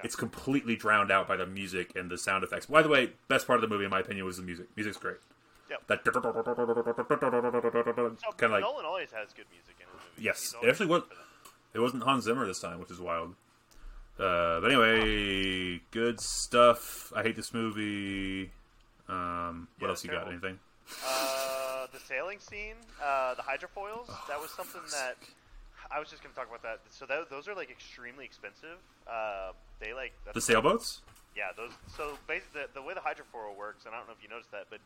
[0.00, 0.06] Yeah.
[0.06, 2.66] It's completely drowned out by the music and the sound effects.
[2.66, 4.66] By the way, best part of the movie, in my opinion, was the music.
[4.76, 5.18] Music's great.
[5.68, 5.86] Yep.
[5.86, 6.32] That So, kind
[8.44, 10.24] of like Nolan always has good music in his movies.
[10.24, 11.02] Yes, it actually was-.
[11.74, 13.34] It wasn't Hans Zimmer this time, which is wild.
[14.18, 17.12] Uh, but anyway, good stuff.
[17.14, 18.50] I hate this movie.
[19.08, 20.28] Um, what Yeah, else you got?
[20.28, 20.58] Anything?
[21.06, 24.06] Uh, the sailing scene, uh, the hydrofoils.
[24.28, 25.16] that was something that
[25.90, 26.80] I was just going to talk about that.
[26.90, 28.78] So that, those are like extremely expensive.
[29.06, 31.02] Uh, they like The sailboats?
[31.36, 31.72] Yeah, those.
[31.96, 34.50] So basically, the, the way the hydrofoil works, and I don't know if you noticed
[34.52, 34.80] that, but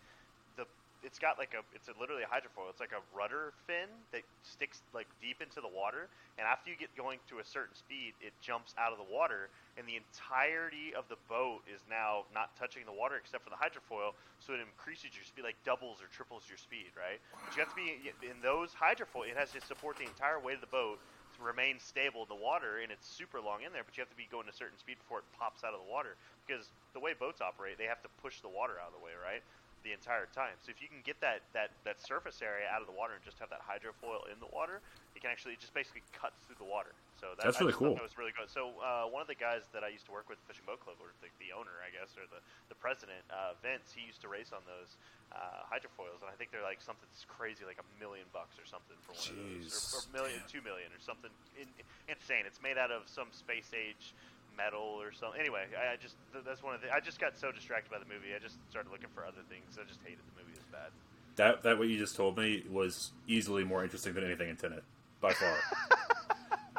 [1.05, 2.73] it's got like a it's a, literally a hydrofoil.
[2.73, 6.09] It's like a rudder fin that sticks like deep into the water,
[6.41, 9.53] and after you get going to a certain speed, it jumps out of the water,
[9.77, 13.61] and the entirety of the boat is now not touching the water except for the
[13.61, 17.21] hydrofoil, so it increases your speed, like doubles or triples your speed, right?
[17.37, 19.29] But you have to be in those hydrofoil.
[19.29, 20.99] It has to support the entire weight of the boat
[21.37, 23.83] to remain stable in the water, and it's super long in there.
[23.83, 25.91] But you have to be going a certain speed before it pops out of the
[25.91, 29.03] water, because the way boats operate, they have to push the water out of the
[29.03, 29.43] way, right?
[29.85, 30.57] The entire time.
[30.65, 33.21] So if you can get that that that surface area out of the water and
[33.21, 34.81] just have that hydrofoil in the water,
[35.13, 36.97] it can actually it just basically cuts through the water.
[37.21, 37.93] So that, That's really cool.
[37.93, 38.49] That was really good.
[38.49, 40.97] So uh, one of the guys that I used to work with, Fishing Boat Club,
[41.05, 42.41] or the, the owner, I guess, or the
[42.73, 44.97] the president, uh, Vince, he used to race on those
[45.37, 48.65] uh, hydrofoils, and I think they're like something that's crazy, like a million bucks or
[48.65, 49.93] something for one of those, Jeez.
[49.93, 51.69] or, or million, two million, or something in,
[52.09, 52.49] insane.
[52.49, 54.17] It's made out of some space age
[54.57, 55.41] metal or something.
[55.41, 56.93] Anyway, I, I just th- that's one of the.
[56.93, 58.35] I just got so distracted by the movie.
[58.35, 59.79] I just started looking for other things.
[59.81, 60.91] I just hated the movie as bad.
[61.37, 64.85] That that what you just told me was easily more interesting than anything in Tenet,
[65.21, 65.57] by far.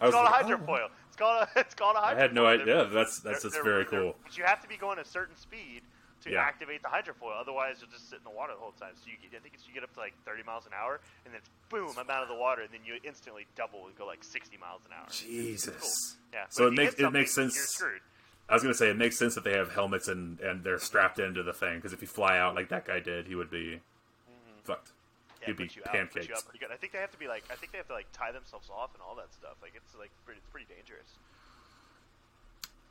[0.00, 0.88] I It's called a like, oh, hydrofoil.
[1.08, 1.48] It's called a.
[1.60, 2.18] It's called a I hydrofoil.
[2.18, 2.86] had no idea.
[2.86, 4.16] That's that's that's they're- very they're- cool.
[4.24, 5.82] But you have to be going a certain speed
[6.24, 6.40] to Yeah.
[6.42, 7.38] activate the hydrofoil.
[7.38, 8.92] Otherwise, you'll just sit in the water the whole time.
[8.96, 11.00] So you, get- I think it's, you get up to like 30 miles an hour,
[11.24, 13.96] and then it's boom, I'm out of the water, and then you instantly double and
[13.96, 15.06] go like 60 miles an hour.
[15.10, 16.16] Jesus.
[16.32, 16.46] Yeah.
[16.48, 18.02] So it makes- it makes sense- You're screwed.
[18.48, 21.18] I was gonna say it makes sense that they have helmets and and they're strapped
[21.18, 23.80] into the thing because if you fly out like that guy did, he would be
[24.28, 24.60] Mm-hmm.
[24.64, 24.92] fucked.
[25.40, 26.30] Yeah, It'd be you out, you pancakes.
[26.30, 26.70] out pretty good.
[26.70, 28.68] I think they have to be like, I think they have to like tie themselves
[28.68, 29.56] off and all that stuff.
[29.62, 31.08] Like it's like pretty, it's pretty dangerous.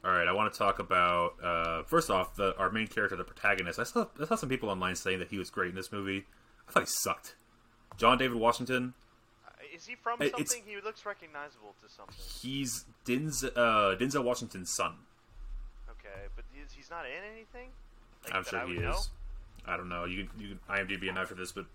[0.06, 3.24] All right, I want to talk about uh, first off the our main character, the
[3.24, 3.80] protagonist.
[3.80, 6.26] I saw I saw some people online saying that he was great in this movie.
[6.68, 7.36] I thought he sucked.
[7.98, 8.94] John David Washington.
[9.48, 10.64] Uh, Is he from it's- something?
[10.66, 12.16] He looks recognizable to something.
[12.42, 14.94] He's Denzel, uh, Denzel Washington's son.
[15.90, 17.70] Okay, but he's, he's not in anything.
[18.26, 18.82] Like, I'm sure he is.
[18.82, 19.00] know?
[19.66, 20.04] I don't know.
[20.04, 21.66] You can you can IMDb him after this, but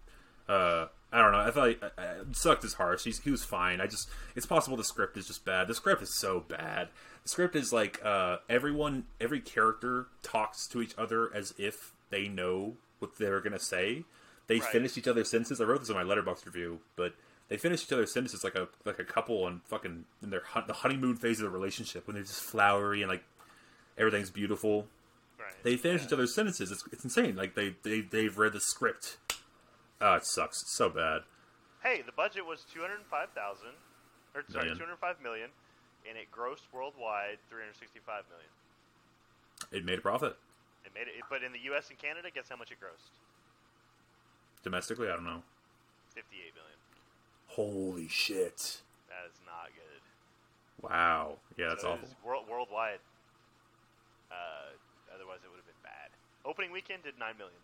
[0.52, 1.38] uh, I don't know.
[1.38, 3.04] I thought uh, sucked his harsh.
[3.04, 3.80] He's, he was fine.
[3.80, 5.66] I just it's possible the script is just bad.
[5.68, 6.88] The script is so bad.
[7.22, 12.28] The script is like uh, everyone, every character talks to each other as if they
[12.28, 14.04] know what they're gonna say.
[14.48, 14.68] They Right.
[14.70, 15.60] finish each other's sentences.
[15.60, 17.14] I wrote this in my Letterboxd review, but
[17.48, 20.72] they finish each other's sentences like a like a couple on fucking in their the
[20.74, 23.24] honeymoon phase of the relationship when they're just flowery and like
[23.96, 24.86] everything's beautiful
[25.38, 25.54] Right.
[25.62, 26.70] they finish each other's sentences.
[26.72, 27.36] It's, it's insane.
[27.36, 29.16] Like they they they've read the script.
[30.00, 30.62] Oh, it sucks.
[30.62, 31.22] It's so bad.
[31.82, 33.74] Hey, the budget was two hundred five thousand,
[34.34, 35.50] or sorry, two hundred five million,
[36.08, 38.50] and it grossed worldwide three hundred sixty-five million.
[39.72, 40.36] It made a profit
[40.86, 41.90] It made it, but in the U.S.
[41.90, 43.10] and Canada, guess how much it grossed?
[44.62, 45.08] domestically.
[45.08, 45.42] I don't know.
[46.14, 46.78] Fifty-eight million.
[47.48, 48.82] Holy shit!
[49.08, 50.02] That is not good.
[50.82, 51.38] Wow.
[51.56, 52.08] Yeah, that's So awful.
[52.24, 53.00] World, worldwide.
[54.30, 54.74] Uh,
[55.14, 56.10] otherwise, it would have been bad.
[56.44, 57.58] Opening weekend did nine million.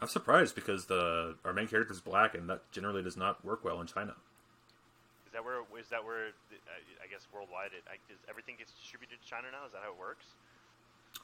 [0.00, 3.64] I'm surprised because the our main character is black, and that generally does not work
[3.64, 4.14] well in China.
[5.26, 5.60] Is that where?
[5.78, 6.32] Is that where?
[6.50, 6.56] the-
[7.02, 9.64] I guess worldwide, it I, is everything gets distributed to China now.
[9.66, 10.26] Is that how it works?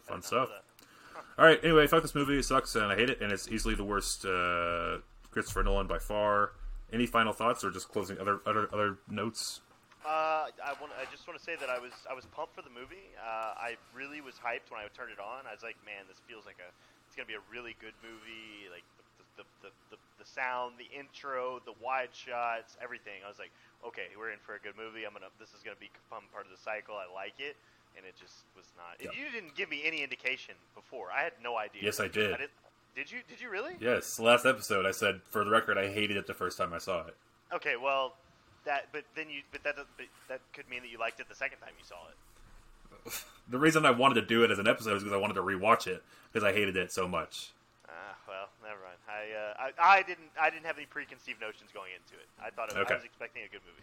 [0.06, 0.48] Fun did not know stuff.
[0.48, 1.24] that.
[1.38, 1.60] All right.
[1.62, 2.38] Anyway, fuck this movie.
[2.38, 4.98] It sucks, and I hate it, and it's easily the worst uh,
[5.30, 6.52] Christopher Nolan by far.
[6.92, 9.60] Any final thoughts, or just closing other other other notes?
[10.04, 10.92] Uh, I want.
[10.98, 13.10] I just want to say that I was I was pumped for the movie.
[13.18, 15.46] Uh, I really was hyped when I turned it on.
[15.48, 16.70] I was like, man, this feels like a
[17.12, 18.72] it's gonna be a really good movie.
[18.72, 18.88] Like
[19.36, 23.20] the the the, the, the sound, the intro, the wide shots, everything.
[23.20, 23.52] I was like,
[23.84, 25.04] okay, we're in for a good movie.
[25.04, 25.28] I'm gonna.
[25.36, 26.96] This is gonna be fun part of the cycle.
[26.96, 27.60] I like it.
[28.00, 28.96] And it just was not.
[28.96, 31.12] You didn't give me any indication before.
[31.12, 31.84] I had no idea.
[31.84, 32.32] Yes, I did.
[32.32, 32.50] I did,
[32.96, 33.20] did you?
[33.28, 33.76] Did you really?
[33.76, 36.80] Yes, last episode I said for the record I hated it the first time I
[36.80, 37.16] saw it.
[37.52, 37.76] Okay.
[37.76, 38.16] Well,
[38.64, 38.88] that.
[38.88, 39.44] But then you.
[39.52, 39.76] But that.
[39.76, 42.16] But that could mean that you liked it the second time you saw it.
[43.48, 45.42] The reason I wanted to do it as an episode is because I wanted to
[45.42, 46.02] rewatch it
[46.32, 47.50] because I hated it so much.
[47.88, 47.92] Ah,
[48.28, 48.98] well, never mind.
[49.08, 52.28] I, uh, I, I didn't, I didn't have any preconceived notions going into it.
[52.40, 52.94] I thought it, Okay.
[52.94, 53.82] I was expecting a good movie.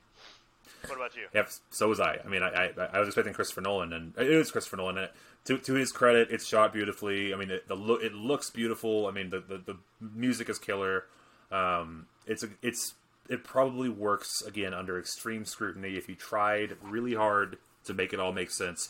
[0.87, 1.23] What about you?
[1.33, 2.19] Yep, so was I.
[2.23, 4.97] I mean, I, I, I was expecting Christopher Nolan, and it is Christopher Nolan.
[4.97, 5.09] And
[5.45, 7.33] to to his credit, it's shot beautifully.
[7.33, 9.07] I mean, it, the look it looks beautiful.
[9.07, 11.05] I mean, the, the, the music is killer.
[11.51, 12.93] Um, it's a, it's
[13.29, 18.19] it probably works again under extreme scrutiny if you tried really hard to make it
[18.19, 18.89] all make sense.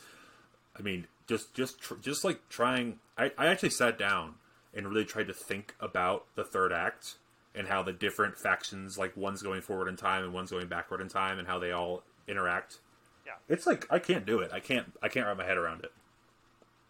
[0.79, 2.99] I mean, just just tr- just like trying.
[3.17, 4.35] I, I actually sat down
[4.73, 7.15] and really tried to think about the third act
[7.55, 11.01] and how the different factions, like one's going forward in time and one's going backward
[11.01, 12.77] in time, and how they all interact.
[13.25, 13.33] Yeah.
[13.47, 14.51] It's like I can't do it.
[14.53, 14.93] I can't.
[15.01, 15.91] I can't wrap my head around it.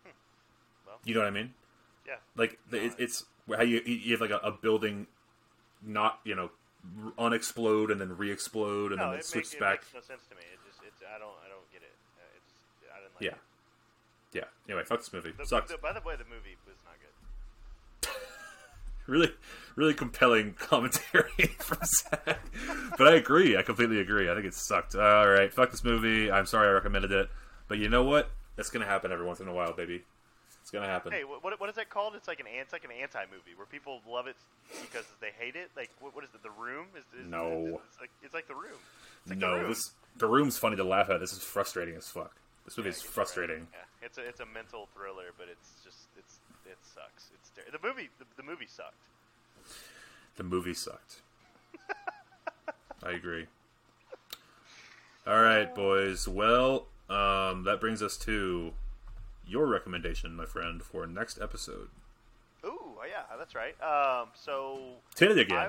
[0.03, 0.10] Hmm.
[0.86, 0.99] Well.
[1.06, 1.53] you know what I mean?
[2.07, 2.16] Yeah.
[2.36, 5.07] Like the, it, it's how you you have like a, a building,
[5.86, 6.52] not you know,
[7.18, 9.80] unexplode and then re-explode and no, then it it, switches make, it back.
[9.82, 10.41] makes no sense to me.
[10.53, 11.91] It just, it's, I don't, I don't get it.
[12.16, 12.64] Uh, it just,
[12.94, 13.36] I didn't like Yeah.
[13.36, 13.41] it.
[14.34, 14.44] Yeah.
[14.68, 15.32] Anyway, fuck this movie.
[15.38, 15.70] The, Sucked.
[15.70, 18.10] the- by the way, the movie was not good.
[19.08, 19.32] really
[19.76, 22.40] really compelling commentary from Zach.
[22.98, 23.58] But I agree.
[23.58, 24.30] I completely agree.
[24.30, 24.96] I think it sucked.
[24.96, 26.30] All right, fuck this movie.
[26.32, 27.30] I'm sorry I recommended it,
[27.68, 28.30] but you know what?
[28.56, 30.04] That's gonna happen every once in a while, baby.
[30.62, 31.12] It's gonna happen.
[31.14, 32.14] Hey, what, what, is that called?
[32.16, 34.36] It's like an, it's like an anti-movie where people love it
[34.82, 35.72] because they hate it.
[35.76, 36.44] Like, what, what is it?
[36.44, 36.88] The Room?
[36.96, 37.80] Is, is No.
[37.90, 38.78] It's, like, it's like The Room.
[39.24, 39.70] It's like The no, Room.
[39.70, 41.20] this the room's funny to laugh at.
[41.22, 42.36] This is frustrating as fuck.
[42.65, 43.14] This movie Yeah, is right.
[43.14, 43.68] frustrating.
[43.72, 47.30] Yeah, it's a it's a mental thriller, but it's just it's it sucks.
[47.34, 48.94] It's ter- the movie the, the movie sucked.
[50.36, 51.22] The movie sucked.
[53.03, 53.48] I agree.
[55.27, 56.27] All right, boys.
[56.27, 58.73] Well, um, that brings us to
[59.48, 61.90] your recommendation, my friend, for next episode.
[62.65, 63.76] Ooh, oh, yeah, that's right.
[63.81, 64.80] Um, so
[65.15, 65.57] Tenet again.
[65.57, 65.68] I,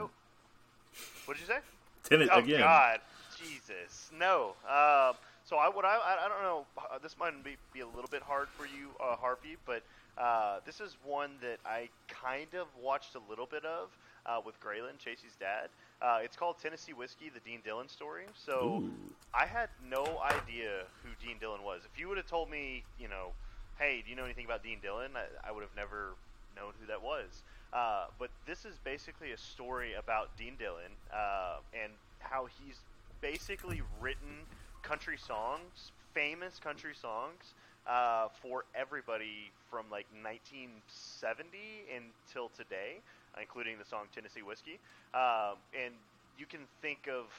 [1.25, 1.59] what did you say?
[2.05, 2.61] Tenet oh again.
[2.61, 3.01] Oh god,
[3.39, 4.55] Jesus, no.
[4.69, 5.15] Um,
[5.51, 6.65] so I I I, I don't know.
[6.79, 9.83] uh, This might be, be a little bit hard for you, uh, Harvey, but
[10.17, 13.89] uh, this is one that I kind of watched a little bit of
[14.27, 15.69] uh, with Graylin, Chasey's dad.
[16.01, 18.25] Uh, it's called Tennessee Whiskey: The Dean Dillon Story.
[18.35, 18.91] So Ooh.
[19.35, 21.83] I had no idea who Dean Dillon was.
[21.93, 23.33] If you would have told me, you know,
[23.79, 25.11] hey, do you know anything about Dean Dillon?
[25.17, 26.15] I, I would have never
[26.57, 27.43] known who that was.
[27.73, 32.77] Uh, but this is basically a story about Dean Dillon uh, and how he's
[33.21, 34.47] basically written
[34.91, 37.55] country songs, famous country songs,
[37.87, 41.55] uh, for everybody from like 1970
[41.95, 42.99] until today,
[43.41, 44.81] including the song Tennessee Whiskey.
[45.15, 45.95] Um, and
[46.37, 47.31] you can think of,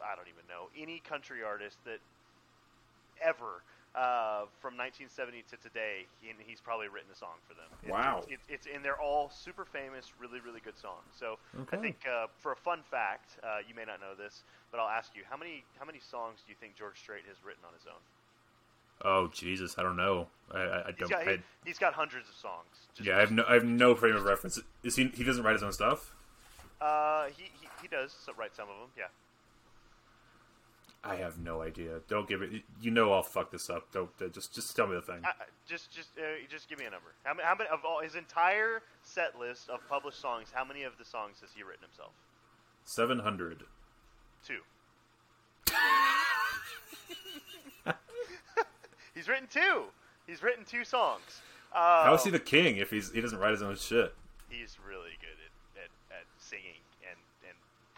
[0.00, 2.00] I don't even know, any country artist that
[3.20, 3.60] ever
[3.94, 7.70] uh, from 1970 to today, he, and he's probably written a song for them.
[7.88, 8.24] Wow.
[8.28, 11.06] It's, it's, and they're all super famous, really, really good songs.
[11.14, 11.38] So
[11.72, 14.90] I think uh, for a fun fact, uh, you may not know this, but I'll
[14.90, 17.72] ask you: how many how many songs do you think George Strait has written on
[17.74, 18.02] his own?
[19.02, 20.28] Oh Jesus, I don't know.
[20.52, 21.10] I, I, I He's don't.
[21.10, 22.66] got, I, he, he's got hundreds of songs.
[22.94, 23.44] Just- yeah, I have no.
[23.48, 24.58] I have no frame of reference.
[24.82, 25.08] Is he?
[25.14, 26.12] He doesn't write his own stuff.
[26.80, 28.88] Uh, he, he he does so- write some of them.
[28.96, 29.04] Yeah.
[31.06, 32.00] I have no idea.
[32.08, 32.62] Don't give it.
[32.80, 33.92] You know I'll fuck this up.
[33.92, 35.20] Don't uh, just just tell me the thing.
[35.24, 35.32] I, I-
[35.66, 37.14] just just uh, just give me a number.
[37.24, 40.48] How many, how many of all his entire set list of published songs?
[40.52, 42.12] How many of the songs has he written himself?
[42.84, 43.64] Seven hundred.
[44.46, 44.58] Two.
[49.14, 49.84] He's written two.
[50.26, 51.42] He's written two songs.
[51.72, 54.14] Uh, How is he the king if he's he doesn't write his own shit?
[54.50, 55.90] he's really good at, at,
[56.20, 56.78] at singing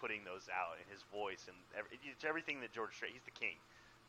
[0.01, 3.13] putting those out in his voice and every, it's everything that George Strait.
[3.13, 3.57] He's the king.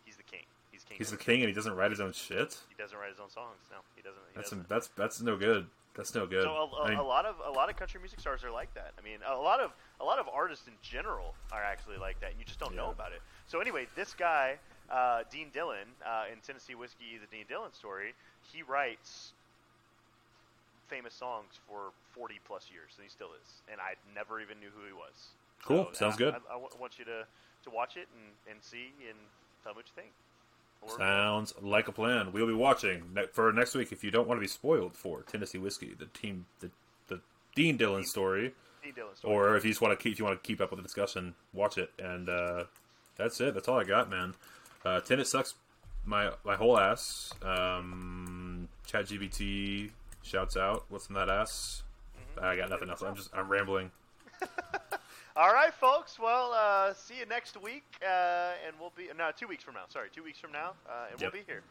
[0.05, 0.45] He's the king.
[0.71, 0.97] He's king.
[0.97, 2.57] He's the king and he doesn't write his own shit.
[2.69, 3.57] He doesn't write his own songs.
[3.71, 4.21] No, he doesn't.
[4.31, 4.69] He That's doesn't.
[4.69, 5.67] that's that's no good.
[5.95, 6.43] That's no good.
[6.43, 8.51] So a, a, I mean, a lot of a lot of country music stars are
[8.51, 8.93] like that.
[8.99, 12.31] I mean, a lot of a lot of artists in general are actually like that,
[12.31, 13.21] and you just don't know about it.
[13.47, 14.57] So anyway, this guy,
[14.91, 19.33] uh, Dean Dillon, uh, in Tennessee Whiskey, the Dean Dillon story, he writes
[20.87, 23.49] famous songs for 40 plus years, and he still is.
[23.71, 25.33] And I never even knew who he was.
[25.65, 25.89] Cool.
[25.91, 26.33] So, Sounds I- good.
[26.49, 27.25] I, I wa- want you to,
[27.63, 29.17] to watch it and, and see and
[29.63, 30.11] tell me what you think.
[30.81, 32.31] Or- Sounds like a plan.
[32.31, 33.91] We'll be watching ne- for next week.
[33.91, 36.69] If you don't want to be spoiled for Tennessee whiskey, the team, the,
[37.07, 37.19] the
[37.55, 38.53] Dean Dillon story,
[38.83, 39.33] Dean Dillon story.
[39.33, 40.83] or if you just want to keep, if you want to keep up with the
[40.83, 41.89] discussion, watch it.
[41.99, 42.65] And uh,
[43.17, 43.53] that's it.
[43.55, 44.35] That's all I got, man.
[44.85, 45.55] Uh, Tenet sucks
[46.05, 47.33] my my whole ass.
[47.41, 49.89] Um, ChatGPT
[50.23, 50.85] shouts out.
[50.89, 51.83] What's in that ass?
[52.41, 53.01] I got nothing else.
[53.01, 53.91] I'm just I'm rambling.
[55.37, 56.17] All right, folks.
[56.19, 59.83] Well, uh, see you next week, uh, and we'll be no two weeks from now.
[59.87, 61.31] Sorry, two weeks from now, uh, and Yep.
[61.33, 61.61] we'll be here.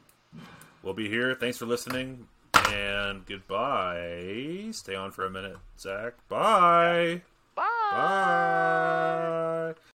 [0.84, 1.34] We'll be here.
[1.34, 2.28] Thanks for listening,
[2.70, 4.68] and goodbye.
[4.70, 6.14] Stay on for a minute, Zach.
[6.28, 7.22] Bye.
[7.56, 7.64] Bye.
[7.90, 9.74] Bye.